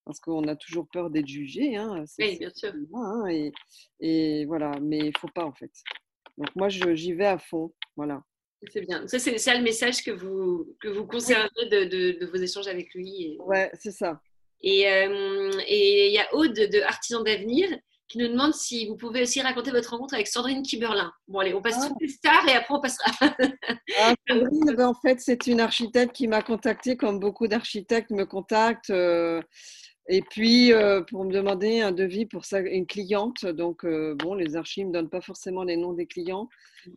parce 0.06 0.20
qu'on 0.20 0.48
a 0.48 0.56
toujours 0.56 0.88
peur 0.92 1.10
d'être 1.10 1.28
jugé. 1.28 1.76
Hein, 1.76 2.04
oui, 2.20 2.38
bien 2.40 2.52
sûr. 2.54 2.74
Hein, 2.94 3.28
et, 3.30 3.52
et, 4.00 4.46
voilà, 4.46 4.72
mais 4.82 5.00
il 5.00 5.08
ne 5.08 5.20
faut 5.20 5.30
pas 5.34 5.46
en 5.46 5.54
fait. 5.54 5.72
Donc 6.38 6.56
moi, 6.56 6.70
j'y 6.70 7.14
vais 7.14 7.26
à 7.26 7.38
fond. 7.38 7.74
Voilà. 7.96 8.22
C'est 8.70 8.82
bien. 8.82 9.08
Ça, 9.08 9.18
c'est 9.20 9.38
ça 9.38 9.56
le 9.56 9.64
message 9.64 10.04
que 10.04 10.12
vous, 10.12 10.76
que 10.80 10.88
vous 10.88 11.06
conservez 11.06 11.50
de, 11.72 12.20
de, 12.20 12.26
vos 12.28 12.38
échanges 12.38 12.68
avec 12.68 12.94
lui. 12.94 13.24
Et... 13.24 13.38
Ouais, 13.42 13.72
c'est 13.74 13.92
ça. 13.92 14.22
Et 14.62 14.88
euh, 14.88 15.52
il 15.68 16.12
y 16.12 16.20
a 16.20 16.34
Aude 16.36 16.54
de 16.54 16.82
Artisan 16.82 17.24
d'Avenir 17.24 17.68
qui 18.12 18.18
nous 18.18 18.28
demande 18.28 18.54
si 18.54 18.88
vous 18.88 18.98
pouvez 18.98 19.22
aussi 19.22 19.42
raconter 19.42 19.72
votre 19.72 19.92
rencontre 19.92 20.14
avec 20.16 20.28
Sandrine 20.28 20.64
Kiberlin. 20.64 21.12
Bon, 21.30 21.40
allez, 21.40 21.54
on 21.54 21.62
passe 21.62 21.78
ah. 21.80 21.88
toutes 21.88 22.02
les 22.02 22.10
stars 22.10 22.48
et 22.50 22.54
après 22.54 22.74
on 22.74 22.82
passera. 22.82 23.10
ah, 24.00 24.14
Sandrine, 24.28 24.76
ben, 24.76 24.88
en 24.88 24.94
fait, 24.94 25.20
c'est 25.22 25.48
une 25.48 25.62
architecte 25.62 26.14
qui 26.14 26.28
m'a 26.28 26.42
contactée, 26.42 26.98
comme 26.98 27.20
beaucoup 27.20 27.48
d'architectes 27.48 28.12
me 28.12 28.26
contactent. 28.26 28.90
Euh, 28.90 29.42
et 30.14 30.22
puis, 30.22 30.74
euh, 30.74 31.00
pour 31.02 31.24
me 31.24 31.32
demander 31.32 31.80
un 31.80 31.94
devis 31.94 32.26
pour 32.26 32.44
une 32.54 32.86
cliente, 32.86 33.46
donc 33.46 33.86
euh, 33.86 34.14
bon, 34.16 34.34
les 34.34 34.58
archives 34.58 34.88
ne 34.88 34.92
donnent 34.92 35.10
pas 35.10 35.22
forcément 35.22 35.64
les 35.64 35.78
noms 35.78 35.94
des 35.94 36.06
clients. 36.06 36.50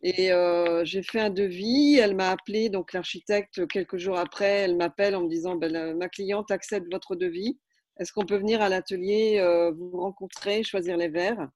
Et 0.03 0.33
euh, 0.33 0.83
j'ai 0.83 1.01
fait 1.01 1.21
un 1.21 1.29
devis, 1.29 1.95
elle 1.95 2.13
m'a 2.13 2.31
appelé, 2.31 2.67
donc 2.67 2.91
l'architecte, 2.91 3.65
quelques 3.67 3.95
jours 3.95 4.17
après, 4.17 4.63
elle 4.63 4.75
m'appelle 4.75 5.15
en 5.15 5.23
me 5.23 5.29
disant 5.29 5.55
ben, 5.55 5.95
Ma 5.95 6.09
cliente 6.09 6.51
accepte 6.51 6.91
votre 6.91 7.15
devis. 7.15 7.57
Est-ce 8.01 8.11
qu'on 8.11 8.25
peut 8.25 8.35
venir 8.35 8.61
à 8.61 8.67
l'atelier, 8.67 9.41
vous 9.77 9.91
rencontrer, 9.97 10.63
choisir 10.63 10.97
les 10.97 11.07
verres? 11.07 11.47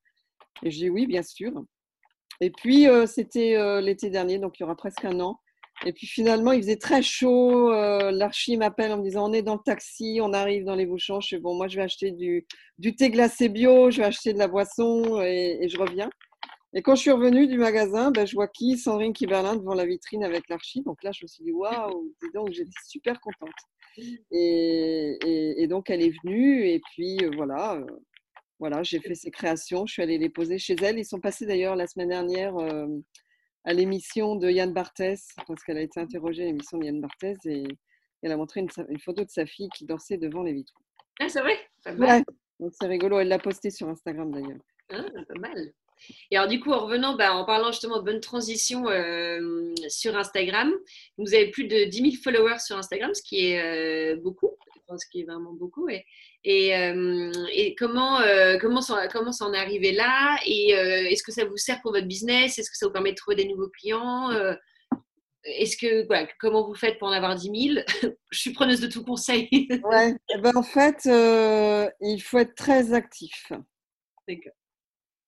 Et 0.64 0.72
je 0.72 0.78
dis 0.78 0.90
Oui, 0.90 1.08
bien 1.08 1.24
sûr. 1.24 1.52
Et 2.40 2.52
puis, 2.52 2.88
c'était 3.06 3.82
l'été 3.82 4.10
dernier, 4.10 4.40
donc 4.40 4.58
il 4.60 4.62
y 4.62 4.64
aura 4.64 4.78
presque 4.78 5.04
un 5.04 5.20
an. 5.20 5.42
Et 5.86 5.94
puis 5.94 6.08
finalement, 6.08 6.52
il 6.52 6.62
faisait 6.62 6.78
très 6.78 7.02
chaud. 7.02 7.72
Euh, 7.72 8.12
L'archi 8.12 8.58
m'appelle 8.58 8.92
en 8.92 8.98
me 8.98 9.04
disant 9.04 9.30
on 9.30 9.34
est 9.34 9.42
dans 9.42 9.56
le 9.56 9.64
taxi, 9.64 10.20
on 10.22 10.34
arrive 10.34 10.66
dans 10.66 10.76
les 10.76 10.86
bouchons. 10.86 11.22
Je 11.22 11.28
suis 11.28 11.40
bon, 11.40 11.56
moi 11.56 11.68
je 11.68 11.78
vais 11.78 11.84
acheter 11.84 12.12
du, 12.12 12.46
thé 12.98 13.10
glacé 13.10 13.50
bio, 13.50 13.90
je 13.90 13.98
vais 13.98 14.06
acheter 14.06 14.34
de 14.34 14.40
la 14.40 14.48
boisson 14.48 15.22
et, 15.22 15.68
je 15.70 15.78
reviens. 15.78 16.10
Et 16.74 16.82
quand 16.82 16.96
je 16.96 17.02
suis 17.02 17.12
revenue 17.12 17.48
du 17.48 17.58
magasin, 17.58 18.12
ben, 18.12 18.28
je 18.28 18.36
vois 18.36 18.48
qui 18.48 18.78
Sandrine 18.78 19.14
Kiberlin 19.14 19.56
devant 19.56 19.74
la 19.74 19.86
vitrine 19.86 20.24
avec 20.24 20.50
l'archi. 20.50 20.84
Donc 20.84 21.02
là, 21.04 21.12
je 21.12 21.24
me 21.24 21.28
suis 21.28 21.44
dit 21.44 21.52
waouh, 21.52 22.14
donc 22.34 22.52
j'étais 22.52 22.70
super 22.88 23.20
contente. 23.22 23.50
Et, 24.32 25.68
donc 25.68 25.90
elle 25.90 26.02
est 26.02 26.14
venue 26.24 26.68
et 26.68 26.82
puis 26.94 27.18
euh, 27.24 27.32
voilà. 27.36 27.76
Euh, 27.76 27.86
voilà, 28.60 28.84
j'ai 28.84 29.00
fait 29.00 29.16
ces 29.16 29.32
créations, 29.32 29.86
je 29.86 29.94
suis 29.94 30.02
allée 30.02 30.18
les 30.18 30.28
poser 30.28 30.58
chez 30.58 30.76
elle. 30.82 31.00
Ils 31.00 31.06
sont 31.06 31.22
passés 31.22 31.46
d'ailleurs 31.46 31.78
la 31.78 31.88
semaine 31.88 32.10
dernière 32.10 32.54
à 33.70 33.74
l'émission 33.74 34.36
de 34.36 34.50
Yann 34.50 34.74
Barthès, 34.74 35.28
parce 35.48 35.64
qu'elle 35.64 35.78
a 35.78 35.82
été 35.82 36.00
interrogée 36.00 36.42
à 36.42 36.46
l'émission 36.48 36.80
de 36.80 36.86
Yann 36.86 37.00
Barthès 37.00 37.38
et 37.46 37.66
elle 38.24 38.32
a 38.32 38.38
montré 38.38 38.62
une, 38.62 39.00
photo 39.00 39.24
de 39.24 39.30
sa 39.30 39.46
fille 39.46 39.70
qui 39.78 39.86
dansait 39.86 40.18
devant 40.18 40.42
les 40.42 40.54
vitraux. 40.54 40.82
Ah, 41.20 41.30
c'est 41.30 41.42
vrai? 41.42 41.56
Ouais, 41.86 42.24
donc 42.60 42.74
c'est 42.74 42.88
rigolo. 42.88 43.20
Elle 43.20 43.28
l'a 43.28 43.38
posté 43.38 43.70
sur 43.70 43.88
Instagram 43.88 44.32
d'ailleurs. 44.32 44.58
Ah, 44.92 45.04
pas 45.28 45.40
mal. 45.40 45.72
Et 46.32 46.38
alors, 46.38 46.50
du 46.50 46.60
coup, 46.60 46.72
en 46.72 46.80
revenant, 46.80 47.16
bah, 47.16 47.36
en 47.36 47.46
parlant 47.46 47.72
justement 47.72 48.00
de 48.00 48.06
bonne 48.06 48.22
transition 48.22 48.90
euh, 48.90 49.72
sur 49.88 50.18
Instagram, 50.18 50.74
vous 51.20 51.36
avez 51.36 51.52
plus 51.52 51.66
de 51.66 51.84
10 51.84 52.12
000 52.12 52.24
followers 52.24 52.60
sur 52.66 52.76
Instagram, 52.76 53.14
ce 53.14 53.22
qui 53.22 53.52
est 53.52 53.62
euh, 53.62 54.20
beaucoup, 54.20 54.50
ce 54.98 55.06
qui 55.12 55.22
est 55.22 55.26
vraiment 55.26 55.54
beaucoup. 55.54 55.88
Et, 55.90 56.06
et, 56.44 56.76
euh, 56.76 57.32
et 57.52 57.76
comment, 57.76 58.20
comment, 58.62 58.82
ça, 58.82 59.08
comment 59.10 59.32
en 59.42 59.54
est 59.54 59.58
arrivé 59.58 59.92
là? 59.92 60.38
Et 60.46 60.70
est-ce 60.70 61.24
que 61.24 61.32
ça 61.32 61.46
vous 61.46 61.58
sert 61.58 61.82
pour 61.82 61.92
votre 61.92 62.08
business? 62.08 62.58
Est-ce 62.58 62.70
que 62.70 62.78
ça 62.78 62.86
vous 62.86 62.94
permet 62.94 63.12
de 63.12 63.16
trouver 63.16 63.36
des 63.36 63.48
nouveaux 63.48 63.70
clients? 63.70 64.30
Est-ce 65.44 65.78
que, 65.78 66.08
comment 66.40 66.68
vous 66.68 66.76
faites 66.76 67.00
pour 67.00 67.08
en 67.08 67.12
avoir 67.12 67.36
10 67.36 67.74
000 67.74 67.86
Je 68.32 68.40
suis 68.40 68.54
preneuse 68.54 68.82
de 68.82 68.88
tout 68.88 69.04
conseil. 69.04 69.50
ouais, 69.84 70.16
eh 70.34 70.38
ben, 70.38 70.56
en 70.56 70.64
fait, 70.64 71.10
il 72.02 72.22
faut 72.22 72.40
être 72.40 72.56
très 72.56 72.94
actif. 72.94 73.52
D'accord. 74.28 74.54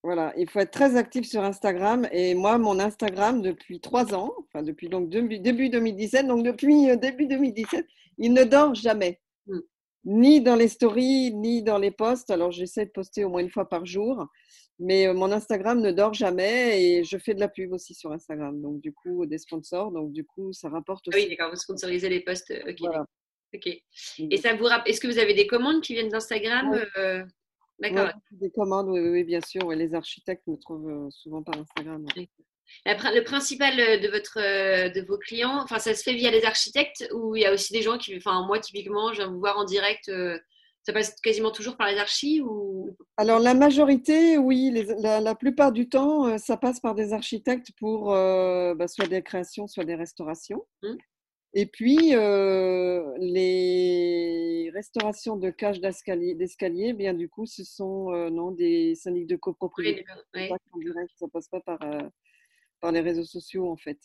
Voilà, 0.04 0.32
il 0.36 0.50
faut 0.50 0.58
être 0.58 0.72
très 0.72 0.96
actif 0.96 1.26
sur 1.26 1.44
Instagram. 1.44 2.08
Et 2.10 2.34
moi, 2.34 2.58
mon 2.58 2.80
Instagram, 2.80 3.40
depuis 3.40 3.80
trois 3.80 4.14
ans, 4.14 4.34
enfin 4.38 4.64
depuis 4.64 4.88
donc 4.88 5.08
début, 5.08 5.68
2017, 5.68 6.26
donc 6.26 6.44
depuis 6.44 6.90
euh, 6.90 6.96
début 6.96 7.26
2017, 7.26 7.86
il 8.18 8.32
ne 8.32 8.42
dort 8.42 8.74
jamais. 8.74 9.20
Mm. 9.46 9.58
Ni 10.04 10.40
dans 10.40 10.56
les 10.56 10.68
stories, 10.68 11.32
ni 11.32 11.62
dans 11.62 11.78
les 11.78 11.90
posts. 11.90 12.30
Alors, 12.30 12.50
j'essaie 12.50 12.86
de 12.86 12.90
poster 12.90 13.24
au 13.24 13.30
moins 13.30 13.40
une 13.40 13.50
fois 13.50 13.68
par 13.68 13.86
jour. 13.86 14.26
Mais 14.78 15.06
euh, 15.06 15.14
mon 15.14 15.30
Instagram 15.30 15.80
ne 15.80 15.92
dort 15.92 16.14
jamais 16.14 16.82
et 16.82 17.04
je 17.04 17.16
fais 17.18 17.34
de 17.34 17.40
la 17.40 17.48
pub 17.48 17.72
aussi 17.72 17.94
sur 17.94 18.10
Instagram. 18.10 18.60
Donc, 18.60 18.80
du 18.80 18.92
coup, 18.92 19.26
des 19.26 19.38
sponsors. 19.38 19.92
Donc, 19.92 20.12
du 20.12 20.24
coup, 20.24 20.52
ça 20.52 20.68
rapporte 20.68 21.06
aussi. 21.08 21.18
Oui, 21.18 21.28
d'accord, 21.28 21.50
vous 21.50 21.56
sponsorisez 21.56 22.08
les 22.08 22.20
posts. 22.20 22.50
Euh, 22.50 22.72
ok. 22.72 22.88
Ok. 23.54 23.68
Mm. 24.18 24.28
Et 24.30 24.36
ça 24.38 24.54
vous 24.54 24.66
Est-ce 24.86 25.00
que 25.00 25.06
vous 25.06 25.18
avez 25.18 25.34
des 25.34 25.46
commandes 25.46 25.82
qui 25.82 25.92
viennent 25.92 26.08
d'Instagram 26.08 26.74
D'accord. 27.82 28.10
des 28.30 28.50
commandes, 28.50 28.88
oui, 28.90 29.00
oui, 29.00 29.24
bien 29.24 29.40
sûr. 29.40 29.70
les 29.72 29.94
architectes 29.94 30.46
me 30.46 30.56
trouvent 30.56 30.88
euh, 30.88 31.10
souvent 31.10 31.42
par 31.42 31.58
Instagram. 31.58 32.04
Le 32.84 33.20
principal 33.22 33.78
euh, 33.78 33.98
de, 33.98 34.08
votre, 34.08 34.38
euh, 34.38 34.88
de 34.88 35.00
vos 35.02 35.18
clients, 35.18 35.60
enfin, 35.62 35.78
ça 35.78 35.94
se 35.94 36.02
fait 36.02 36.14
via 36.14 36.30
les 36.30 36.44
architectes 36.44 37.08
ou 37.14 37.36
il 37.36 37.42
y 37.42 37.46
a 37.46 37.52
aussi 37.52 37.72
des 37.72 37.82
gens 37.82 37.98
qui, 37.98 38.16
enfin, 38.16 38.46
moi 38.46 38.58
typiquement, 38.58 39.12
je 39.12 39.18
viens 39.18 39.30
vous 39.30 39.38
voir 39.38 39.58
en 39.58 39.64
direct, 39.64 40.10
ça 40.84 40.92
passe 40.92 41.14
quasiment 41.20 41.52
toujours 41.52 41.76
par 41.76 41.88
les 41.88 41.98
archives 41.98 42.44
ou... 42.44 42.96
Alors, 43.16 43.38
la 43.38 43.54
majorité, 43.54 44.36
oui, 44.36 44.84
la, 44.98 45.34
plupart 45.34 45.72
du 45.72 45.88
temps, 45.88 46.36
ça 46.38 46.56
passe 46.56 46.80
par 46.80 46.94
des 46.94 47.12
architectes 47.12 47.68
pour 47.78 48.06
bah, 48.06 48.88
soit 48.88 49.06
des 49.06 49.22
créations, 49.22 49.68
soit 49.68 49.84
des 49.84 49.94
restaurations. 49.94 50.66
Mmh. 50.82 50.96
Et 51.54 51.66
puis, 51.66 52.14
euh, 52.14 53.12
les 53.18 54.70
restaurations 54.72 55.36
de 55.36 55.50
cages 55.50 55.80
d'escalier, 55.80 56.94
bien 56.94 57.12
du 57.12 57.28
coup, 57.28 57.44
ce 57.44 57.62
sont 57.62 58.10
euh, 58.12 58.30
non, 58.30 58.52
des 58.52 58.94
syndics 58.94 59.26
de 59.26 59.36
copropriété. 59.36 60.04
Oui, 60.34 60.48
ça 61.16 61.28
passe 61.28 61.48
pas 61.48 61.60
par, 61.60 61.82
euh, 61.82 62.08
par 62.82 62.92
les 62.92 63.00
réseaux 63.00 63.24
sociaux, 63.24 63.70
en 63.70 63.76
fait. 63.76 63.98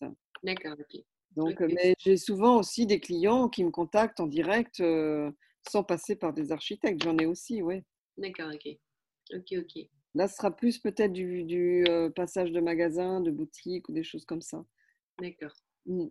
D'accord, 0.43 0.77
ok. 0.79 1.01
Donc, 1.35 1.59
mais 1.59 1.93
j'ai 1.99 2.17
souvent 2.17 2.57
aussi 2.57 2.87
des 2.87 2.99
clients 2.99 3.49
qui 3.49 3.63
me 3.63 3.69
contactent 3.69 4.21
en 4.21 4.27
direct 4.27 4.81
sans 5.69 5.83
passer 5.83 6.15
par 6.15 6.33
des 6.33 6.51
architectes. 6.51 7.03
J'en 7.03 7.17
ai 7.17 7.25
aussi, 7.25 7.61
oui. 7.61 7.81
D'accord, 8.17 8.51
ok. 8.53 8.77
Ok, 9.35 9.53
ok. 9.57 9.83
Là, 10.15 10.27
ce 10.27 10.35
sera 10.35 10.55
plus 10.55 10.79
peut-être 10.79 11.13
du, 11.13 11.43
du 11.43 11.85
passage 12.15 12.51
de 12.51 12.59
magasin, 12.59 13.19
de 13.19 13.29
boutique 13.29 13.89
ou 13.89 13.91
des 13.91 14.03
choses 14.03 14.25
comme 14.25 14.41
ça. 14.41 14.65
D'accord. 15.19 15.53
Mmh. 15.85 16.07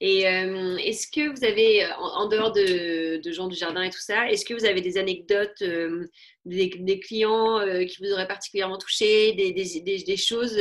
Et 0.00 0.26
euh, 0.26 0.76
est-ce 0.76 1.06
que 1.08 1.28
vous 1.28 1.44
avez, 1.44 1.86
en, 1.98 2.28
dehors 2.28 2.52
de, 2.52 3.20
gens 3.30 3.48
du 3.48 3.56
jardin 3.56 3.82
et 3.82 3.90
tout 3.90 4.00
ça, 4.00 4.30
est-ce 4.30 4.44
que 4.44 4.54
vous 4.54 4.64
avez 4.64 4.80
des 4.80 4.96
anecdotes, 4.96 5.60
euh, 5.62 6.06
des, 6.46 7.00
clients 7.00 7.58
euh, 7.58 7.84
qui 7.84 8.02
vous 8.02 8.12
auraient 8.12 8.28
particulièrement 8.28 8.78
touché, 8.78 9.32
des, 9.32 9.52
des, 9.52 10.16
choses 10.16 10.58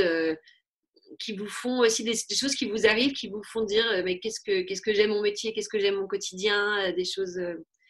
qui 1.19 1.35
vous 1.35 1.47
font 1.47 1.79
aussi, 1.79 2.03
des, 2.03 2.13
choses 2.13 2.55
qui 2.55 2.69
vous 2.69 2.85
arrivent, 2.85 3.13
qui 3.13 3.29
vous 3.29 3.41
font 3.43 3.63
dire, 3.63 3.83
mais 4.05 4.19
qu'est-ce 4.19 4.39
que, 4.39 4.61
qu'est-ce 4.61 4.81
que 4.81 4.93
j'aime 4.93 5.09
mon 5.09 5.21
métier, 5.21 5.53
qu'est-ce 5.53 5.69
que 5.69 5.79
j'aime 5.79 5.95
mon 5.95 6.07
quotidien, 6.07 6.91
des 6.93 7.05
choses. 7.05 7.39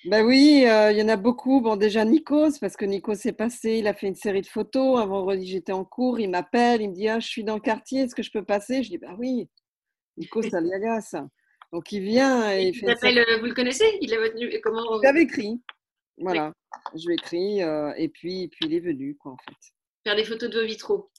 Ben 0.05 0.23
oui, 0.25 0.63
il 0.63 0.97
y 0.97 1.01
en 1.01 1.09
a 1.09 1.17
beaucoup. 1.17 1.59
Bon, 1.61 1.75
déjà 1.75 2.05
Nikos, 2.05 2.59
parce 2.61 2.77
que 2.77 2.85
Nikos 2.85 3.15
s'est 3.15 3.33
passé, 3.33 3.77
il 3.79 3.87
a 3.87 3.93
fait 3.93 4.07
une 4.07 4.15
série 4.15 4.41
de 4.41 4.47
photos. 4.47 4.99
Un 4.99 5.05
vendredi, 5.05 5.47
j'étais 5.47 5.73
en 5.73 5.83
cours, 5.83 6.19
il 6.19 6.29
m'appelle, 6.29 6.81
il 6.81 6.89
me 6.89 6.95
dit 6.95 7.09
ah, 7.09 7.19
Je 7.19 7.27
suis 7.27 7.43
dans 7.43 7.55
le 7.55 7.61
quartier, 7.61 8.03
est-ce 8.03 8.15
que 8.15 8.23
je 8.23 8.31
peux 8.31 8.45
passer? 8.45 8.83
Je 8.83 8.89
dis 8.89 8.97
Bah 8.97 9.15
oui, 9.17 9.49
Nikos 10.17 10.55
Aliagas. 10.55 11.15
Donc 11.71 11.91
il 11.91 12.01
vient 12.01 12.57
et, 12.57 12.69
il 12.69 12.75
fait. 12.75 12.87
Euh, 12.87 13.37
vous 13.39 13.45
le 13.45 13.53
connaissez? 13.53 13.85
Il 14.01 14.13
est 14.13 14.17
venu 14.17 14.59
comment 14.63 14.97
Je 14.97 15.03
l'avais 15.03 15.23
écrit. 15.23 15.61
Voilà, 16.17 16.51
je 16.95 17.05
lui 17.07 17.13
ai 17.13 17.15
écrit 17.15 17.63
euh, 17.63 17.93
et 17.95 18.09
puis, 18.09 18.49
puis 18.49 18.65
il 18.65 18.73
est 18.73 18.79
venu 18.79 19.15
quoi 19.15 19.33
en 19.33 19.37
fait. 19.37 19.55
Faire 20.03 20.15
des 20.15 20.25
photos 20.25 20.49
de 20.49 20.59
vos 20.59 20.65
vitraux. 20.65 21.11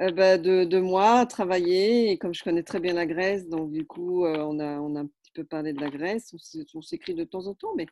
Euh, 0.00 0.10
bah, 0.10 0.38
de, 0.38 0.64
de, 0.64 0.78
moi, 0.78 1.24
travailler 1.26 2.10
et 2.10 2.18
comme 2.18 2.34
je 2.34 2.44
connais 2.44 2.62
très 2.62 2.80
bien 2.80 2.94
la 2.94 3.06
Grèce, 3.06 3.48
donc 3.48 3.72
du 3.72 3.86
coup 3.86 4.26
on 4.26 4.58
a 4.58 4.78
on 4.78 4.94
a 4.94 5.00
un 5.00 5.06
petit 5.06 5.32
peu 5.34 5.44
parlé 5.44 5.72
de 5.72 5.80
la 5.80 5.88
Grèce. 5.88 6.34
On 6.74 6.82
s'écrit 6.82 7.14
de 7.14 7.24
temps 7.24 7.46
en 7.46 7.54
temps, 7.54 7.74
mais 7.76 7.86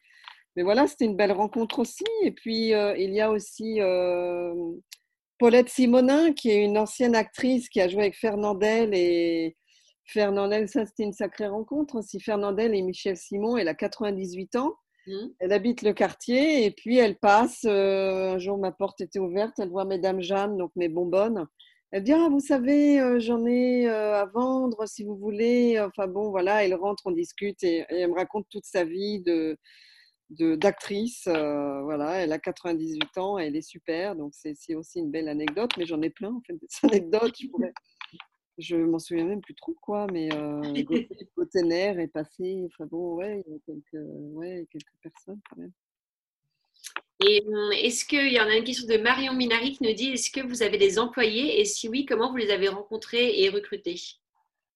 mais 0.57 0.63
voilà, 0.63 0.87
c'était 0.87 1.07
une 1.07 1.17
belle 1.17 1.33
rencontre 1.33 1.79
aussi. 1.81 2.05
Et 2.23 2.31
puis 2.31 2.73
il 2.73 3.15
y 3.15 3.21
a 3.21 3.31
aussi 3.31 3.81
Paulette 5.39 5.69
Simonin, 5.71 6.33
qui 6.33 6.51
est 6.51 6.63
une 6.63 6.79
ancienne 6.79 7.17
actrice 7.17 7.69
qui 7.69 7.81
a 7.81 7.89
joué 7.89 8.03
avec 8.03 8.17
Fernandel 8.17 8.91
et 8.95 9.57
Fernandel, 10.07 10.69
ça 10.69 10.85
c'était 10.87 11.05
une 11.05 11.13
sacrée 11.13 11.47
rencontre 11.47 11.97
aussi. 11.97 12.21
Fernandel 12.21 12.75
et 12.75 12.83
Michel 12.83 13.17
Simon, 13.17 13.57
elle 13.57 13.69
a 13.69 13.75
98 13.75 14.57
ans. 14.57 14.75
Mmh. 15.07 15.27
Elle 15.39 15.53
habite 15.53 15.83
le 15.83 15.93
quartier 15.93 16.65
et 16.65 16.71
puis 16.71 16.99
elle 16.99 17.17
passe. 17.17 17.65
Euh, 17.65 18.35
un 18.35 18.39
jour, 18.39 18.59
ma 18.59 18.73
porte 18.73 19.01
était 19.01 19.19
ouverte. 19.19 19.59
Elle 19.59 19.71
voit 19.71 19.85
Mesdames 19.85 20.21
Jeanne, 20.21 20.57
donc 20.57 20.73
mes 20.77 20.89
bonbonnes. 20.89 21.47
Elle 21.95 22.03
dit 22.03 22.13
Ah, 22.13 22.29
vous 22.29 22.41
savez, 22.41 23.01
euh, 23.01 23.21
j'en 23.21 23.47
ai 23.47 23.87
euh, 23.89 24.21
à 24.21 24.27
vendre 24.27 24.85
si 24.89 25.05
vous 25.05 25.15
voulez. 25.15 25.79
Enfin 25.79 26.09
bon, 26.09 26.31
voilà, 26.31 26.65
elle 26.65 26.75
rentre, 26.75 27.05
on 27.07 27.13
discute 27.13 27.63
et, 27.63 27.85
elle 27.89 28.11
me 28.11 28.17
raconte 28.17 28.47
toute 28.51 28.65
sa 28.65 28.85
vie 28.85 29.21
de 29.21 29.57
d'actrice. 30.57 31.29
voilà, 31.29 32.17
elle 32.17 32.33
a 32.33 32.41
98 32.41 33.19
ans, 33.19 33.39
elle 33.39 33.55
est 33.55 33.63
super. 33.63 34.17
Donc 34.17 34.33
c'est 34.35 34.75
aussi 34.75 34.99
une 34.99 35.13
belle 35.13 35.29
anecdote, 35.29 35.71
mais 35.79 35.87
j'en 35.87 36.03
ai 36.03 36.11
plein 36.11 36.33
en 36.35 36.41
fait, 36.45 36.55
des 36.55 36.67
anecdotes. 36.83 37.37
Je 37.41 37.47
pourrais, 37.47 37.73
je 38.59 38.77
m'en 38.77 38.99
souviens 38.99 39.27
même 39.27 39.41
plus 39.41 39.55
trop, 39.55 39.77
quoi, 39.81 40.09
mais 40.13 40.29
euh, 40.33 40.61
Gotener 41.37 42.03
est 42.03 42.13
passé. 42.13 42.67
Enfin 42.67 42.87
bon, 42.87 43.15
ouais, 43.15 43.45
il 43.47 43.53
y 43.53 43.55
a 43.55 43.59
quelques, 43.67 44.07
ouais, 44.35 44.67
quelques 44.69 44.97
personnes 45.01 45.41
quand 45.49 45.59
même. 45.59 45.73
Et 47.27 47.43
hum, 47.47 47.73
est-ce 47.73 48.05
qu'il 48.05 48.33
y 48.33 48.41
en 48.41 48.47
a 48.47 48.57
une 48.57 48.65
question 48.65 48.87
de 48.87 48.97
Marion 49.01 49.35
Minari 49.35 49.73
qui 49.73 49.85
nous 49.85 49.93
dit 49.93 50.13
est-ce 50.13 50.31
que 50.31 50.47
vous 50.47 50.63
avez 50.63 50.79
des 50.79 50.99
employés? 50.99 51.61
Et 51.61 51.65
si 51.65 51.89
oui, 51.89 52.05
comment 52.05 52.31
vous 52.31 52.37
les 52.37 52.51
avez 52.51 52.69
rencontrés 52.69 53.41
et 53.41 53.49
recrutés? 53.49 54.01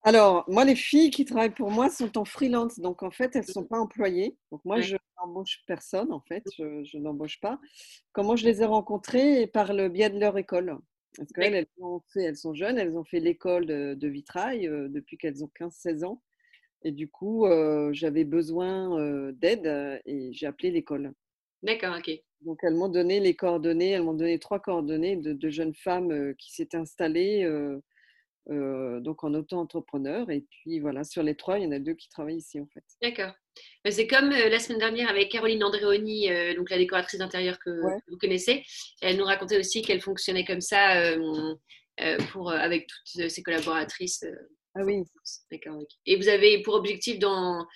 Alors, 0.02 0.44
moi, 0.48 0.64
les 0.64 0.76
filles 0.76 1.10
qui 1.10 1.24
travaillent 1.24 1.50
pour 1.50 1.70
moi 1.70 1.90
sont 1.90 2.16
en 2.16 2.24
freelance, 2.24 2.78
donc 2.78 3.02
en 3.02 3.10
fait, 3.10 3.34
elles 3.34 3.44
ne 3.46 3.52
sont 3.52 3.64
pas 3.64 3.78
employées. 3.78 4.36
Donc 4.52 4.64
moi, 4.64 4.80
je 4.80 4.96
n'embauche 5.18 5.62
personne, 5.66 6.12
en 6.12 6.20
fait, 6.20 6.44
je, 6.56 6.84
je 6.84 6.98
n'embauche 6.98 7.40
pas. 7.40 7.58
Comment 8.12 8.36
je 8.36 8.44
les 8.44 8.62
ai 8.62 8.64
rencontrées? 8.64 9.48
Par 9.48 9.72
le 9.72 9.88
biais 9.88 10.10
de 10.10 10.18
leur 10.18 10.38
école. 10.38 10.78
Parce 11.16 11.32
qu'elles, 11.32 11.54
elles, 11.54 11.66
elles 12.16 12.36
sont 12.36 12.54
jeunes, 12.54 12.78
elles 12.78 12.96
ont 12.96 13.04
fait 13.04 13.20
l'école 13.20 13.66
de, 13.66 14.08
vitrail 14.08 14.68
euh, 14.68 14.88
depuis 14.88 15.18
qu'elles 15.18 15.42
ont 15.42 15.50
15-16 15.58 16.04
ans. 16.04 16.22
Et 16.82 16.92
du 16.92 17.08
coup, 17.08 17.46
euh, 17.46 17.92
j'avais 17.92 18.24
besoin 18.24 18.98
euh, 19.00 19.32
d'aide 19.32 20.00
et 20.06 20.32
j'ai 20.32 20.46
appelé 20.46 20.70
l'école. 20.70 21.12
D'accord, 21.62 21.96
ok. 21.98 22.10
Donc, 22.42 22.58
elles 22.62 22.74
m'ont 22.74 22.88
donné 22.88 23.18
les 23.20 23.34
coordonnées, 23.34 23.90
elles 23.90 24.02
m'ont 24.02 24.14
donné 24.14 24.38
trois 24.38 24.60
coordonnées 24.60 25.16
de, 25.16 25.32
de 25.32 25.48
jeunes 25.48 25.74
femmes 25.74 26.34
qui 26.36 26.52
s'étaient 26.52 26.76
installées 26.76 27.44
euh, 28.50 29.00
donc 29.00 29.24
en 29.24 29.34
auto-entrepreneur. 29.34 30.30
Et 30.30 30.40
puis 30.40 30.80
voilà, 30.80 31.04
sur 31.04 31.22
les 31.22 31.34
trois, 31.34 31.58
il 31.58 31.64
y 31.64 31.66
en 31.66 31.72
a 31.72 31.78
deux 31.78 31.94
qui 31.94 32.08
travaillent 32.08 32.38
ici 32.38 32.60
en 32.60 32.66
fait. 32.66 32.82
D'accord. 33.02 33.32
Euh, 33.86 33.90
c'est 33.90 34.06
comme 34.06 34.32
euh, 34.32 34.48
la 34.48 34.58
semaine 34.58 34.78
dernière 34.78 35.10
avec 35.10 35.30
Caroline 35.30 35.62
Andréoni, 35.64 36.28
donc 36.56 36.70
la 36.70 36.78
décoratrice 36.78 37.18
d'intérieur 37.18 37.58
que, 37.58 37.70
vous 38.08 38.18
connaissez. 38.18 38.64
Elle 39.02 39.16
nous 39.16 39.24
racontait 39.24 39.58
aussi 39.58 39.82
qu'elle 39.82 40.00
fonctionnait 40.00 40.44
comme 40.44 40.60
ça 40.60 41.14
pour, 42.32 42.50
avec 42.50 42.86
toutes 42.86 43.28
ses 43.28 43.42
collaboratrices. 43.42 44.24
ah 44.74 44.84
oui. 44.84 45.02
D'accord. 45.50 45.82
Et 46.06 46.16
vous 46.16 46.28
avez 46.28 46.62
pour 46.62 46.74
objectif 46.74 47.18
d'en, 47.18 47.66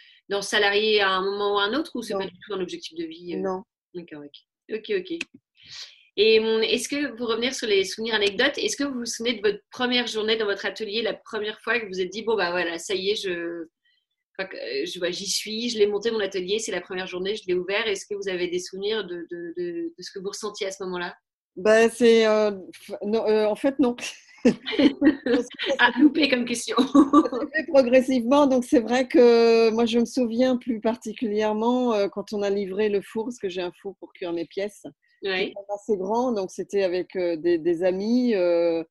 salarier 0.41 1.03
à 1.03 1.11
un 1.11 1.23
moment 1.23 1.57
ou 1.57 1.59
à 1.59 1.65
un 1.65 1.75
autre 1.75 1.91
ou 1.95 2.03
c'est 2.03 2.15
pas 2.15 2.25
du 2.25 2.39
tout 2.47 2.55
un 2.55 2.61
objectif 2.61 2.97
de 2.97 3.05
vie 3.05 3.37
Non. 3.37 3.65
D'accord. 3.95 4.25
Ok, 4.71 4.91
ok. 4.91 5.19
Et 6.17 6.41
hum, 6.41 6.63
est-ce 6.63 6.89
que, 6.89 7.17
vous 7.17 7.27
revenir 7.27 7.55
sur 7.55 7.67
les 7.67 7.85
souvenirs 7.85 8.15
anecdotes, 8.15 8.59
est-ce 8.59 8.77
que 8.77 8.85
vous 8.85 9.01
vous 9.01 9.07
souvenez 9.07 9.35
de 9.35 9.49
votre 9.49 9.63
première 9.71 10.07
journée 10.07 10.37
dans 10.37 10.45
votre 10.45 10.67
atelier, 10.67 11.03
la 11.03 11.15
première 11.15 11.61
fois 11.61 11.79
que 11.79 11.85
vous 11.85 11.93
vous 11.93 12.01
êtes 12.01 12.11
dit, 12.11 12.23
bon, 12.23 12.37
bah 12.37 12.51
voilà, 12.51 12.79
ça 12.79 12.95
y 12.95 13.11
est, 13.11 13.17
je, 13.17 13.67
euh, 14.41 15.11
j'y 15.11 15.27
suis, 15.29 15.71
je 15.71 15.79
l'ai 15.79 15.87
monté 15.87 16.11
mon 16.11 16.21
atelier, 16.21 16.59
c'est 16.59 16.73
la 16.73 16.81
première 16.81 17.07
journée, 17.07 17.37
je 17.37 17.45
l'ai 17.47 17.55
ouvert. 17.55 17.87
Est-ce 17.87 18.07
que 18.07 18.15
vous 18.15 18.29
avez 18.29 18.49
des 18.49 18.59
souvenirs 18.59 19.05
de, 19.05 19.27
de, 19.31 19.55
de, 19.57 19.93
ce 19.99 20.11
que 20.11 20.19
vous 20.19 20.29
ressentiez 20.29 20.67
à 20.67 20.71
ce 20.71 20.83
moment-là? 20.85 21.15
Ben, 21.57 21.91
c'est. 21.91 22.27
euh, 22.27 22.51
euh, 23.03 23.47
en 23.47 23.57
fait, 23.57 23.79
non. 23.79 23.97
Ah, 25.79 25.91
loupé 26.01 26.29
comme 26.29 26.45
question. 26.45 26.77
fait 27.55 27.67
progressivement, 27.69 28.47
donc 28.47 28.65
c'est 28.65 28.81
vrai 28.81 29.07
que 29.07 29.71
moi 29.71 29.87
je 29.87 29.99
me 29.99 30.05
souviens 30.05 30.57
plus 30.57 30.81
particulièrement 30.81 31.95
euh, 31.95 32.09
quand 32.09 32.33
on 32.33 32.43
a 32.43 32.51
livré 32.51 32.89
le 32.89 33.01
four, 33.03 33.25
parce 33.25 33.39
que 33.39 33.49
j'ai 33.49 33.63
un 33.63 33.73
four 33.81 33.95
pour 34.01 34.13
cuire 34.13 34.33
mes 34.33 34.47
pièces, 34.47 34.85
Oui, 35.23 35.55
assez 35.75 35.97
grand, 35.97 36.33
donc 36.33 36.51
c'était 36.51 36.83
avec 36.83 37.17
euh, 37.17 37.37
des, 37.37 37.59
des 37.59 37.85
amis, 37.85 38.35
euh, 38.35 38.83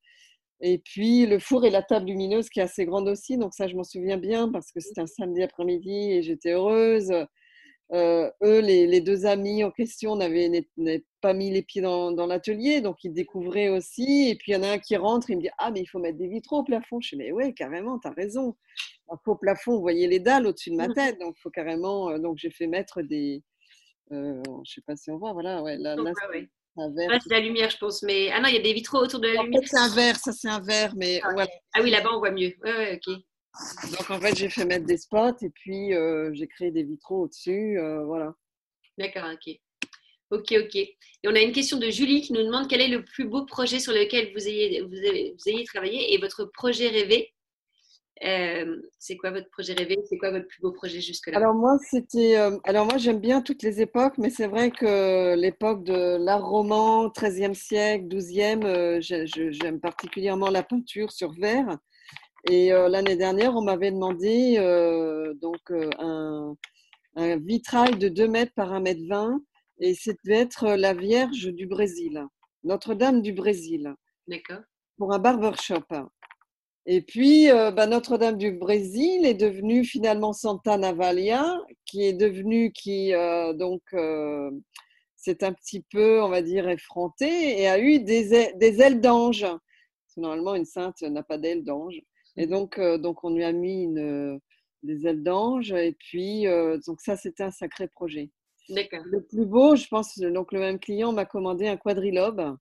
et 0.62 0.78
puis 0.80 1.26
le 1.26 1.40
four 1.40 1.66
et 1.66 1.70
la 1.70 1.82
table 1.82 2.08
lumineuse 2.08 2.50
qui 2.50 2.60
est 2.60 2.64
assez 2.64 2.86
grande 2.86 3.08
aussi, 3.08 3.38
donc 3.38 3.54
ça 3.54 3.68
je 3.68 3.76
m'en 3.76 3.84
souviens 3.84 4.18
bien 4.18 4.50
parce 4.50 4.72
que 4.72 4.80
c'était 4.80 5.02
un 5.02 5.08
samedi 5.08 5.44
après-midi 5.44 6.12
et 6.12 6.22
j'étais 6.22 6.52
heureuse. 6.52 7.12
Euh, 7.94 8.32
eux, 8.42 8.60
les, 8.62 8.88
les 8.88 9.02
deux 9.02 9.26
amis 9.26 9.64
en 9.66 9.72
question 9.72 10.16
n'avaient 10.16 10.66
pas 11.20 11.34
mis 11.34 11.52
les 11.52 11.62
pieds 11.62 11.82
dans, 11.82 12.12
dans 12.14 12.26
l'atelier, 12.26 12.80
donc 12.80 13.04
ils 13.04 13.12
découvraient 13.12 13.68
aussi. 13.68 14.30
Et 14.30 14.36
puis 14.36 14.54
il 14.54 14.56
y 14.56 14.58
en 14.58 14.64
a 14.64 14.70
un 14.72 14.80
qui 14.80 14.96
rentre, 14.96 15.30
il 15.30 15.36
me 15.38 15.42
dit 15.42 15.50
Ah, 15.58 15.72
mais 15.72 15.82
il 15.82 15.86
faut 15.88 16.00
mettre 16.00 16.18
des 16.18 16.28
vitraux 16.30 16.60
au 16.60 16.64
plafond. 16.64 17.02
Je 17.02 17.10
dis 17.10 17.16
Mais 17.18 17.32
ouais, 17.34 17.54
carrément, 17.54 18.00
tu 18.00 18.08
as 18.08 18.12
raison. 18.12 18.56
Un 19.10 19.18
faux 19.26 19.36
plafond, 19.36 19.74
vous 19.76 19.82
voyez 19.82 20.08
les 20.08 20.20
dalles 20.22 20.48
au-dessus 20.48 20.70
de 20.72 20.78
ma 20.78 20.88
tête, 20.88 21.20
donc 21.20 21.36
il 21.38 21.42
faut 21.42 21.50
carrément. 21.50 22.10
euh, 22.12 22.18
Donc 22.18 22.38
j'ai 22.38 22.50
fait 22.50 22.68
mettre 22.68 23.02
des. 23.02 23.44
euh, 24.14 24.42
je 24.66 24.72
sais 24.76 24.82
pas 24.88 24.96
si 24.96 25.12
on 25.12 25.18
voit, 25.18 25.34
voilà, 25.34 25.62
ouais, 25.62 25.76
là, 25.78 25.96
ouais. 26.02 26.14
c'est 26.78 27.30
la 27.30 27.40
lumière, 27.42 27.70
je 27.70 27.78
pense. 27.78 28.04
Mais 28.04 28.32
ah 28.32 28.40
non, 28.40 28.48
il 28.48 28.56
y 28.56 28.58
a 28.58 28.62
des 28.62 28.72
vitraux 28.74 29.00
autour 29.00 29.20
de 29.20 29.28
la 29.28 29.42
En 29.42 29.44
lumière. 29.44 29.62
c'est 29.66 29.78
un 29.78 29.94
verre, 29.94 30.16
ça 30.16 30.32
c'est 30.32 30.48
un 30.48 30.62
verre, 30.62 30.94
mais 30.96 31.20
Ah. 31.24 31.32
voilà. 31.34 31.50
Ah 31.74 31.82
oui, 31.84 31.90
là-bas, 31.90 32.10
on 32.14 32.20
voit 32.20 32.32
mieux. 32.32 32.54
Ouais, 32.64 32.72
ouais, 32.78 33.00
ok. 33.06 33.18
Donc 33.92 34.10
en 34.10 34.20
fait, 34.20 34.36
j'ai 34.36 34.50
fait 34.50 34.66
mettre 34.66 34.86
des 34.86 34.98
spots 34.98 35.38
et 35.42 35.50
puis 35.50 35.94
euh, 35.94 36.32
j'ai 36.34 36.48
créé 36.48 36.72
des 36.72 36.84
vitraux 36.84 37.24
au-dessus, 37.24 37.78
euh, 37.80 38.04
voilà. 38.06 38.34
D'accord, 38.98 39.30
ok. 39.34 39.56
Ok, 40.32 40.54
ok. 40.58 40.76
Et 40.76 40.98
on 41.26 41.36
a 41.36 41.42
une 41.42 41.52
question 41.52 41.78
de 41.78 41.90
Julie 41.90 42.22
qui 42.22 42.32
nous 42.32 42.44
demande 42.44 42.70
quel 42.70 42.80
est 42.82 42.88
le 42.88 43.04
plus 43.04 43.26
beau 43.26 43.46
projet 43.46 43.80
sur 43.80 43.92
lequel 43.92 44.32
vous 44.34 44.48
ayez, 44.48 44.82
vous 44.82 44.96
avez, 44.96 45.36
vous 45.38 45.50
ayez 45.50 45.66
travaillé 45.66 46.14
et 46.14 46.18
votre 46.18 46.46
projet 46.46 46.88
rêvé. 46.88 47.34
Euh, 48.24 48.78
c'est 49.00 49.18
quoi 49.18 49.32
votre 49.32 49.50
projet 49.50 49.74
rêvé? 49.74 49.98
C'est 50.08 50.18
quoi 50.18 50.30
votre 50.32 50.48
plus 50.48 50.62
beau 50.62 50.72
projet 50.72 51.02
jusque-là? 51.02 51.36
Alors 51.38 51.56
moi, 51.56 51.78
c'était. 51.90 52.36
alors 52.64 52.86
moi, 52.86 52.98
j'aime 52.98 53.20
bien 53.20 53.42
toutes 53.42 53.64
les 53.64 53.82
époques, 53.82 54.18
mais 54.20 54.30
c'est 54.30 54.48
vrai 54.48 54.70
que 54.72 55.36
l'époque 55.36 55.84
de 55.84 56.18
l'art 56.24 56.48
roman, 56.48 57.10
13e 57.10 57.56
siècle, 57.56 58.06
12e, 58.08 58.64
euh, 58.64 59.02
j'ai- 59.02 59.26
je- 59.28 59.52
j'aime 59.52 59.80
particulièrement 59.82 60.50
la 60.50 60.64
peinture 60.64 61.12
sur 61.12 61.32
verre. 61.34 61.78
Et 62.50 62.74
euh, 62.74 62.90
l'année 62.90 63.16
dernière, 63.16 63.56
on 63.56 63.62
m'avait 63.62 63.92
demandé 63.92 64.56
euh, 64.58 65.34
donc 65.36 65.60
euh, 65.70 65.90
un, 66.00 66.56
un 67.16 67.38
vitrail 67.38 67.98
de 67.98 68.10
2 68.10 68.28
mètres 68.28 68.54
par 68.56 68.74
1 68.74 68.80
mètre 68.80 69.02
20, 69.08 69.42
et 69.80 69.94
devait 70.24 70.38
être 70.38 70.70
la 70.76 70.94
Vierge 70.94 71.48
du 71.54 71.68
Brésil, 71.68 72.26
Notre-Dame 72.64 73.22
du 73.22 73.34
Brésil, 73.34 73.94
D'accord. 74.28 74.62
pour 74.98 75.14
un 75.14 75.20
barbershop. 75.20 75.86
Et 76.88 77.02
puis, 77.02 77.52
euh, 77.52 77.70
bah, 77.72 77.86
Notre-Dame 77.86 78.38
du 78.38 78.52
Brésil 78.52 79.26
est 79.26 79.36
devenue 79.36 79.84
finalement 79.84 80.34
Santa 80.34 80.78
Navalia, 80.78 81.60
qui 81.86 82.06
est 82.06 82.14
devenue, 82.14 82.72
qui 82.72 83.12
donc 83.56 83.82
s'est 85.16 85.44
un 85.44 85.54
petit 85.54 85.82
peu, 85.92 86.24
on 86.24 86.30
va 86.30 86.42
dire, 86.42 86.68
effrontée 86.70 87.62
et 87.62 87.68
a 87.68 87.80
eu 87.80 88.00
des, 88.00 88.52
des 88.56 88.82
ailes 88.82 89.00
d'ange. 89.00 89.42
Parce 89.42 90.16
que 90.16 90.22
Normalement, 90.22 90.56
une 90.56 90.66
sainte 90.66 91.02
n'a 91.04 91.22
pas 91.22 91.38
d'ailes 91.38 91.64
d'ange. 91.64 92.02
Et 92.38 92.48
donc, 92.48 92.78
euh, 92.78 92.98
donc, 92.98 93.24
on 93.24 93.34
lui 93.34 93.44
a 93.44 93.52
mis 93.52 93.84
une, 93.84 94.40
des 94.84 95.08
ailes 95.08 95.24
d'ange. 95.24 95.72
Et 95.72 95.94
puis, 95.94 96.48
euh, 96.48 96.78
donc 96.88 97.02
ça, 97.02 97.16
c'était 97.16 97.44
un 97.44 97.52
sacré 97.52 97.88
projet. 97.88 98.30
D'accord. 98.70 99.02
Le 99.06 99.24
plus 99.24 99.46
beau, 99.46 99.76
je 99.76 99.88
pense, 99.88 100.18
donc 100.18 100.52
le 100.52 100.60
même 100.60 100.80
client 100.80 101.12
m'a 101.12 101.26
commandé 101.26 101.68
un 101.68 101.78
quadrilobe. 101.78 102.56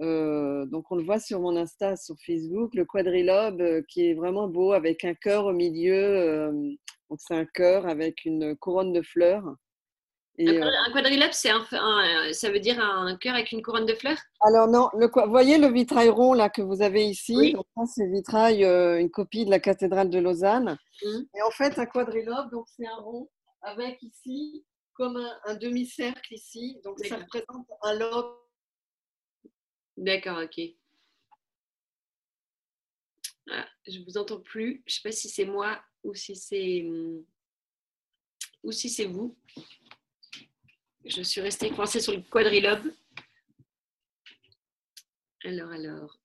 Euh, 0.00 0.66
donc 0.66 0.90
on 0.90 0.96
le 0.96 1.04
voit 1.04 1.20
sur 1.20 1.40
mon 1.40 1.56
Insta, 1.56 1.96
sur 1.96 2.16
Facebook, 2.24 2.74
le 2.74 2.84
quadrilobe 2.84 3.60
euh, 3.60 3.82
qui 3.88 4.08
est 4.08 4.14
vraiment 4.14 4.46
beau 4.48 4.72
avec 4.72 5.04
un 5.04 5.14
cœur 5.14 5.46
au 5.46 5.52
milieu. 5.52 5.94
euh, 5.94 6.52
donc 7.08 7.20
c'est 7.20 7.34
un 7.34 7.46
cœur 7.46 7.86
avec 7.86 8.24
une 8.24 8.56
couronne 8.56 8.92
de 8.92 9.02
fleurs. 9.02 9.44
Un, 10.38 10.42
Et, 10.42 10.48
euh, 10.48 10.60
quadri- 10.60 10.76
un 10.86 10.92
quadrilobe, 10.92 11.32
c'est 11.32 11.50
un, 11.50 11.66
un- 11.72 12.32
ça 12.32 12.50
veut 12.50 12.60
dire 12.60 12.78
un 12.78 13.16
cœur 13.16 13.34
avec 13.34 13.52
une 13.52 13.62
couronne 13.62 13.86
de 13.86 13.94
fleurs? 13.94 14.18
Alors 14.40 14.68
non, 14.68 14.90
le, 14.98 15.08
voyez 15.28 15.56
le 15.58 15.68
vitrail 15.68 16.10
rond 16.10 16.34
là 16.34 16.50
que 16.50 16.60
vous 16.62 16.82
avez 16.82 17.06
ici? 17.06 17.34
Oui. 17.36 17.52
Donc 17.54 17.66
c'est 17.86 18.06
vitrail, 18.06 18.64
euh, 18.64 19.00
une 19.00 19.10
copie 19.10 19.46
de 19.46 19.50
la 19.50 19.60
cathédrale 19.60 20.10
de 20.10 20.18
Lausanne. 20.18 20.76
Mhm. 21.02 21.26
Et 21.34 21.42
en 21.42 21.50
fait 21.50 21.78
un 21.78 21.86
quadrilobe, 21.86 22.50
donc 22.50 22.66
c'est 22.68 22.86
un 22.86 22.96
rond 22.96 23.30
avec 23.62 24.02
ici 24.02 24.64
comme 24.92 25.16
un, 25.16 25.38
un 25.46 25.54
demi-cercle 25.54 26.34
ici. 26.34 26.78
Donc 26.84 26.98
ça 27.00 27.16
représente 27.16 27.66
un 27.82 27.94
lobe 27.94 28.36
D'accord, 29.96 30.38
ok. 30.44 30.60
Ah, 33.50 33.64
je 33.86 34.00
vous 34.04 34.18
entends 34.18 34.40
plus. 34.40 34.82
Je 34.86 34.94
sais 34.96 35.00
pas 35.02 35.12
si 35.12 35.28
c'est 35.30 35.46
moi 35.46 35.80
ou 36.04 36.14
si 36.14 36.36
c'est 36.36 36.84
ou 38.62 38.72
si 38.72 38.90
c'est 38.90 39.06
vous. 39.06 39.34
Je 41.06 41.22
suis 41.22 41.40
restée 41.40 41.70
coincée 41.70 42.00
sur 42.00 42.12
le 42.12 42.22
quadrilobe. 42.22 42.92
Alors, 45.44 45.70
alors. 45.70 46.18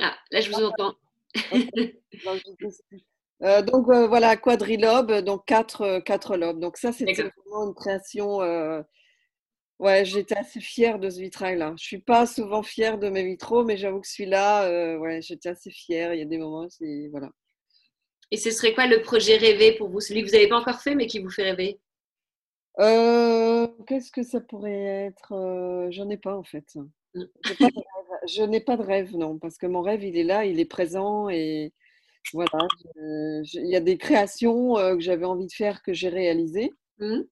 Ah, 0.00 0.16
là, 0.30 0.40
je 0.40 0.50
vous 0.50 0.62
entends. 0.62 0.94
Euh, 3.42 3.60
donc 3.60 3.86
euh, 3.90 4.06
voilà, 4.06 4.34
quadrilobe, 4.38 5.12
donc 5.20 5.44
quatre, 5.44 5.82
euh, 5.82 6.00
quatre 6.00 6.38
lobes. 6.38 6.58
Donc 6.58 6.78
ça, 6.78 6.90
c'était 6.90 7.12
vraiment 7.12 7.68
une 7.68 7.74
création. 7.74 8.40
euh, 8.40 8.80
Ouais, 9.78 10.06
j'étais 10.06 10.38
assez 10.38 10.58
fière 10.58 10.98
de 10.98 11.10
ce 11.10 11.20
vitrail-là. 11.20 11.74
Je 11.78 11.84
suis 11.84 11.98
pas 12.00 12.24
souvent 12.24 12.62
fière 12.62 12.96
de 12.98 13.10
mes 13.10 13.22
vitraux, 13.24 13.62
mais 13.62 13.76
j'avoue 13.76 14.00
que 14.00 14.08
celui-là, 14.08 14.96
ouais, 14.98 15.20
j'étais 15.20 15.50
assez 15.50 15.70
fière. 15.70 16.14
Il 16.14 16.18
y 16.20 16.22
a 16.22 16.24
des 16.24 16.38
moments, 16.38 16.66
c'est 16.70 17.08
voilà. 17.10 17.28
Et 18.30 18.38
ce 18.38 18.50
serait 18.50 18.72
quoi 18.72 18.86
le 18.86 19.02
projet 19.02 19.36
rêvé 19.36 19.72
pour 19.76 19.90
vous? 19.90 20.00
Celui 20.00 20.22
que 20.22 20.28
vous 20.28 20.32
n'avez 20.32 20.48
pas 20.48 20.58
encore 20.58 20.80
fait, 20.80 20.94
mais 20.94 21.06
qui 21.06 21.18
vous 21.18 21.28
fait 21.30 21.42
rêver? 21.50 21.78
Euh, 22.78 23.68
qu'est-ce 23.86 24.10
que 24.10 24.22
ça 24.22 24.40
pourrait 24.40 24.72
être? 25.06 25.32
Euh, 25.32 25.90
j'en 25.90 26.08
ai 26.10 26.16
pas 26.16 26.36
en 26.36 26.42
fait. 26.44 26.76
Mm. 27.14 27.24
Pas 27.58 27.66
rêve. 27.66 27.82
Je 28.28 28.42
n'ai 28.42 28.60
pas 28.60 28.76
de 28.76 28.82
rêve, 28.82 29.16
non, 29.16 29.38
parce 29.38 29.56
que 29.58 29.66
mon 29.66 29.82
rêve, 29.82 30.04
il 30.04 30.16
est 30.18 30.24
là, 30.24 30.44
il 30.44 30.60
est 30.60 30.64
présent 30.66 31.28
et 31.30 31.72
voilà. 32.34 32.50
Il 32.96 33.66
y 33.70 33.76
a 33.76 33.80
des 33.80 33.98
créations 33.98 34.78
euh, 34.78 34.94
que 34.96 35.00
j'avais 35.00 35.26
envie 35.26 35.46
de 35.46 35.52
faire 35.52 35.82
que 35.82 35.92
j'ai 35.94 36.08
réalisées. 36.08 36.72
Hmm 36.98 37.22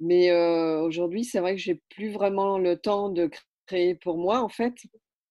Mais 0.00 0.30
euh, 0.32 0.82
aujourd'hui, 0.82 1.24
c'est 1.24 1.40
vrai 1.40 1.56
que 1.56 1.60
j'ai 1.62 1.82
plus 1.90 2.10
vraiment 2.12 2.58
le 2.58 2.76
temps 2.78 3.10
de 3.10 3.26
cr- 3.28 3.42
créer 3.66 3.94
pour 3.94 4.18
moi, 4.18 4.40
en 4.42 4.48
fait. 4.48 4.74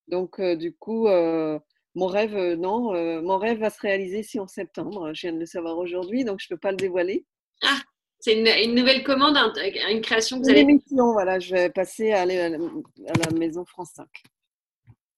Donc, 0.10 0.42
du 0.42 0.76
coup, 0.76 1.08
mon 1.08 2.08
rêve, 2.08 2.36
non, 2.56 2.94
mon 3.22 3.38
rêve 3.38 3.60
va 3.60 3.70
se 3.70 3.80
réaliser 3.82 4.20
ici 4.20 4.40
en 4.40 4.48
septembre. 4.48 5.14
Je 5.14 5.22
viens 5.22 5.34
de 5.34 5.40
le 5.40 5.46
savoir 5.46 5.78
aujourd'hui, 5.78 6.24
donc 6.26 6.40
je 6.40 6.48
ne 6.50 6.56
peux 6.56 6.60
pas 6.60 6.72
le 6.72 6.78
dévoiler. 6.78 7.26
Ah, 7.64 7.80
c'est 8.20 8.38
une, 8.40 8.48
une 8.48 8.76
nouvelle 8.76 9.04
commande, 9.04 9.38
un- 9.38 9.54
une 9.92 10.02
création 10.02 10.38
que 10.38 10.44
vous 10.44 10.50
Une 10.50 10.56
allez. 10.56 10.62
émission, 10.62 11.14
voilà, 11.14 11.40
je 11.40 11.54
vais 11.56 11.70
passer 11.70 12.12
à, 12.12 12.22
aller 12.22 12.38
à 12.40 12.50
la, 12.50 12.58
à 12.58 13.14
la 13.32 13.38
maison 13.38 13.66
France 13.66 13.92
5 13.96 14.08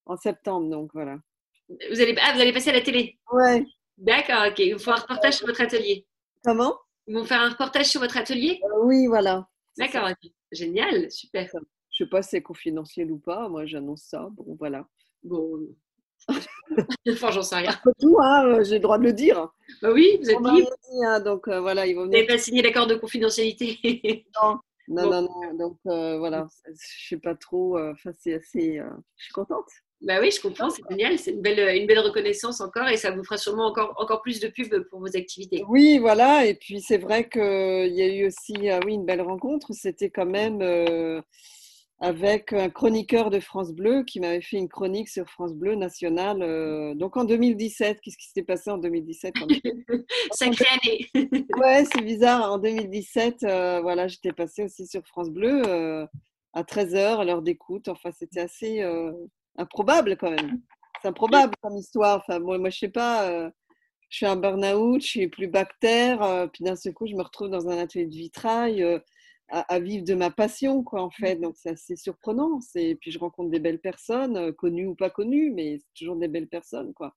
en 0.06 0.18
septembre, 0.18 0.70
donc 0.70 0.92
voilà. 0.94 1.18
Vous 1.70 2.02
allez, 2.02 2.16
ah, 2.22 2.34
vous 2.34 2.42
allez 2.42 2.52
passer 2.54 2.70
à 2.70 2.74
la 2.74 2.82
télé. 2.82 3.18
Ouais. 3.32 3.66
D'accord, 3.98 4.46
ok. 4.50 4.60
Ils 4.60 4.74
vous 4.74 4.80
font 4.80 4.92
un 4.92 4.96
reportage 4.96 5.36
sur 5.38 5.48
votre 5.48 5.62
atelier. 5.62 6.06
Comment? 6.44 6.76
Ils 7.08 7.16
vont 7.16 7.24
faire 7.24 7.40
un 7.42 7.50
reportage 7.50 7.86
sur 7.86 8.02
votre 8.02 8.18
atelier? 8.18 8.60
Euh, 8.64 8.84
oui, 8.84 9.08
voilà. 9.08 9.48
D'accord, 9.78 10.10
ok. 10.10 10.32
Génial, 10.52 11.10
super. 11.12 11.48
Je 11.92 12.04
sais 12.04 12.10
pas 12.10 12.22
si 12.24 12.30
c'est 12.32 12.42
confidentiel 12.42 13.12
ou 13.12 13.20
pas. 13.20 13.48
Moi, 13.48 13.66
j'annonce 13.68 14.02
ça. 14.04 14.28
Bon, 14.32 14.56
voilà. 14.60 14.86
Bon. 15.24 15.60
Enfin, 17.10 17.32
j'en 17.32 17.42
sais 17.42 17.56
rien. 17.56 17.72
Tout, 18.00 18.18
hein, 18.22 18.46
euh, 18.48 18.64
j'ai 18.64 18.76
le 18.76 18.80
droit 18.82 18.98
de 18.98 19.04
le 19.04 19.14
dire. 19.14 19.50
Bah 19.82 19.92
oui, 19.92 20.18
vous 20.22 20.30
êtes 20.30 20.38
On 20.42 20.54
libre. 20.54 20.70
dit, 20.92 21.04
hein, 21.06 21.20
donc 21.20 21.48
euh, 21.48 21.60
voilà, 21.62 21.86
ils 21.88 21.94
vont 21.96 22.02
Vous 22.02 22.08
venir 22.08 22.22
n'avez 22.26 22.28
pas 22.28 22.38
signé 22.38 22.62
l'accord 22.62 22.88
de 22.88 22.96
confidentialité. 22.96 24.26
Non, 24.42 24.60
non, 24.88 25.04
Bon. 25.04 25.10
non, 25.10 25.22
non. 25.22 25.54
Donc 25.58 25.78
euh, 25.88 26.18
voilà, 26.18 26.48
je 26.68 27.08
sais 27.10 27.18
pas 27.18 27.36
trop. 27.36 27.78
euh, 27.78 27.92
Enfin, 27.94 28.12
c'est 28.20 28.34
assez. 28.34 28.82
je 29.18 29.24
suis 29.24 29.32
contente. 29.34 29.68
bah 30.02 30.18
oui, 30.20 30.32
je 30.32 30.42
comprends, 30.42 30.70
c'est 30.70 30.82
génial. 30.90 31.18
C'est 31.20 31.32
une 31.32 31.42
belle, 31.42 31.78
une 31.78 31.88
belle 31.88 32.00
reconnaissance 32.00 32.60
encore 32.62 32.88
et 32.90 32.98
ça 32.98 33.12
vous 33.12 33.24
fera 33.24 33.38
sûrement 33.38 33.68
encore, 33.68 33.94
encore 33.98 34.22
plus 34.22 34.40
de 34.42 34.48
pub 34.48 34.74
pour 34.90 35.00
vos 35.00 35.16
activités. 35.16 35.64
Oui, 35.70 36.00
voilà. 36.00 36.46
Et 36.46 36.56
puis 36.56 36.82
c'est 36.82 36.98
vrai 36.98 37.30
qu'il 37.30 37.94
y 37.94 38.02
a 38.02 38.08
eu 38.14 38.26
aussi, 38.28 38.70
ah 38.70 38.80
oui, 38.86 38.96
une 38.96 39.06
belle 39.06 39.22
rencontre. 39.22 39.68
C'était 39.72 40.10
quand 40.10 40.26
même 40.26 40.62
euh, 40.62 41.22
avec 42.02 42.52
un 42.52 42.72
chroniqueur 42.72 43.30
de 43.30 43.40
France 43.40 43.72
Bleu 43.72 44.04
qui 44.04 44.20
m'avait 44.20 44.42
fait 44.42 44.58
une 44.58 44.68
chronique 44.68 45.08
sur 45.08 45.30
France 45.30 45.54
Bleu 45.54 45.76
nationale. 45.76 46.42
euh, 46.42 46.96
donc 46.96 47.16
en 47.16 47.26
2017, 47.26 48.02
qu'est-ce 48.02 48.18
qui 48.18 48.26
s'était 48.26 48.42
passé 48.42 48.72
en 48.72 48.80
2017 48.80 49.36
quand 49.38 49.46
même 49.46 50.04
Sacrée 50.32 50.66
année. 50.84 51.08
Ouais, 51.58 51.86
c'est 51.94 52.02
bizarre. 52.02 52.52
En 52.52 52.58
2017, 52.58 53.44
euh, 53.44 53.82
voilà, 53.82 54.08
j'étais 54.08 54.34
passée 54.34 54.64
aussi 54.64 54.88
sur 54.88 55.06
France 55.06 55.30
Bleu 55.30 55.62
euh, 55.68 56.08
à 56.54 56.64
13h 56.64 57.20
à 57.20 57.24
l'heure 57.24 57.44
d'écoute. 57.44 57.88
Enfin, 57.88 58.10
c'était 58.12 58.42
assez 58.42 58.84
improbable 59.58 60.18
quand 60.18 60.32
même. 60.32 60.60
C'est 61.04 61.08
improbable 61.10 61.54
comme 61.62 61.78
histoire. 61.78 62.24
Enfin, 62.26 62.40
moi, 62.40 62.58
moi 62.58 62.72
je 62.72 62.80
sais 62.80 62.90
pas. 62.90 63.52
je 64.10 64.18
suis 64.18 64.26
un 64.26 64.38
burn-out, 64.38 65.02
je 65.04 65.08
suis 65.08 65.28
plus 65.28 65.48
bactère. 65.48 66.50
puis 66.52 66.64
d'un 66.64 66.76
seul 66.76 66.94
coup, 66.94 67.06
je 67.06 67.14
me 67.14 67.22
retrouve 67.22 67.50
dans 67.50 67.70
un 67.70 67.78
atelier 67.78 68.08
de 68.08 68.16
vitrail. 68.16 69.02
À, 69.52 69.80
vivre 69.80 70.06
de 70.06 70.14
ma 70.14 70.32
passion, 70.32 70.84
quoi, 70.84 71.02
en 71.02 71.12
fait. 71.12 71.36
Donc, 71.36 71.56
c'est 71.58 71.72
assez 71.72 71.96
surprenant. 71.96 72.60
Et 72.76 72.96
puis, 72.96 73.12
je 73.12 73.20
rencontre 73.20 73.50
des 73.50 73.60
belles 73.60 73.82
personnes, 73.82 74.38
euh, 74.38 74.52
connues 74.52 74.88
ou 74.88 74.96
pas 74.96 75.10
connues, 75.10 75.52
mais 75.52 75.78
c'est 75.80 75.94
toujours 75.98 76.16
des 76.16 76.30
belles 76.30 76.48
personnes, 76.48 76.94
quoi. 76.94 77.14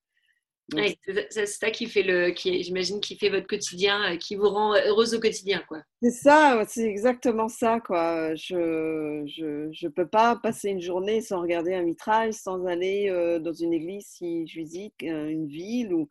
c'est 1.31 1.47
ça 1.47 1.71
qui 1.71 1.87
fait 1.87 2.03
le, 2.03 2.31
qui, 2.31 2.63
j'imagine, 2.65 3.01
qui 3.01 3.17
fait 3.17 3.29
votre 3.29 3.47
quotidien, 3.47 4.13
euh, 4.13 4.17
qui 4.17 4.35
vous 4.35 4.49
rend 4.49 4.75
heureuse 4.75 5.15
au 5.15 5.21
quotidien, 5.21 5.63
quoi. 5.69 5.83
C'est 6.03 6.11
ça, 6.11 6.65
c'est 6.69 6.85
exactement 6.89 7.49
ça, 7.49 7.79
quoi. 7.81 8.35
Je, 8.35 9.23
je, 9.27 9.69
je, 9.73 9.89
peux 9.89 10.09
pas 10.09 10.37
passer 10.37 10.71
une 10.71 10.81
journée 10.81 11.21
sans 11.21 11.41
regarder 11.41 11.75
un 11.75 11.85
vitrail, 11.85 12.33
sans 12.33 12.67
aller 12.67 13.09
euh, 13.11 13.39
dans 13.39 13.55
une 13.55 13.73
église 13.73 14.07
si 14.07 14.47
je 14.49 14.59
visite 14.59 14.95
une 15.03 15.47
ville 15.47 15.95
ou 15.95 16.09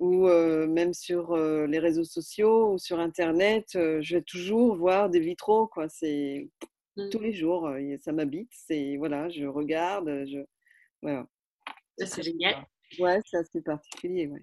ou 0.00 0.26
même 0.66 0.92
sur 0.92 1.36
les 1.36 1.78
réseaux 1.78 2.04
sociaux 2.04 2.72
ou 2.72 2.78
sur 2.78 2.98
Internet, 2.98 3.66
je 3.74 4.14
vais 4.16 4.22
toujours 4.22 4.74
voir 4.74 5.08
des 5.10 5.20
vitraux. 5.20 5.68
Quoi. 5.68 5.88
C'est 5.88 6.48
tous 6.96 7.18
mmh. 7.18 7.22
les 7.22 7.32
jours, 7.32 7.70
ça 8.00 8.10
m'habite. 8.10 8.50
C'est 8.50 8.96
voilà, 8.96 9.28
je 9.28 9.44
regarde. 9.44 10.08
Je... 10.26 10.38
Voilà. 11.02 11.26
C'est 11.98 12.22
génial. 12.22 12.66
Ouais, 12.98 13.20
c'est 13.24 13.36
assez 13.36 13.60
particulier. 13.62 14.26
Ouais. 14.26 14.42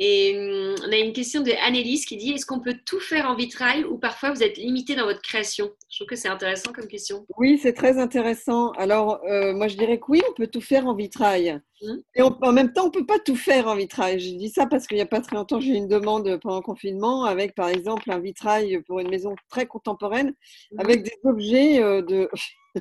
Et 0.00 0.34
hum, 0.36 0.74
on 0.86 0.92
a 0.92 0.96
une 0.96 1.12
question 1.12 1.40
de 1.40 1.52
Annelise 1.64 2.04
qui 2.04 2.16
dit 2.16 2.32
est-ce 2.32 2.46
qu'on 2.46 2.60
peut 2.60 2.76
tout 2.84 2.98
faire 2.98 3.26
en 3.26 3.36
vitrail 3.36 3.84
ou 3.84 3.96
parfois 3.96 4.32
vous 4.32 4.42
êtes 4.42 4.56
limité 4.56 4.96
dans 4.96 5.04
votre 5.04 5.22
création? 5.22 5.70
Je 5.88 5.98
trouve 5.98 6.08
que 6.08 6.16
c'est 6.16 6.28
intéressant 6.28 6.72
comme 6.72 6.88
question. 6.88 7.24
Oui, 7.38 7.58
c'est 7.62 7.74
très 7.74 7.98
intéressant. 7.98 8.72
Alors, 8.72 9.20
euh, 9.24 9.54
moi 9.54 9.68
je 9.68 9.76
dirais 9.76 9.98
que 9.98 10.04
oui, 10.08 10.20
on 10.28 10.34
peut 10.34 10.48
tout 10.48 10.60
faire 10.60 10.86
en 10.86 10.94
vitrail. 10.94 11.60
Hum. 11.82 12.02
Et 12.16 12.22
en 12.22 12.52
même 12.52 12.72
temps, 12.72 12.84
on 12.84 12.86
ne 12.86 12.92
peut 12.92 13.06
pas 13.06 13.20
tout 13.20 13.36
faire 13.36 13.68
en 13.68 13.76
vitrail. 13.76 14.18
Je 14.18 14.36
dis 14.36 14.48
ça 14.48 14.66
parce 14.66 14.88
qu'il 14.88 14.96
n'y 14.96 15.02
a 15.02 15.06
pas 15.06 15.20
très 15.20 15.36
longtemps, 15.36 15.60
j'ai 15.60 15.72
eu 15.72 15.76
une 15.76 15.88
demande 15.88 16.38
pendant 16.40 16.56
le 16.56 16.62
confinement 16.62 17.24
avec 17.24 17.54
par 17.54 17.68
exemple 17.68 18.10
un 18.10 18.18
vitrail 18.18 18.82
pour 18.86 18.98
une 18.98 19.10
maison 19.10 19.36
très 19.48 19.66
contemporaine 19.66 20.34
hum. 20.72 20.80
avec 20.80 21.04
des 21.04 21.16
objets 21.22 21.80
euh, 21.80 22.02
de. 22.02 22.28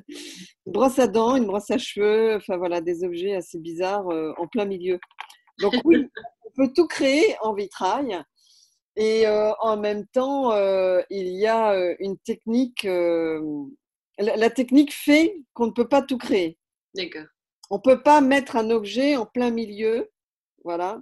une 0.66 0.74
brosse 0.74 0.98
à 0.98 1.06
dents, 1.06 1.36
une 1.36 1.46
brosse 1.46 1.70
à 1.70 1.78
cheveux, 1.78 2.36
enfin 2.36 2.58
voilà, 2.58 2.82
des 2.82 3.04
objets 3.04 3.36
assez 3.36 3.60
bizarres 3.60 4.10
euh, 4.10 4.34
en 4.38 4.48
plein 4.48 4.66
milieu. 4.66 5.00
Donc 5.60 5.74
oui, 5.86 6.08
peut 6.56 6.72
tout 6.74 6.88
créer 6.88 7.36
en 7.42 7.54
vitrail. 7.54 8.24
Et 8.96 9.26
euh, 9.26 9.52
en 9.60 9.78
même 9.78 10.06
temps, 10.08 10.52
euh, 10.52 11.02
il 11.10 11.28
y 11.30 11.48
a 11.48 11.74
euh, 11.74 11.96
une 12.00 12.18
technique. 12.20 12.88
La, 14.20 14.50
technique 14.52 14.94
fait 14.94 15.36
qu'on 15.54 15.68
ne 15.68 15.72
peut 15.72 15.88
pas 15.88 16.04
tout 16.04 16.18
créer. 16.18 16.60
D'accord. 16.94 17.26
On 17.72 17.78
ne 17.78 17.82
peut 17.82 18.04
pas 18.04 18.22
mettre 18.22 18.56
un 18.56 18.70
objet 18.70 19.16
en 19.16 19.26
plein 19.26 19.50
milieu. 19.50 20.12
Voilà. 20.64 21.02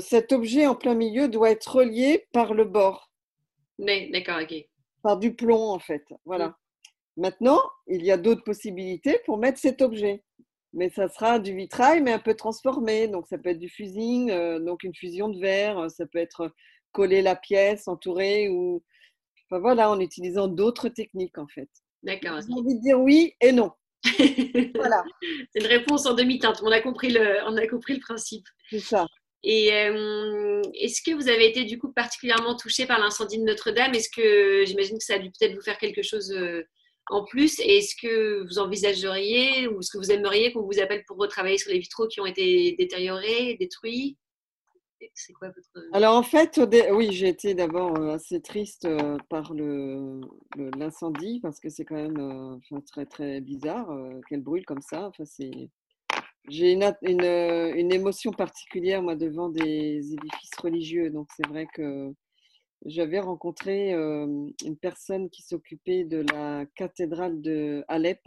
cet 0.00 0.32
objet 0.32 0.66
en 0.66 0.74
plein 0.74 0.94
milieu 0.94 1.28
doit 1.28 1.50
être 1.50 1.76
relié 1.76 2.26
par 2.32 2.52
le 2.52 2.64
bord. 2.64 3.12
D'accord, 3.78 4.40
ok. 4.42 4.66
Par 5.02 5.16
du 5.16 5.34
plomb, 5.34 5.70
en 5.70 5.78
fait. 5.78 6.04
Voilà. 6.24 6.48
Mm. 6.48 6.54
Maintenant, 7.18 7.60
il 7.86 8.04
y 8.04 8.10
a 8.10 8.16
d'autres 8.16 8.42
possibilités 8.42 9.20
pour 9.24 9.38
mettre 9.38 9.60
cet 9.60 9.80
objet 9.80 10.24
mais 10.72 10.90
ça 10.90 11.08
sera 11.08 11.38
du 11.38 11.54
vitrail, 11.54 12.02
mais 12.02 12.12
un 12.12 12.18
peu 12.18 12.34
transformé. 12.34 13.08
Donc, 13.08 13.26
ça 13.26 13.38
peut 13.38 13.50
être 13.50 13.58
du 13.58 13.68
fusing, 13.68 14.30
euh, 14.30 14.58
donc 14.58 14.82
une 14.82 14.94
fusion 14.94 15.28
de 15.28 15.40
verre. 15.40 15.78
Euh, 15.78 15.88
ça 15.88 16.06
peut 16.06 16.18
être 16.18 16.52
coller 16.92 17.22
la 17.22 17.36
pièce, 17.36 17.88
entourer, 17.88 18.48
ou 18.48 18.82
enfin, 19.50 19.60
voilà, 19.60 19.90
en 19.90 20.00
utilisant 20.00 20.48
d'autres 20.48 20.88
techniques 20.88 21.38
en 21.38 21.46
fait. 21.48 21.68
D'accord. 22.02 22.40
J'ai 22.40 22.52
envie 22.52 22.76
de 22.76 22.80
dire 22.80 23.00
oui 23.00 23.34
et 23.40 23.52
non. 23.52 23.72
voilà. 24.74 25.04
C'est 25.52 25.60
une 25.60 25.66
réponse 25.66 26.06
en 26.06 26.14
demi-teinte. 26.14 26.60
On 26.62 26.70
a 26.70 26.80
compris 26.80 27.10
le, 27.10 27.38
on 27.46 27.56
a 27.56 27.66
compris 27.66 27.94
le 27.94 28.00
principe. 28.00 28.46
C'est 28.70 28.80
ça. 28.80 29.06
Et 29.44 29.72
euh, 29.72 30.62
est-ce 30.74 31.00
que 31.02 31.14
vous 31.14 31.28
avez 31.28 31.48
été 31.48 31.64
du 31.64 31.78
coup 31.78 31.92
particulièrement 31.92 32.56
touché 32.56 32.86
par 32.86 32.98
l'incendie 32.98 33.38
de 33.38 33.44
Notre-Dame? 33.44 33.94
Est-ce 33.94 34.10
que 34.10 34.64
j'imagine 34.66 34.98
que 34.98 35.04
ça 35.04 35.14
a 35.14 35.18
dû 35.18 35.30
peut-être 35.30 35.54
vous 35.54 35.62
faire 35.62 35.78
quelque 35.78 36.02
chose 36.02 36.32
en 37.10 37.24
plus, 37.24 37.58
est-ce 37.60 37.94
que 38.00 38.46
vous 38.46 38.58
envisageriez 38.58 39.66
ou 39.68 39.80
est-ce 39.80 39.90
que 39.90 39.98
vous 39.98 40.10
aimeriez 40.10 40.52
qu'on 40.52 40.62
vous 40.62 40.78
appelle 40.80 41.04
pour 41.06 41.16
retravailler 41.16 41.58
sur 41.58 41.70
les 41.70 41.78
vitraux 41.78 42.06
qui 42.08 42.20
ont 42.20 42.26
été 42.26 42.74
détériorés, 42.78 43.56
détruits? 43.58 44.16
C'est 45.14 45.32
quoi 45.32 45.48
votre... 45.48 45.88
Alors 45.92 46.16
en 46.16 46.22
fait, 46.22 46.60
oui, 46.90 47.12
j'ai 47.12 47.28
été 47.28 47.54
d'abord 47.54 47.96
euh, 47.96 48.14
assez 48.14 48.40
triste 48.40 48.84
euh, 48.84 49.16
par 49.28 49.54
le, 49.54 50.20
l'incendie 50.76 51.40
parce 51.40 51.60
que 51.60 51.68
c'est 51.68 51.84
quand 51.84 51.94
même 51.94 52.18
euh, 52.72 52.80
très 52.86 53.06
très 53.06 53.40
bizarre 53.40 53.88
qu'elle 54.28 54.42
brûle 54.42 54.64
comme 54.64 54.82
ça. 54.82 55.08
Enfin. 55.08 55.24
J'ai 56.50 56.72
une, 56.72 56.94
une, 57.02 57.24
une, 57.76 57.92
émotion 57.92 58.32
particulière 58.32 59.02
moi 59.02 59.14
devant 59.16 59.50
des 59.50 60.14
édifices 60.14 60.56
religieux, 60.62 61.10
donc 61.10 61.28
c'est 61.36 61.46
vrai 61.46 61.66
que 61.74 62.14
j'avais 62.84 63.20
rencontré 63.20 63.92
une 63.92 64.76
personne 64.80 65.30
qui 65.30 65.42
s'occupait 65.42 66.04
de 66.04 66.24
la 66.32 66.64
cathédrale 66.76 67.40
de 67.40 67.84
Alep, 67.88 68.20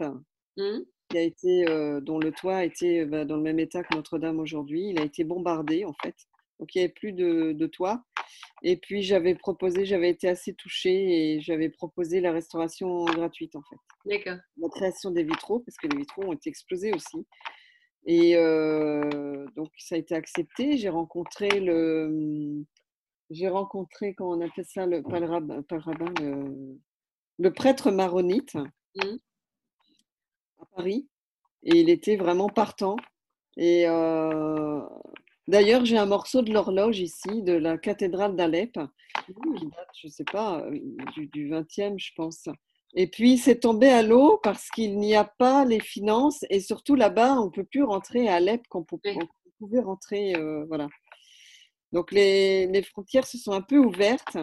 mmh. 0.56 0.78
qui 1.08 1.18
a 1.18 1.22
été, 1.22 1.64
dont 2.02 2.18
le 2.18 2.32
toit 2.32 2.64
était 2.64 3.04
bah, 3.06 3.24
dans 3.24 3.36
le 3.36 3.42
même 3.42 3.58
état 3.58 3.82
que 3.82 3.94
Notre-Dame 3.94 4.40
aujourd'hui. 4.40 4.88
Il 4.90 5.00
a 5.00 5.04
été 5.04 5.24
bombardé 5.24 5.84
en 5.84 5.94
fait, 6.02 6.16
donc 6.60 6.74
il 6.74 6.78
n'y 6.78 6.84
avait 6.84 6.92
plus 6.92 7.12
de, 7.12 7.52
de, 7.52 7.66
toit. 7.66 8.04
Et 8.62 8.76
puis 8.76 9.02
j'avais 9.02 9.34
proposé, 9.34 9.84
j'avais 9.84 10.10
été 10.10 10.28
assez 10.28 10.54
touchée 10.54 11.34
et 11.34 11.40
j'avais 11.40 11.68
proposé 11.68 12.20
la 12.20 12.32
restauration 12.32 13.04
gratuite 13.06 13.56
en 13.56 13.62
fait. 13.62 13.76
D'accord. 14.04 14.38
La 14.58 14.68
création 14.68 15.10
des 15.10 15.24
vitraux, 15.24 15.60
parce 15.60 15.76
que 15.76 15.88
les 15.88 15.98
vitraux 15.98 16.24
ont 16.24 16.32
été 16.32 16.50
explosés 16.50 16.92
aussi. 16.92 17.26
Et 18.04 18.34
donc 19.56 19.70
ça 19.78 19.94
a 19.94 19.98
été 19.98 20.14
accepté. 20.14 20.76
J'ai 20.76 20.88
rencontré 20.88 21.48
le 21.60 22.64
j'ai 23.32 23.48
rencontré, 23.48 24.14
quand 24.14 24.30
on 24.30 24.40
appelle 24.40 24.64
ça, 24.64 24.86
le, 24.86 25.02
pas 25.02 25.20
le 25.20 25.26
rabbin, 25.26 25.62
le, 27.38 27.52
prêtre 27.52 27.90
maronite 27.90 28.54
mmh. 28.54 29.16
à 30.60 30.66
Paris. 30.76 31.08
Et 31.64 31.80
il 31.80 31.90
était 31.90 32.16
vraiment 32.16 32.48
partant. 32.48 32.96
Et 33.56 33.86
euh, 33.86 34.80
d'ailleurs, 35.48 35.84
j'ai 35.84 35.98
un 35.98 36.06
morceau 36.06 36.42
de 36.42 36.52
l'horloge 36.52 36.98
ici, 36.98 37.42
de 37.42 37.52
la 37.52 37.78
cathédrale 37.78 38.36
d'Alep, 38.36 38.76
mmh. 38.76 39.54
qui 39.56 39.66
date, 39.66 39.88
je 40.00 40.06
ne 40.08 40.12
sais 40.12 40.24
pas, 40.24 40.60
euh, 40.60 40.78
du, 41.14 41.26
du 41.26 41.50
20e, 41.50 41.98
je 41.98 42.10
pense. 42.16 42.48
Et 42.94 43.06
puis, 43.06 43.38
c'est 43.38 43.60
tombé 43.60 43.88
à 43.88 44.02
l'eau 44.02 44.38
parce 44.42 44.68
qu'il 44.68 44.98
n'y 44.98 45.14
a 45.14 45.24
pas 45.24 45.64
les 45.64 45.80
finances. 45.80 46.44
Et 46.50 46.60
surtout, 46.60 46.94
là-bas, 46.94 47.40
on 47.40 47.46
ne 47.46 47.50
peut 47.50 47.64
plus 47.64 47.84
rentrer 47.84 48.28
à 48.28 48.34
Alep 48.34 48.66
qu'on 48.68 48.84
pouvait 48.84 49.80
rentrer. 49.80 50.34
Euh, 50.36 50.64
voilà. 50.66 50.88
Donc 51.92 52.10
les, 52.12 52.82
frontières 52.82 53.26
se 53.26 53.38
sont 53.38 53.52
un 53.52 53.60
peu 53.60 53.78
ouvertes 53.78 54.38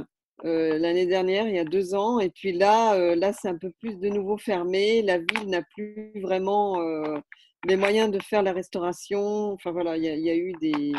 euh, 0.46 0.78
l'année 0.78 1.06
dernière, 1.06 1.48
il 1.48 1.56
y 1.56 1.60
a 1.60 1.66
deux 1.66 1.94
ans, 1.96 2.20
et 2.22 2.30
puis 2.30 2.54
là, 2.54 2.94
euh, 2.94 3.14
là 3.14 3.34
c'est 3.34 3.50
un 3.50 3.58
peu 3.58 3.72
plus 3.72 4.00
de 4.00 4.08
nouveau 4.08 4.38
fermé. 4.38 5.02
La 5.02 5.18
ville 5.18 5.50
n'a 5.50 5.62
plus 5.76 6.14
vraiment 6.22 6.80
euh, 6.80 7.18
les 7.66 7.76
moyens 7.76 8.10
de 8.10 8.20
faire 8.20 8.42
la 8.42 8.54
restauration. 8.54 9.52
Enfin 9.52 9.72
voilà, 9.72 9.98
il 9.98 10.04
y 10.06 10.30
a, 10.30 10.36
eu 10.36 10.54
des, 10.62 10.94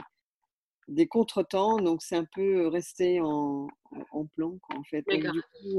des 0.89 1.07
contretemps, 1.07 1.79
donc 1.79 2.03
c'est 2.03 2.17
un 2.17 2.27
peu 2.35 2.67
resté 2.67 3.21
en, 3.23 3.69
plan 4.37 4.59
en 4.75 4.83
fait. 4.83 5.05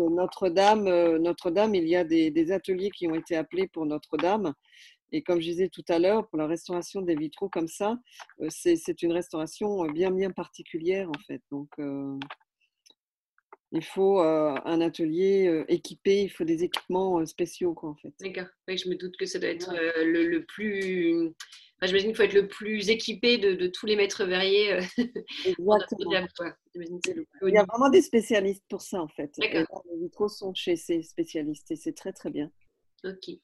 Notre-Dame, 0.09 1.17
Notre-Dame, 1.17 1.75
il 1.75 1.87
y 1.87 1.95
a 1.95 2.03
des, 2.03 2.31
des, 2.31 2.51
ateliers 2.51 2.89
qui 2.89 3.07
ont 3.07 3.15
été 3.15 3.35
appelés 3.35 3.67
pour 3.67 3.85
Notre-Dame 3.85 4.55
et 5.11 5.23
comme 5.23 5.41
je 5.41 5.49
disais 5.49 5.69
tout 5.69 5.83
à 5.89 5.99
l'heure, 5.99 6.27
pour 6.27 6.37
la 6.37 6.47
restauration 6.47 7.01
des 7.01 7.15
vitraux 7.15 7.49
comme 7.49 7.67
ça, 7.67 7.97
euh, 8.41 8.47
c'est 8.49 9.01
une 9.01 9.11
restauration 9.11 9.85
euh, 9.85 9.91
bien, 9.91 10.11
bien 10.11 10.31
particulière 10.31 11.09
en 11.09 11.19
fait. 11.27 11.41
Donc, 11.51 11.69
euh, 11.79 12.17
il 13.73 13.83
faut 13.83 14.19
un 14.19 14.81
atelier 14.81 15.63
équipé, 15.69 16.23
il 16.23 16.29
faut 16.29 16.43
des 16.43 16.65
équipements 16.65 17.25
spéciaux 17.25 17.73
quoi, 17.73 17.91
en 17.91 17.95
fait. 17.95 18.13
D'accord. 18.19 18.51
Oui, 18.67 18.77
je 18.77 18.89
me 18.89 18.95
doute 18.95 19.15
que 19.17 19.25
ça 19.25 19.39
doit 19.39 19.47
être 19.47 19.73
le, 20.03 20.39
plus. 20.39 21.33
Enfin, 21.77 21.87
J'imagine 21.87 22.09
qu'il 22.09 22.17
faut 22.17 22.23
être 22.23 22.33
le 22.33 22.49
plus 22.49 22.89
équipé 22.89 23.37
de, 23.37 23.67
tous 23.67 23.85
les 23.85 23.95
maîtres 23.95 24.25
verriers. 24.25 24.79
Exactement. 25.45 26.27
il 26.75 27.53
y 27.53 27.57
a 27.57 27.63
vraiment 27.63 27.89
des 27.89 28.01
spécialistes 28.01 28.65
pour 28.67 28.81
ça 28.81 29.01
en 29.01 29.07
fait. 29.07 29.31
les 29.37 29.65
vitraux 30.01 30.27
sont 30.27 30.53
chez 30.53 30.75
ces 30.75 31.01
spécialistes 31.01 31.71
et 31.71 31.77
c'est 31.77 31.93
très 31.93 32.11
très 32.11 32.29
bien. 32.29 32.51
Ok. 33.05 33.39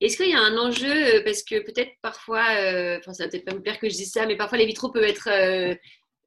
Est-ce 0.00 0.16
qu'il 0.16 0.30
y 0.30 0.34
a 0.34 0.40
un 0.40 0.56
enjeu 0.58 1.16
euh, 1.16 1.22
Parce 1.24 1.42
que 1.42 1.60
peut-être 1.60 1.92
parfois, 2.02 2.44
euh, 2.56 2.98
enfin, 2.98 3.12
ça 3.12 3.28
peut-être 3.28 3.44
pas 3.44 3.54
me 3.54 3.62
plaire 3.62 3.78
que 3.78 3.88
je 3.88 3.94
dise 3.94 4.12
ça, 4.12 4.26
mais 4.26 4.36
parfois 4.36 4.58
les 4.58 4.66
vitraux 4.66 4.90
peuvent 4.90 5.04
être 5.04 5.28
euh, 5.30 5.74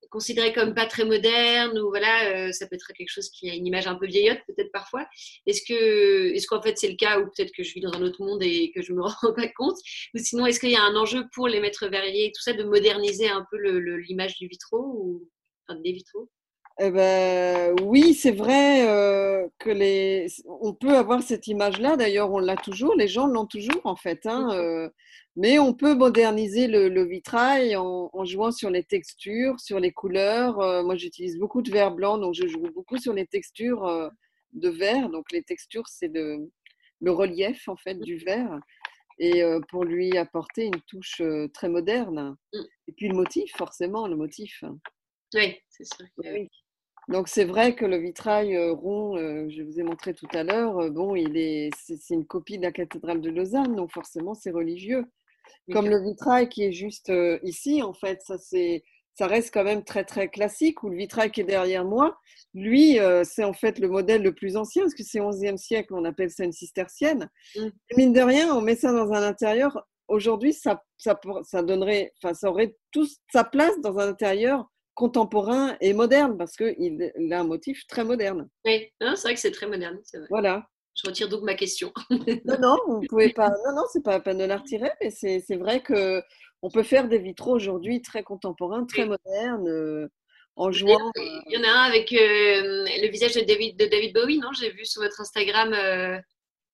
considérés 0.09 0.53
comme 0.53 0.73
pas 0.73 0.87
très 0.87 1.05
modernes 1.05 1.77
ou 1.77 1.89
voilà, 1.89 2.51
ça 2.51 2.65
peut 2.65 2.75
être 2.75 2.91
quelque 2.97 3.11
chose 3.11 3.29
qui 3.29 3.49
a 3.49 3.53
une 3.53 3.67
image 3.67 3.85
un 3.85 3.95
peu 3.95 4.07
vieillotte 4.07 4.39
peut-être 4.47 4.71
parfois. 4.71 5.05
Est-ce 5.45 5.61
que, 5.61 6.33
est-ce 6.33 6.47
qu'en 6.47 6.61
fait 6.61 6.77
c'est 6.77 6.89
le 6.89 6.95
cas 6.95 7.19
ou 7.19 7.25
peut-être 7.25 7.51
que 7.55 7.61
je 7.63 7.73
vis 7.73 7.81
dans 7.81 7.93
un 7.93 8.01
autre 8.01 8.19
monde 8.23 8.41
et 8.41 8.71
que 8.73 8.81
je 8.81 8.93
me 8.93 9.01
rends 9.03 9.33
pas 9.33 9.47
compte? 9.55 9.77
Ou 10.15 10.17
sinon, 10.17 10.47
est-ce 10.47 10.59
qu'il 10.59 10.71
y 10.71 10.75
a 10.75 10.83
un 10.83 10.95
enjeu 10.95 11.25
pour 11.33 11.47
les 11.47 11.59
maîtres 11.59 11.87
verriers 11.87 12.27
et 12.27 12.31
tout 12.31 12.41
ça 12.41 12.53
de 12.53 12.63
moderniser 12.63 13.29
un 13.29 13.45
peu 13.51 13.57
l'image 13.99 14.35
du 14.37 14.47
vitraux 14.47 14.93
ou 14.95 15.29
enfin, 15.67 15.79
des 15.79 15.91
vitraux? 15.91 16.29
Eh 16.81 16.91
ben, 16.91 17.75
oui, 17.83 18.13
c'est 18.13 18.31
vrai 18.31 18.87
euh, 18.87 19.45
que 19.59 19.69
les, 19.69 20.27
on 20.45 20.73
peut 20.73 20.95
avoir 20.95 21.21
cette 21.21 21.47
image-là. 21.47 21.97
D'ailleurs, 21.97 22.31
on 22.31 22.39
l'a 22.39 22.55
toujours. 22.55 22.95
Les 22.95 23.09
gens 23.09 23.27
l'ont 23.27 23.45
toujours 23.45 23.81
en 23.83 23.97
fait. 23.97 24.25
Hein, 24.25 24.49
euh, 24.53 24.89
mais 25.35 25.59
on 25.59 25.73
peut 25.73 25.93
moderniser 25.93 26.67
le, 26.67 27.03
vitrail 27.03 27.75
en, 27.75 28.23
jouant 28.23 28.51
sur 28.51 28.69
les 28.69 28.83
textures, 28.83 29.59
sur 29.59 29.79
les 29.81 29.91
couleurs. 29.91 30.59
Euh, 30.61 30.81
moi, 30.81 30.95
j'utilise 30.95 31.37
beaucoup 31.37 31.61
de 31.61 31.69
verre 31.69 31.91
blanc, 31.91 32.17
donc 32.17 32.33
je 32.33 32.47
joue 32.47 32.61
beaucoup 32.73 32.97
sur 32.97 33.13
les 33.13 33.27
textures 33.27 34.09
de 34.53 34.69
verre. 34.69 35.09
Donc 35.09 35.33
les 35.33 35.43
textures, 35.43 35.87
c'est 35.89 36.07
le, 36.07 36.49
le 37.01 37.11
relief 37.11 37.67
en 37.67 37.75
fait 37.75 37.95
du 37.95 38.17
verre 38.17 38.57
et 39.19 39.43
pour 39.67 39.83
lui 39.83 40.17
apporter 40.17 40.67
une 40.67 40.81
touche 40.87 41.21
très 41.53 41.67
moderne. 41.67 42.37
Mmh. 42.53 42.59
Et 42.87 42.91
puis 42.93 43.09
le 43.09 43.15
motif, 43.15 43.51
forcément, 43.57 44.07
le 44.07 44.15
motif. 44.15 44.63
Oui, 45.33 45.57
c'est 45.69 45.85
sûr. 45.85 46.05
Donc 47.09 47.27
c'est 47.27 47.43
vrai 47.43 47.75
que 47.75 47.85
le 47.85 47.97
vitrail 47.97 48.57
rond, 48.69 49.17
je 49.49 49.63
vous 49.63 49.79
ai 49.79 49.83
montré 49.83 50.13
tout 50.13 50.27
à 50.31 50.43
l'heure, 50.43 50.91
bon, 50.91 51.15
il 51.15 51.37
est, 51.37 51.71
c'est 51.75 52.13
une 52.13 52.25
copie 52.25 52.57
de 52.57 52.63
la 52.63 52.71
cathédrale 52.71 53.19
de 53.19 53.29
Lausanne, 53.29 53.75
donc 53.75 53.91
forcément 53.91 54.33
c'est 54.35 54.51
religieux. 54.51 55.05
Comme 55.71 55.89
le 55.89 56.01
vitrail 56.01 56.47
qui 56.49 56.63
est 56.63 56.71
juste 56.71 57.11
ici, 57.43 57.81
en 57.81 57.93
fait, 57.93 58.21
ça 58.21 58.37
c'est 58.37 58.83
ça 59.19 59.27
reste 59.27 59.53
quand 59.53 59.65
même 59.65 59.83
très 59.83 60.05
très 60.05 60.29
classique, 60.29 60.81
ou 60.81 60.89
le 60.89 60.95
vitrail 60.95 61.29
qui 61.29 61.41
est 61.41 61.43
derrière 61.43 61.83
moi, 61.83 62.17
lui, 62.53 62.99
euh, 62.99 63.25
c'est 63.25 63.43
en 63.43 63.51
fait 63.51 63.77
le 63.77 63.89
modèle 63.89 64.23
le 64.23 64.33
plus 64.33 64.55
ancien, 64.55 64.83
parce 64.83 64.93
que 64.93 65.03
c'est 65.03 65.19
11e 65.19 65.57
siècle, 65.57 65.93
on 65.93 66.05
appelle 66.05 66.29
ça 66.29 66.45
une 66.45 66.53
cistercienne. 66.53 67.29
Mm. 67.57 67.67
Mine 67.97 68.13
de 68.13 68.21
rien, 68.21 68.55
on 68.55 68.61
met 68.61 68.77
ça 68.77 68.93
dans 68.93 69.11
un 69.11 69.21
intérieur. 69.21 69.85
Aujourd'hui, 70.07 70.53
ça, 70.53 70.85
ça, 70.97 71.19
ça, 71.43 71.61
donnerait, 71.61 72.13
enfin, 72.23 72.33
ça 72.33 72.49
aurait 72.49 72.77
tout 72.91 73.05
sa 73.29 73.43
place 73.43 73.77
dans 73.81 73.99
un 73.99 74.07
intérieur 74.07 74.71
contemporain 74.99 75.77
et 75.79 75.93
moderne, 75.93 76.37
parce 76.37 76.57
qu'il 76.57 76.75
il 77.17 77.33
a 77.33 77.39
un 77.39 77.45
motif 77.45 77.87
très 77.87 78.03
moderne. 78.03 78.49
Oui, 78.65 78.91
c'est 78.99 79.21
vrai 79.21 79.33
que 79.33 79.39
c'est 79.39 79.51
très 79.51 79.65
moderne. 79.65 79.97
Vrai. 80.13 80.27
Voilà. 80.29 80.67
Je 80.93 81.07
retire 81.07 81.29
donc 81.29 81.43
ma 81.43 81.53
question. 81.53 81.93
non, 82.09 82.57
non, 82.59 82.77
vous 82.85 83.01
pouvez 83.07 83.29
pas. 83.29 83.47
Non, 83.47 83.75
non, 83.77 83.83
c'est 83.93 84.03
pas 84.03 84.11
la 84.11 84.19
peine 84.19 84.39
de 84.39 84.43
la 84.43 84.57
retirer, 84.57 84.91
mais 85.01 85.09
c'est 85.09 85.55
vrai 85.55 85.81
que 85.81 86.21
on 86.61 86.69
peut 86.69 86.83
faire 86.83 87.07
des 87.07 87.17
vitraux 87.19 87.55
aujourd'hui 87.55 88.01
très 88.01 88.23
contemporains, 88.23 88.83
très 88.83 89.05
modernes, 89.05 89.69
euh, 89.69 90.09
en 90.57 90.69
jouant. 90.69 91.11
Il 91.15 91.53
y 91.53 91.57
en 91.57 91.63
a 91.63 91.71
un 91.71 91.83
avec 91.83 92.11
euh, 92.11 92.83
le 93.01 93.07
visage 93.09 93.35
de 93.35 93.41
David, 93.41 93.79
de 93.79 93.85
David 93.85 94.13
Bowie, 94.13 94.39
non? 94.39 94.51
J'ai 94.51 94.71
vu 94.71 94.83
sur 94.83 95.01
votre 95.01 95.21
Instagram. 95.21 95.71
Euh. 95.73 96.19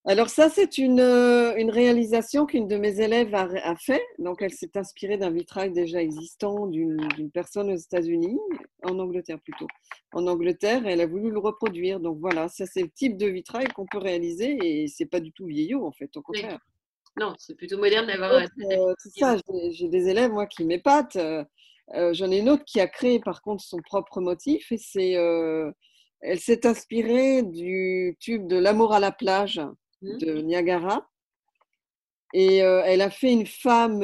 Alors 0.07 0.29
ça, 0.29 0.49
c'est 0.49 0.77
une, 0.77 0.99
une, 0.99 1.71
réalisation 1.71 2.45
qu'une 2.45 2.67
de 2.67 2.77
mes 2.77 3.01
élèves 3.01 3.33
a, 3.33 3.49
a 3.63 3.75
fait. 3.75 4.03
Donc 4.19 4.41
elle 4.41 4.53
s'est 4.53 4.77
inspirée 4.77 5.17
d'un 5.17 5.31
vitrail 5.31 5.71
déjà 5.71 6.01
existant 6.01 6.67
d'une 6.67 7.31
personne 7.33 7.71
aux 7.71 7.75
États-Unis, 7.75 8.37
en 8.83 8.99
Angleterre 8.99 9.39
plutôt. 9.39 9.67
En 10.13 10.27
Angleterre, 10.27 10.85
elle 10.85 11.01
a 11.01 11.07
voulu 11.07 11.31
le 11.31 11.39
reproduire. 11.39 11.99
Donc 11.99 12.19
voilà, 12.19 12.49
ça 12.49 12.67
c'est 12.67 12.83
le 12.83 12.89
type 12.89 13.17
de 13.17 13.25
vitrail 13.25 13.67
qu'on 13.69 13.87
peut 13.87 13.97
réaliser 13.97 14.57
et 14.61 14.87
c'est 14.87 15.07
pas 15.07 15.19
du 15.19 15.31
tout 15.31 15.47
vieillot 15.47 15.85
en 15.85 15.91
fait, 15.91 16.15
au 16.17 16.21
contraire. 16.21 16.59
Non, 17.17 17.33
c'est 17.37 17.55
plutôt 17.55 17.77
moderne 17.77 18.07
d'avoir. 18.07 18.33
Euh, 18.33 18.93
c'est 18.97 19.19
ça, 19.19 19.37
j'ai 19.71 19.87
des 19.87 20.09
élèves, 20.09 20.31
moi, 20.31 20.47
qui 20.47 20.65
m'épatent. 20.65 21.15
Euh, 21.15 21.43
euh, 21.93 22.13
j'en 22.13 22.29
ai 22.29 22.39
une 22.39 22.49
autre 22.49 22.65
qui 22.65 22.81
a 22.81 22.87
créé, 22.87 23.19
par 23.19 23.41
contre, 23.41 23.63
son 23.63 23.77
propre 23.77 24.19
motif. 24.19 24.71
Et 24.71 24.77
c'est, 24.77 25.11
elle 26.21 26.39
s'est 26.39 26.65
inspirée 26.67 27.43
du 27.43 28.17
tube 28.19 28.47
de 28.47 28.57
L'amour 28.57 28.93
à 28.93 28.99
la 28.99 29.11
plage. 29.11 29.61
De 30.19 30.41
Niagara. 30.41 31.09
Et 32.33 32.57
elle 32.57 33.01
a 33.01 33.09
fait 33.09 33.31
une 33.31 33.45
femme 33.45 33.99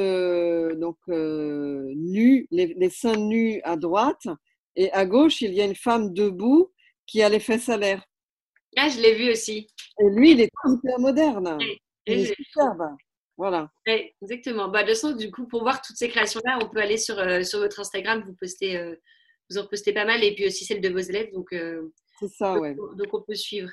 donc 0.80 0.98
nue, 1.08 2.48
les, 2.52 2.74
les, 2.78 2.90
seins 2.90 3.18
nus 3.18 3.60
à 3.64 3.76
droite, 3.76 4.28
et 4.76 4.92
à 4.94 5.06
gauche 5.06 5.42
il 5.42 5.54
y 5.54 5.62
a 5.62 5.66
une 5.66 5.76
femme 5.76 6.14
debout 6.14 6.72
qui 7.08 7.22
a 7.22 7.30
les 7.30 7.40
fesses 7.40 7.68
à 7.70 7.78
l'air. 7.78 8.04
Ah, 8.78 8.88
je 8.88 9.00
l'ai 9.02 9.16
vu 9.16 9.30
aussi. 9.32 9.68
Et 10.00 10.10
lui, 10.10 10.32
il 10.32 10.42
est 10.42 10.50
hyper 10.66 11.00
moderne. 11.00 11.58
Et 12.06 12.34
Voilà. 13.38 13.70
exactement. 13.86 14.70
Bah, 14.70 14.84
de 14.84 14.94
toute 14.94 15.18
du 15.18 15.32
coup, 15.32 15.48
pour 15.48 15.62
voir 15.62 15.82
toutes 15.82 15.98
ces 15.98 16.10
créations-là, 16.10 16.60
on 16.62 16.70
peut 16.70 16.80
aller 16.80 16.98
sur, 16.98 17.20
euh, 17.20 17.44
sur 17.44 17.60
votre 17.60 17.80
Instagram. 17.80 18.24
Vous, 18.26 18.34
postez, 18.34 18.78
euh, 18.78 18.96
vous 19.50 19.58
en 19.58 19.68
postez 19.68 19.94
pas 19.94 20.06
mal. 20.06 20.24
Et 20.24 20.34
puis 20.36 20.46
aussi 20.46 20.64
celle 20.66 20.82
de 20.82 20.90
vos 20.90 21.00
élèves. 21.00 21.32
Donc, 21.34 21.52
euh, 21.54 21.92
ça, 22.28 22.54
donc, 22.54 22.62
ouais. 22.62 22.76
Donc, 22.76 23.14
on 23.14 23.22
peut 23.22 23.36
suivre. 23.36 23.70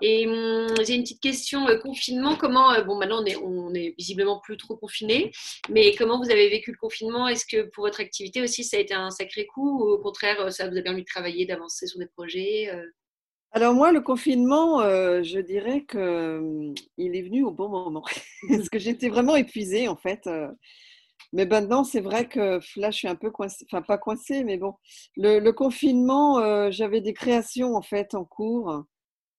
Et 0.00 0.26
hum, 0.26 0.68
j'ai 0.84 0.94
une 0.94 1.02
petite 1.02 1.22
question. 1.22 1.66
confinement, 1.82 2.36
comment. 2.36 2.72
bon, 2.84 2.96
maintenant, 2.96 3.22
on 3.22 3.26
est, 3.26 3.36
on 3.36 3.74
est 3.74 3.94
visiblement 3.98 4.40
plus 4.40 4.56
trop 4.56 4.76
confiné. 4.76 5.32
Mais 5.68 5.94
comment 5.96 6.18
vous 6.22 6.30
avez 6.30 6.48
vécu 6.48 6.72
le 6.72 6.78
confinement? 6.78 7.28
Est-ce 7.28 7.46
que 7.46 7.62
pour 7.70 7.84
votre 7.84 8.00
activité 8.00 8.42
aussi, 8.42 8.64
ça 8.64 8.76
a 8.76 8.80
été 8.80 8.94
un 8.94 9.10
sacré 9.10 9.46
coup 9.46 9.82
Ou 9.82 9.92
au 9.92 9.98
contraire, 9.98 10.52
ça 10.52 10.68
vous 10.68 10.76
a 10.76 10.82
permis 10.82 11.02
de 11.02 11.06
travailler, 11.06 11.46
d'avancer 11.46 11.86
sur 11.86 11.98
des 11.98 12.06
projets 12.06 12.70
alors 13.54 13.74
moi, 13.74 13.92
le 13.92 14.00
confinement, 14.00 14.80
euh, 14.80 15.22
je 15.22 15.38
dirais 15.38 15.84
qu'il 15.84 16.00
hum, 16.00 16.74
il 16.96 17.14
est 17.14 17.22
venu 17.22 17.44
au 17.44 17.50
bon 17.50 17.68
moment 17.68 18.02
parce 18.48 18.70
que 18.70 18.78
j'étais 18.78 19.10
vraiment 19.10 19.36
épuisée 19.36 19.88
en 19.88 19.96
fait. 19.96 20.26
Euh. 20.26 20.48
Mais 21.32 21.46
maintenant, 21.46 21.84
c'est 21.84 22.00
vrai 22.00 22.28
que 22.28 22.60
là, 22.76 22.90
je 22.90 22.96
suis 22.96 23.08
un 23.08 23.16
peu 23.16 23.30
coincée, 23.30 23.64
enfin 23.70 23.82
pas 23.82 23.98
coincée, 23.98 24.44
mais 24.44 24.58
bon, 24.58 24.74
le, 25.16 25.50
confinement, 25.50 26.38
euh, 26.38 26.70
j'avais 26.70 27.00
des 27.00 27.14
créations 27.14 27.74
en 27.74 27.82
fait 27.82 28.14
en 28.14 28.24
cours 28.24 28.84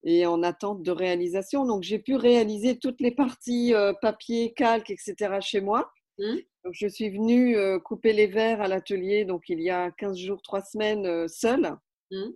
et 0.04 0.26
en 0.26 0.44
attente 0.44 0.84
de 0.84 0.92
réalisation, 0.92 1.66
donc 1.66 1.84
j'ai 1.84 2.00
pu 2.00 2.16
réaliser 2.16 2.78
toutes 2.78 3.00
les 3.00 3.12
parties 3.12 3.74
papier, 4.02 4.54
calque, 4.54 4.90
etc. 4.90 5.40
chez 5.40 5.62
moi. 5.62 5.92
Mmh. 6.20 6.36
Donc, 6.66 6.74
je 6.74 6.88
suis 6.88 7.10
venue 7.10 7.58
couper 7.82 8.14
les 8.14 8.28
verres 8.28 8.62
à 8.62 8.68
l'atelier, 8.68 9.26
donc 9.26 9.44
il 9.48 9.62
y 9.62 9.70
a 9.70 9.92
15 9.92 10.18
jours, 10.18 10.42
3 10.42 10.62
semaines, 10.62 11.28
seule. 11.28 11.78
Mmh 12.12 12.32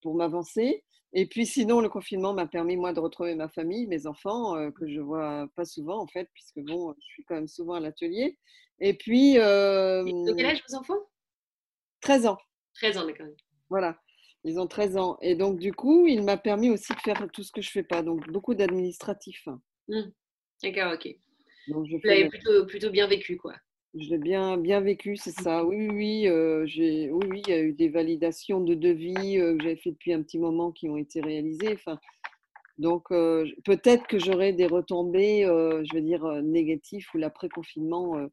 pour 0.00 0.14
m'avancer. 0.14 0.84
Et 1.12 1.26
puis 1.26 1.44
sinon, 1.44 1.80
le 1.80 1.88
confinement 1.88 2.32
m'a 2.32 2.46
permis, 2.46 2.76
moi, 2.76 2.92
de 2.92 3.00
retrouver 3.00 3.34
ma 3.34 3.48
famille, 3.48 3.86
mes 3.86 4.06
enfants, 4.06 4.56
euh, 4.56 4.70
que 4.70 4.88
je 4.88 5.00
vois 5.00 5.48
pas 5.56 5.64
souvent, 5.64 5.98
en 5.98 6.06
fait, 6.06 6.28
puisque 6.34 6.60
bon, 6.60 6.94
je 6.98 7.04
suis 7.04 7.24
quand 7.24 7.34
même 7.34 7.48
souvent 7.48 7.74
à 7.74 7.80
l'atelier. 7.80 8.38
Et 8.78 8.94
puis... 8.94 9.38
Euh, 9.38 10.04
de 10.04 10.32
quel 10.34 10.46
âge 10.46 10.62
vos 10.68 10.76
enfants? 10.76 11.00
13 12.00 12.26
ans. 12.26 12.38
13 12.74 12.98
ans, 12.98 13.06
d'accord. 13.06 13.26
Voilà, 13.68 13.98
ils 14.44 14.58
ont 14.60 14.66
13 14.66 14.96
ans. 14.96 15.18
Et 15.20 15.34
donc, 15.34 15.58
du 15.58 15.72
coup, 15.72 16.06
il 16.06 16.22
m'a 16.22 16.36
permis 16.36 16.70
aussi 16.70 16.92
de 16.92 17.00
faire 17.00 17.28
tout 17.32 17.42
ce 17.42 17.52
que 17.52 17.60
je 17.60 17.70
fais 17.70 17.82
pas, 17.82 18.02
donc 18.02 18.28
beaucoup 18.30 18.54
d'administratif. 18.54 19.48
Mmh. 19.88 20.00
D'accord, 20.62 20.92
ok. 20.94 21.08
Donc, 21.68 21.86
je 21.86 21.96
Vous 21.96 22.00
l'avez 22.04 22.28
plutôt, 22.28 22.66
plutôt 22.66 22.90
bien 22.90 23.06
vécu, 23.06 23.36
quoi. 23.36 23.54
Je 23.94 24.08
l'ai 24.08 24.18
bien, 24.18 24.56
bien 24.56 24.80
vécu, 24.80 25.16
c'est 25.16 25.32
ça. 25.32 25.64
Oui, 25.64 25.88
oui, 25.88 26.28
euh, 26.28 26.64
j'ai, 26.64 27.10
oui, 27.10 27.26
oui, 27.28 27.42
il 27.46 27.50
y 27.50 27.54
a 27.54 27.60
eu 27.60 27.72
des 27.72 27.88
validations 27.88 28.60
de 28.60 28.74
devis 28.74 29.38
euh, 29.38 29.56
que 29.56 29.64
j'avais 29.64 29.76
fait 29.76 29.90
depuis 29.90 30.12
un 30.12 30.22
petit 30.22 30.38
moment 30.38 30.70
qui 30.70 30.88
ont 30.88 30.96
été 30.96 31.20
réalisées. 31.20 31.72
Enfin, 31.74 31.98
donc, 32.78 33.10
euh, 33.10 33.44
peut-être 33.64 34.06
que 34.06 34.20
j'aurai 34.20 34.52
des 34.52 34.66
retombées, 34.66 35.42
je 35.44 35.94
veux 35.94 36.02
dire, 36.02 36.24
négatives 36.42 37.04
ou 37.14 37.18
l'après-confinement 37.18 38.28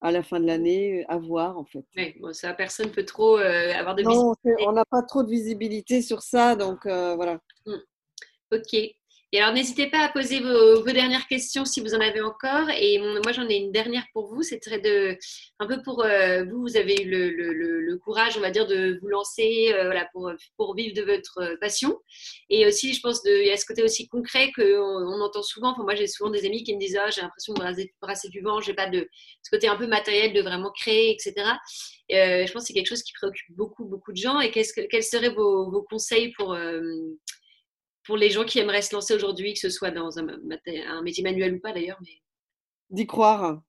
à 0.00 0.12
la 0.12 0.22
fin 0.22 0.38
de 0.38 0.46
l'année, 0.46 1.04
à 1.08 1.18
voir 1.18 1.58
en 1.58 1.64
fait. 1.64 1.84
Oui, 1.96 2.14
bon, 2.20 2.32
ça, 2.32 2.54
personne 2.54 2.86
ne 2.86 2.92
peut 2.92 3.04
trop 3.04 3.36
avoir 3.36 3.96
de 3.96 4.02
non, 4.02 4.10
visibilité. 4.10 4.66
on 4.66 4.72
n'a 4.72 4.84
pas 4.84 5.02
trop 5.02 5.22
de 5.24 5.30
visibilité 5.30 6.00
sur 6.00 6.22
ça, 6.22 6.56
donc 6.56 6.86
voilà. 6.86 7.40
Mmh. 7.66 7.74
Ok. 8.52 8.76
Et 9.34 9.40
alors, 9.40 9.54
n'hésitez 9.54 9.88
pas 9.88 10.00
à 10.00 10.08
poser 10.10 10.40
vos, 10.40 10.82
dernières 10.82 11.26
questions 11.26 11.64
si 11.64 11.80
vous 11.80 11.94
en 11.94 12.00
avez 12.00 12.20
encore. 12.20 12.68
Et 12.68 12.98
moi, 12.98 13.32
j'en 13.32 13.48
ai 13.48 13.54
une 13.54 13.72
dernière 13.72 14.04
pour 14.12 14.26
vous. 14.26 14.42
C'est 14.42 14.58
très 14.58 14.78
de, 14.78 15.16
un 15.58 15.66
peu 15.66 15.80
pour 15.80 16.04
euh, 16.04 16.44
vous, 16.44 16.60
vous 16.60 16.76
avez 16.76 17.02
eu 17.02 17.08
le, 17.08 17.96
courage, 18.04 18.36
on 18.36 18.40
va 18.40 18.50
dire, 18.50 18.66
de 18.66 18.98
vous 19.00 19.08
lancer 19.08 19.72
euh, 19.72 19.84
voilà, 19.84 20.06
pour, 20.12 20.30
pour 20.58 20.74
vivre 20.74 20.94
de 20.94 21.00
votre 21.00 21.56
passion. 21.60 21.98
Et 22.50 22.66
aussi, 22.66 22.92
je 22.92 23.00
pense, 23.00 23.22
il 23.24 23.46
y 23.46 23.50
a 23.50 23.56
ce 23.56 23.64
côté 23.64 23.82
aussi 23.82 24.06
concret 24.06 24.52
qu'on 24.54 24.62
on 24.62 25.20
entend 25.22 25.42
souvent. 25.42 25.70
Enfin, 25.70 25.84
moi, 25.84 25.94
j'ai 25.94 26.08
souvent 26.08 26.28
des 26.28 26.44
amis 26.44 26.62
qui 26.62 26.74
me 26.74 26.80
disent 26.80 26.98
ah, 27.02 27.08
j'ai 27.08 27.22
l'impression 27.22 27.54
de 27.54 27.90
brasser, 28.02 28.28
du 28.28 28.42
vent, 28.42 28.60
j'ai 28.60 28.74
pas 28.74 28.90
de 28.90 29.08
ce 29.42 29.50
côté 29.50 29.66
un 29.66 29.76
peu 29.76 29.86
matériel 29.86 30.34
de 30.34 30.42
vraiment 30.42 30.70
créer, 30.72 31.10
etc. 31.10 31.32
Euh, 32.12 32.46
je 32.46 32.52
pense 32.52 32.64
que 32.64 32.66
c'est 32.66 32.74
quelque 32.74 32.88
chose 32.88 33.02
qui 33.02 33.14
préoccupe 33.14 33.56
beaucoup, 33.56 33.86
beaucoup 33.86 34.12
de 34.12 34.18
gens. 34.18 34.40
Et 34.40 34.50
qu'est-ce 34.50 34.74
que, 34.74 34.82
quels 34.82 35.04
seraient 35.04 35.30
vos, 35.30 35.70
vos 35.70 35.82
conseils 35.82 36.32
pour 36.32 36.54
pour 38.04 38.16
les 38.16 38.30
gens 38.30 38.44
qui 38.44 38.58
aimeraient 38.58 38.82
se 38.82 38.94
lancer 38.94 39.14
aujourd'hui, 39.14 39.54
que 39.54 39.60
ce 39.60 39.70
soit 39.70 39.90
dans 39.90 40.18
un, 40.18 40.28
un 40.28 41.02
métier 41.02 41.22
manuel 41.22 41.54
ou 41.54 41.60
pas 41.60 41.72
d'ailleurs 41.72 41.98
mais... 42.02 42.20
D'y 42.90 43.06
croire. 43.06 43.62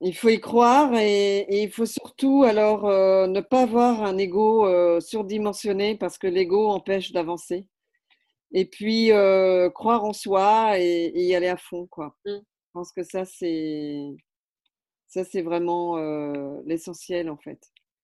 Il 0.00 0.14
faut 0.14 0.28
y 0.28 0.38
croire 0.38 0.94
et, 0.94 1.62
il 1.62 1.72
faut 1.72 1.86
surtout 1.86 2.44
alors 2.44 2.86
euh, 2.86 3.26
ne 3.26 3.40
pas 3.40 3.62
avoir 3.62 4.02
un 4.02 4.16
ego 4.16 4.66
euh, 4.66 5.00
surdimensionné 5.00 5.96
parce 5.96 6.18
que 6.18 6.28
l'ego 6.28 6.68
empêche 6.68 7.10
d'avancer. 7.10 7.66
Et 8.52 8.64
puis 8.64 9.10
euh, 9.12 9.70
croire 9.70 10.04
en 10.04 10.12
soi 10.12 10.78
et, 10.78 11.10
y 11.14 11.34
aller 11.34 11.48
à 11.48 11.56
fond 11.56 11.86
quoi. 11.88 12.16
Mmh. 12.24 12.30
Je 12.30 12.70
pense 12.72 12.92
que 12.92 13.02
ça 13.02 13.24
c'est 13.24 14.06
ça 15.08 15.24
c'est 15.24 15.42
vraiment 15.42 15.96
l'essentiel 16.64 17.28
en 17.28 17.38
fait. 17.38 17.60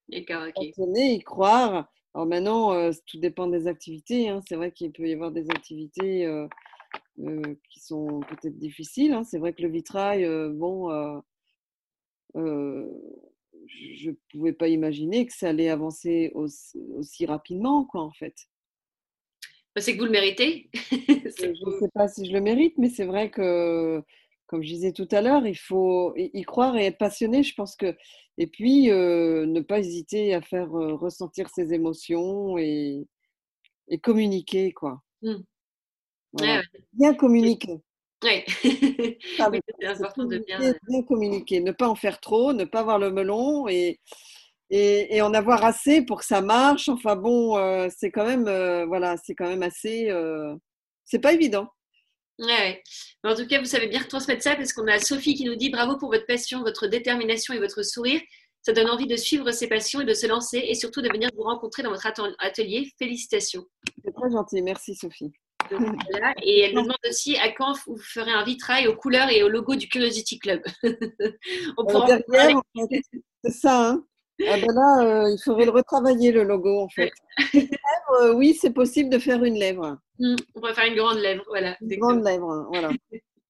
D'accord, 0.09 0.49
ok. 0.49 0.65
y 0.77 1.21
croire 1.21 1.89
alors 2.15 2.27
maintenant, 2.27 2.73
euh, 2.73 2.93
tout 3.07 3.19
dépend 3.19 3.49
des 3.49 3.67
activités. 3.67 4.29
Hein. 4.29 4.41
C'est 4.49 4.55
vrai 4.55 4.71
qu'il 4.71 4.93
peut 4.93 5.09
y 5.09 5.13
avoir 5.13 5.33
des 5.33 5.51
activités 5.51 6.25
euh, 6.27 6.47
euh, 7.19 7.57
qui 7.71 7.81
sont 7.81 8.21
peut-être 8.29 8.57
difficiles. 8.57 9.13
Hein. 9.13 9.25
C'est 9.25 9.39
vrai 9.39 9.53
que 9.53 9.63
le 9.63 9.69
vitrail, 9.69 10.25
bon, 10.53 11.23
je 12.35 14.11
ne 14.11 14.15
pouvais 14.31 14.53
pas 14.53 14.69
imaginer 14.69 15.27
que 15.27 15.33
ça 15.33 15.49
allait 15.49 15.69
avancer 15.69 16.31
aussi, 16.35 17.27
rapidement, 17.27 17.85
quoi, 17.85 18.03
en 18.03 18.13
fait. 18.13 18.35
Bah, 19.75 19.81
c'est 19.81 19.95
que 19.95 19.99
vous 19.99 20.05
le 20.05 20.13
méritez. 20.13 20.71
je 20.75 21.49
ne 21.49 21.79
sais 21.81 21.91
pas 21.93 22.07
si 22.07 22.27
je 22.27 22.33
le 22.33 22.41
mérite, 22.41 22.79
mais 22.79 22.91
c'est 22.91 23.07
vrai 23.07 23.29
que 23.31 24.01
comme 24.47 24.63
je 24.63 24.69
disais 24.69 24.93
tout 24.93 25.09
à 25.11 25.21
l'heure, 25.21 25.45
il 25.49 25.59
faut 25.59 26.15
y 26.17 26.43
croire 26.43 26.77
et 26.77 26.85
être 26.85 26.99
passionné. 26.99 27.43
Je 27.43 27.55
pense 27.55 27.75
que 27.75 27.97
et 28.39 28.47
puis 28.47 28.91
euh, 28.91 29.47
ne 29.47 29.61
pas 29.61 29.79
hésiter 29.79 30.35
à 30.35 30.43
faire 30.43 30.71
ressentir 30.71 31.49
ses 31.49 31.73
émotions 31.73 32.59
et 32.59 33.07
et 33.89 33.99
communiquer, 33.99 34.73
quoi. 34.73 35.03
Mmh. 35.23 35.37
Bien 36.93 37.15
communiquer. 37.15 37.81
Oui, 38.25 38.43
c'est 39.81 39.87
important 39.87 40.25
de 40.25 40.39
bien... 40.39 40.59
bien 40.89 41.03
communiquer, 41.03 41.61
ne 41.61 41.73
pas 41.73 41.89
en 41.89 41.95
faire 41.95 42.21
trop, 42.21 42.55
ne 42.55 42.65
pas 42.65 42.81
avoir 42.81 42.99
le 42.99 43.11
melon 43.11 43.69
et, 43.69 44.01
et, 44.71 45.21
en 45.21 45.35
avoir 45.35 45.65
assez 45.65 46.03
pour 46.03 46.21
que 46.21 46.25
ça 46.25 46.41
marche. 46.41 46.89
Enfin 46.89 47.17
bon, 47.17 47.59
euh, 47.59 47.89
c'est 47.95 48.11
quand 48.11 48.25
même, 48.25 48.49
euh, 48.49 48.87
voilà, 48.87 49.17
c'est 49.23 49.35
quand 49.35 49.49
même 49.49 49.63
assez, 49.63 50.11
euh, 50.11 50.55
c'est 51.05 51.19
pas 51.19 51.33
évident. 51.35 51.69
Ouais, 52.39 52.83
En 53.23 53.35
tout 53.35 53.47
cas, 53.47 53.61
vous 53.61 53.67
savez 53.67 53.87
bien 53.87 54.03
transmettre 54.03 54.43
ça 54.43 54.57
parce 54.57 54.73
qu'on 54.73 54.87
a 54.89 54.99
Sophie 54.99 55.35
qui 55.35 55.45
nous 55.45 55.55
dit 55.55 55.71
bravo 55.71 55.97
pour 55.97 56.11
votre 56.11 56.27
passion, 56.27 56.63
votre 56.63 56.87
détermination 56.87 57.55
et 57.55 57.59
votre 57.59 57.83
sourire. 57.85 58.21
Ça 58.63 58.73
donne 58.73 58.89
envie 58.89 59.07
de 59.07 59.17
suivre 59.17 59.51
ses 59.53 59.69
passions 59.69 60.01
et 60.01 60.05
de 60.05 60.15
se 60.15 60.27
lancer 60.27 60.59
et 60.59 60.75
surtout 60.75 61.03
de 61.03 61.09
venir 61.09 61.29
vous 61.37 61.43
rencontrer 61.43 61.83
dans 61.83 61.91
votre 61.91 62.07
atelier. 62.39 62.91
Félicitations. 62.99 63.67
C'est 64.03 64.13
très 64.13 64.31
gentil, 64.31 64.63
merci 64.63 64.95
Sophie. 64.95 65.33
Et 66.43 66.61
elle 66.61 66.75
nous 66.75 66.83
demande 66.83 66.97
aussi 67.09 67.37
à 67.37 67.51
quand 67.51 67.75
vous 67.87 67.97
ferez 67.99 68.33
un 68.33 68.45
vitrail 68.45 68.89
aux 68.89 68.97
couleurs 68.97 69.31
et 69.31 69.43
au 69.43 69.49
logo 69.49 69.77
du 69.77 69.89
Curiosity 69.89 70.39
Club. 70.39 70.63
On 71.79 71.87
pourra 71.87 72.19
c'est 73.45 73.51
ça. 73.51 73.91
Hein 73.91 74.05
ah 74.43 74.57
ben 74.57 74.73
là, 74.75 75.05
euh, 75.05 75.31
il 75.31 75.39
faudrait 75.43 75.65
le 75.65 75.71
retravailler, 75.71 76.33
le 76.33 76.43
logo, 76.43 76.81
en 76.81 76.89
fait. 76.89 77.13
Euh, 78.21 78.33
oui, 78.33 78.55
c'est 78.55 78.73
possible 78.73 79.11
de 79.11 79.19
faire 79.19 79.43
une 79.43 79.55
lèvre. 79.55 79.99
Mmh, 80.19 80.37
on 80.55 80.61
pourrait 80.61 80.75
faire 80.75 80.87
une 80.87 80.95
grande 80.95 81.19
lèvre, 81.19 81.43
voilà. 81.49 81.77
Une 81.81 81.99
grande 81.99 82.23
lèvre, 82.25 82.67
voilà. 82.71 82.91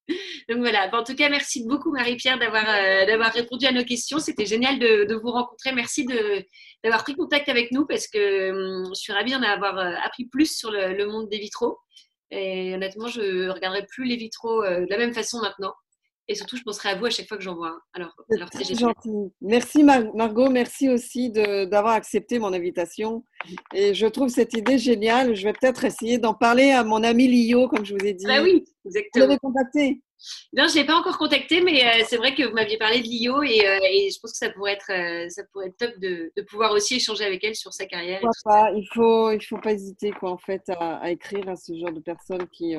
Donc 0.49 0.59
voilà, 0.59 0.89
en 0.95 1.03
tout 1.03 1.14
cas, 1.14 1.28
merci 1.28 1.66
beaucoup 1.66 1.91
Marie-Pierre 1.91 2.39
d'avoir 2.39 2.64
euh, 2.68 3.05
d'avoir 3.05 3.32
répondu 3.32 3.66
à 3.66 3.72
nos 3.72 3.85
questions. 3.85 4.18
C'était 4.18 4.47
génial 4.47 4.78
de, 4.78 5.05
de, 5.05 5.14
vous 5.14 5.30
rencontrer. 5.30 5.72
Merci 5.72 6.07
d'avoir 6.82 7.03
pris 7.03 7.14
contact 7.14 7.49
avec 7.49 7.72
nous 7.72 7.85
parce 7.85 8.07
que 8.07 8.51
hum, 8.51 8.87
je 8.95 9.01
suis 9.01 9.12
ravie 9.12 9.32
d'en 9.32 9.43
avoir 9.43 9.76
appris 10.05 10.26
plus 10.26 10.57
sur 10.57 10.70
le, 10.70 10.95
le, 10.95 11.07
monde 11.07 11.28
des 11.30 11.39
vitraux. 11.39 11.78
Et 12.30 12.74
honnêtement, 12.74 13.09
je 13.09 13.20
ne 13.20 13.51
regarderai 13.51 13.87
plus 13.87 14.05
les 14.05 14.16
vitraux 14.16 14.62
de 14.62 14.89
la 14.89 14.99
même 14.99 15.14
façon 15.14 15.41
maintenant. 15.41 15.74
Et 16.26 16.34
surtout, 16.34 16.56
je 16.56 16.62
penserai 16.62 16.90
à 16.90 16.94
vous 16.94 17.04
à 17.04 17.10
chaque 17.10 17.28
fois 17.28 17.36
que 17.36 17.42
j'en 17.42 17.54
vois 17.54 17.68
un. 17.68 17.80
Alors, 17.92 18.16
alors 18.30 18.48
c'est 18.52 18.78
gentil. 18.78 19.10
Merci 19.42 19.82
Margot, 19.82 20.48
merci 20.48 20.88
aussi 20.88 21.30
d'avoir 21.30 21.94
accepté 21.94 22.38
mon 22.38 22.52
invitation. 22.52 23.24
Et 23.74 23.92
je 23.92 24.06
trouve 24.06 24.30
cette 24.30 24.54
idée 24.54 24.78
géniale. 24.78 25.34
Je 25.34 25.44
vais 25.44 25.52
peut-être 25.52 25.84
essayer 25.84 26.16
d'en 26.16 26.32
parler 26.32 26.70
à 26.70 26.82
mon 26.82 27.02
ami 27.02 27.28
Lio, 27.28 27.68
comme 27.68 27.84
je 27.84 27.94
vous 27.94 28.06
ai 28.06 28.14
dit. 28.14 28.24
Ah 28.28 28.42
oui, 28.42 28.64
exactement. 28.86 29.24
Vous 29.24 29.28
l'avez 29.28 29.38
contacté? 29.38 30.00
Non, 30.54 30.66
je 30.68 30.74
ne 30.74 30.80
l'ai 30.80 30.86
pas 30.86 30.96
encore 30.96 31.18
contacté, 31.18 31.60
mais 31.60 31.84
euh, 31.84 32.04
c'est 32.06 32.16
vrai 32.16 32.34
que 32.34 32.44
vous 32.44 32.54
m'aviez 32.54 32.78
parlé 32.78 33.00
de 33.00 33.06
Lio 33.06 33.42
et, 33.42 33.66
euh, 33.66 33.78
et, 33.82 34.08
je 34.10 34.18
pense 34.20 34.32
que 34.32 34.38
ça 34.38 34.48
pourrait 34.50 34.72
être, 34.72 34.90
euh, 34.90 35.28
ça 35.28 35.42
pourrait 35.52 35.66
être 35.66 35.76
top 35.76 35.98
de, 35.98 36.32
de, 36.34 36.42
pouvoir 36.42 36.72
aussi 36.72 36.94
échanger 36.94 37.24
avec 37.24 37.44
elle 37.44 37.54
sur 37.54 37.74
sa 37.74 37.84
carrière. 37.84 38.22
Pas. 38.44 38.70
Il 38.70 38.80
ne 38.80 38.86
faut, 38.94 39.30
il 39.32 39.44
faut 39.44 39.58
pas 39.58 39.72
hésiter 39.72 40.12
quoi, 40.12 40.30
en 40.30 40.38
fait, 40.38 40.62
à, 40.70 40.96
à, 40.96 41.10
écrire 41.10 41.46
à 41.50 41.56
ce 41.56 41.76
genre 41.76 41.92
de 41.92 42.00
personnes 42.00 42.46
qui 42.48 42.74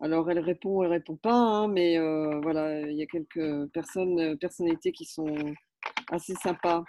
alors, 0.00 0.30
elle 0.30 0.40
répond, 0.40 0.82
elle 0.82 0.90
répond 0.90 1.16
pas, 1.16 1.32
hein, 1.32 1.68
mais 1.68 1.98
euh, 1.98 2.38
voilà, 2.42 2.80
il 2.82 2.96
y 2.96 3.02
a 3.02 3.06
quelques 3.06 3.66
personnes, 3.72 4.20
euh, 4.20 4.36
personnalités 4.36 4.92
qui 4.92 5.06
sont 5.06 5.34
assez 6.10 6.34
sympas. 6.34 6.84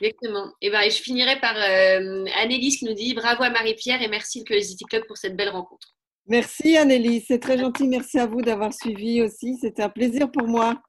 Exactement. 0.00 0.52
Et, 0.60 0.70
ben, 0.70 0.90
je 0.90 1.02
finirai 1.02 1.38
par 1.38 1.54
euh, 1.56 2.24
Annelise 2.36 2.78
qui 2.78 2.86
nous 2.86 2.94
dit 2.94 3.14
bravo 3.14 3.44
à 3.44 3.50
Marie-Pierre 3.50 4.02
et 4.02 4.08
merci 4.08 4.40
le 4.40 4.44
Curiosity 4.44 4.84
Club 4.84 5.04
pour 5.06 5.16
cette 5.16 5.36
belle 5.36 5.50
rencontre. 5.50 5.94
Merci 6.26 6.76
Annelise, 6.76 7.24
c'est 7.26 7.40
très 7.40 7.58
gentil. 7.58 7.88
Merci 7.88 8.18
à 8.18 8.26
vous 8.26 8.42
d'avoir 8.42 8.72
suivi 8.72 9.22
aussi. 9.22 9.58
C'était 9.60 9.82
un 9.82 9.88
plaisir 9.88 10.30
pour 10.30 10.46
moi. 10.46 10.80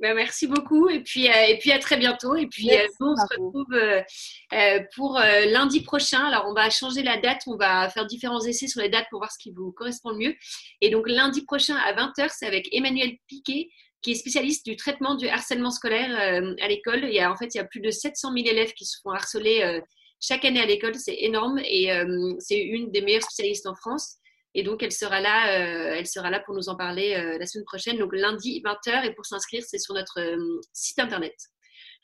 Ben, 0.00 0.14
merci 0.14 0.46
beaucoup 0.46 0.88
et 0.88 1.00
puis, 1.00 1.28
euh, 1.28 1.46
et 1.48 1.58
puis 1.58 1.72
à 1.72 1.78
très 1.78 1.98
bientôt. 1.98 2.36
Et 2.36 2.46
puis 2.46 2.70
euh, 2.70 2.86
nous, 2.98 3.08
on 3.08 3.16
se 3.16 3.34
retrouve 3.36 3.74
euh, 3.74 4.80
pour 4.94 5.18
lundi 5.18 5.82
prochain. 5.82 6.24
Alors 6.24 6.46
on 6.48 6.54
va 6.54 6.70
changer 6.70 7.02
la 7.02 7.18
date, 7.18 7.42
on 7.46 7.56
va 7.56 7.90
faire 7.90 8.06
différents 8.06 8.40
essais 8.40 8.66
sur 8.66 8.80
les 8.80 8.88
dates 8.88 9.06
pour 9.10 9.20
voir 9.20 9.30
ce 9.30 9.38
qui 9.38 9.50
vous 9.50 9.72
correspond 9.72 10.10
le 10.10 10.18
mieux. 10.18 10.34
Et 10.80 10.88
donc 10.88 11.06
lundi 11.06 11.42
prochain 11.44 11.76
à 11.76 11.92
20h, 11.92 12.30
c'est 12.30 12.46
avec 12.46 12.68
Emmanuel 12.72 13.12
Piquet 13.26 13.68
qui 14.00 14.12
est 14.12 14.14
spécialiste 14.14 14.64
du 14.64 14.76
traitement 14.76 15.16
du 15.16 15.28
harcèlement 15.28 15.72
scolaire 15.72 16.16
à 16.16 16.68
l'école. 16.68 17.04
Il 17.04 17.12
y 17.12 17.20
a 17.20 17.30
en 17.30 17.36
fait 17.36 17.54
il 17.54 17.58
y 17.58 17.60
a 17.60 17.64
plus 17.64 17.80
de 17.80 17.90
700 17.90 18.32
000 18.32 18.46
élèves 18.46 18.72
qui 18.72 18.86
se 18.86 18.96
font 19.02 19.10
harceler 19.10 19.80
chaque 20.20 20.44
année 20.44 20.60
à 20.60 20.66
l'école, 20.66 20.94
c'est 20.94 21.16
énorme 21.18 21.58
et 21.58 21.90
c'est 22.38 22.60
une 22.60 22.92
des 22.92 23.00
meilleures 23.00 23.22
spécialistes 23.22 23.66
en 23.66 23.74
France. 23.74 24.17
Et 24.54 24.62
donc, 24.62 24.82
elle 24.82 24.92
sera 24.92 25.20
là, 25.20 25.58
euh, 25.58 25.94
elle 25.96 26.06
sera 26.06 26.30
là 26.30 26.40
pour 26.40 26.54
nous 26.54 26.68
en 26.68 26.76
parler 26.76 27.14
euh, 27.14 27.38
la 27.38 27.46
semaine 27.46 27.64
prochaine, 27.64 27.98
donc 27.98 28.14
lundi 28.14 28.62
20h. 28.64 29.04
Et 29.06 29.14
pour 29.14 29.26
s'inscrire, 29.26 29.62
c'est 29.66 29.78
sur 29.78 29.94
notre 29.94 30.20
euh, 30.20 30.60
site 30.72 30.98
internet. 30.98 31.34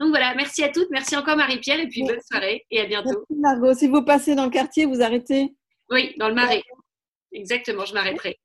Donc 0.01 0.11
voilà, 0.11 0.35
merci 0.35 0.65
à 0.65 0.71
toutes, 0.71 0.91
merci 0.91 1.17
encore 1.17 1.37
Marie-Pierre, 1.37 1.79
et 1.79 1.87
puis 1.87 2.03
bonne 2.03 2.21
soirée 2.21 2.67
et 2.71 2.81
à 2.81 2.87
bientôt. 2.87 3.25
Merci 3.31 3.41
Margot. 3.41 3.75
Si 3.75 3.87
vous 3.87 4.03
passez 4.03 4.35
dans 4.35 4.45
le 4.45 4.51
quartier, 4.51 4.87
vous 4.87 5.03
arrêtez 5.03 5.55
Oui, 5.89 6.15
dans 6.19 6.29
le 6.29 6.35
marais. 6.35 6.63
Exactement, 7.33 7.85
je 7.85 7.95
m'arrêterai. 7.95 8.39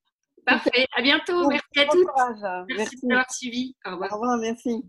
Parfait, 0.45 0.86
à 0.95 1.02
bientôt. 1.02 1.47
merci 1.47 1.80
à 1.80 1.86
toutes. 1.86 2.08
Merci, 2.16 2.68
merci. 2.78 3.08
d'avoir 3.08 3.32
suivi. 3.32 3.76
Au 3.86 3.91
revoir. 3.91 4.12
Au 4.12 4.16
revoir, 4.16 4.38
merci. 4.38 4.84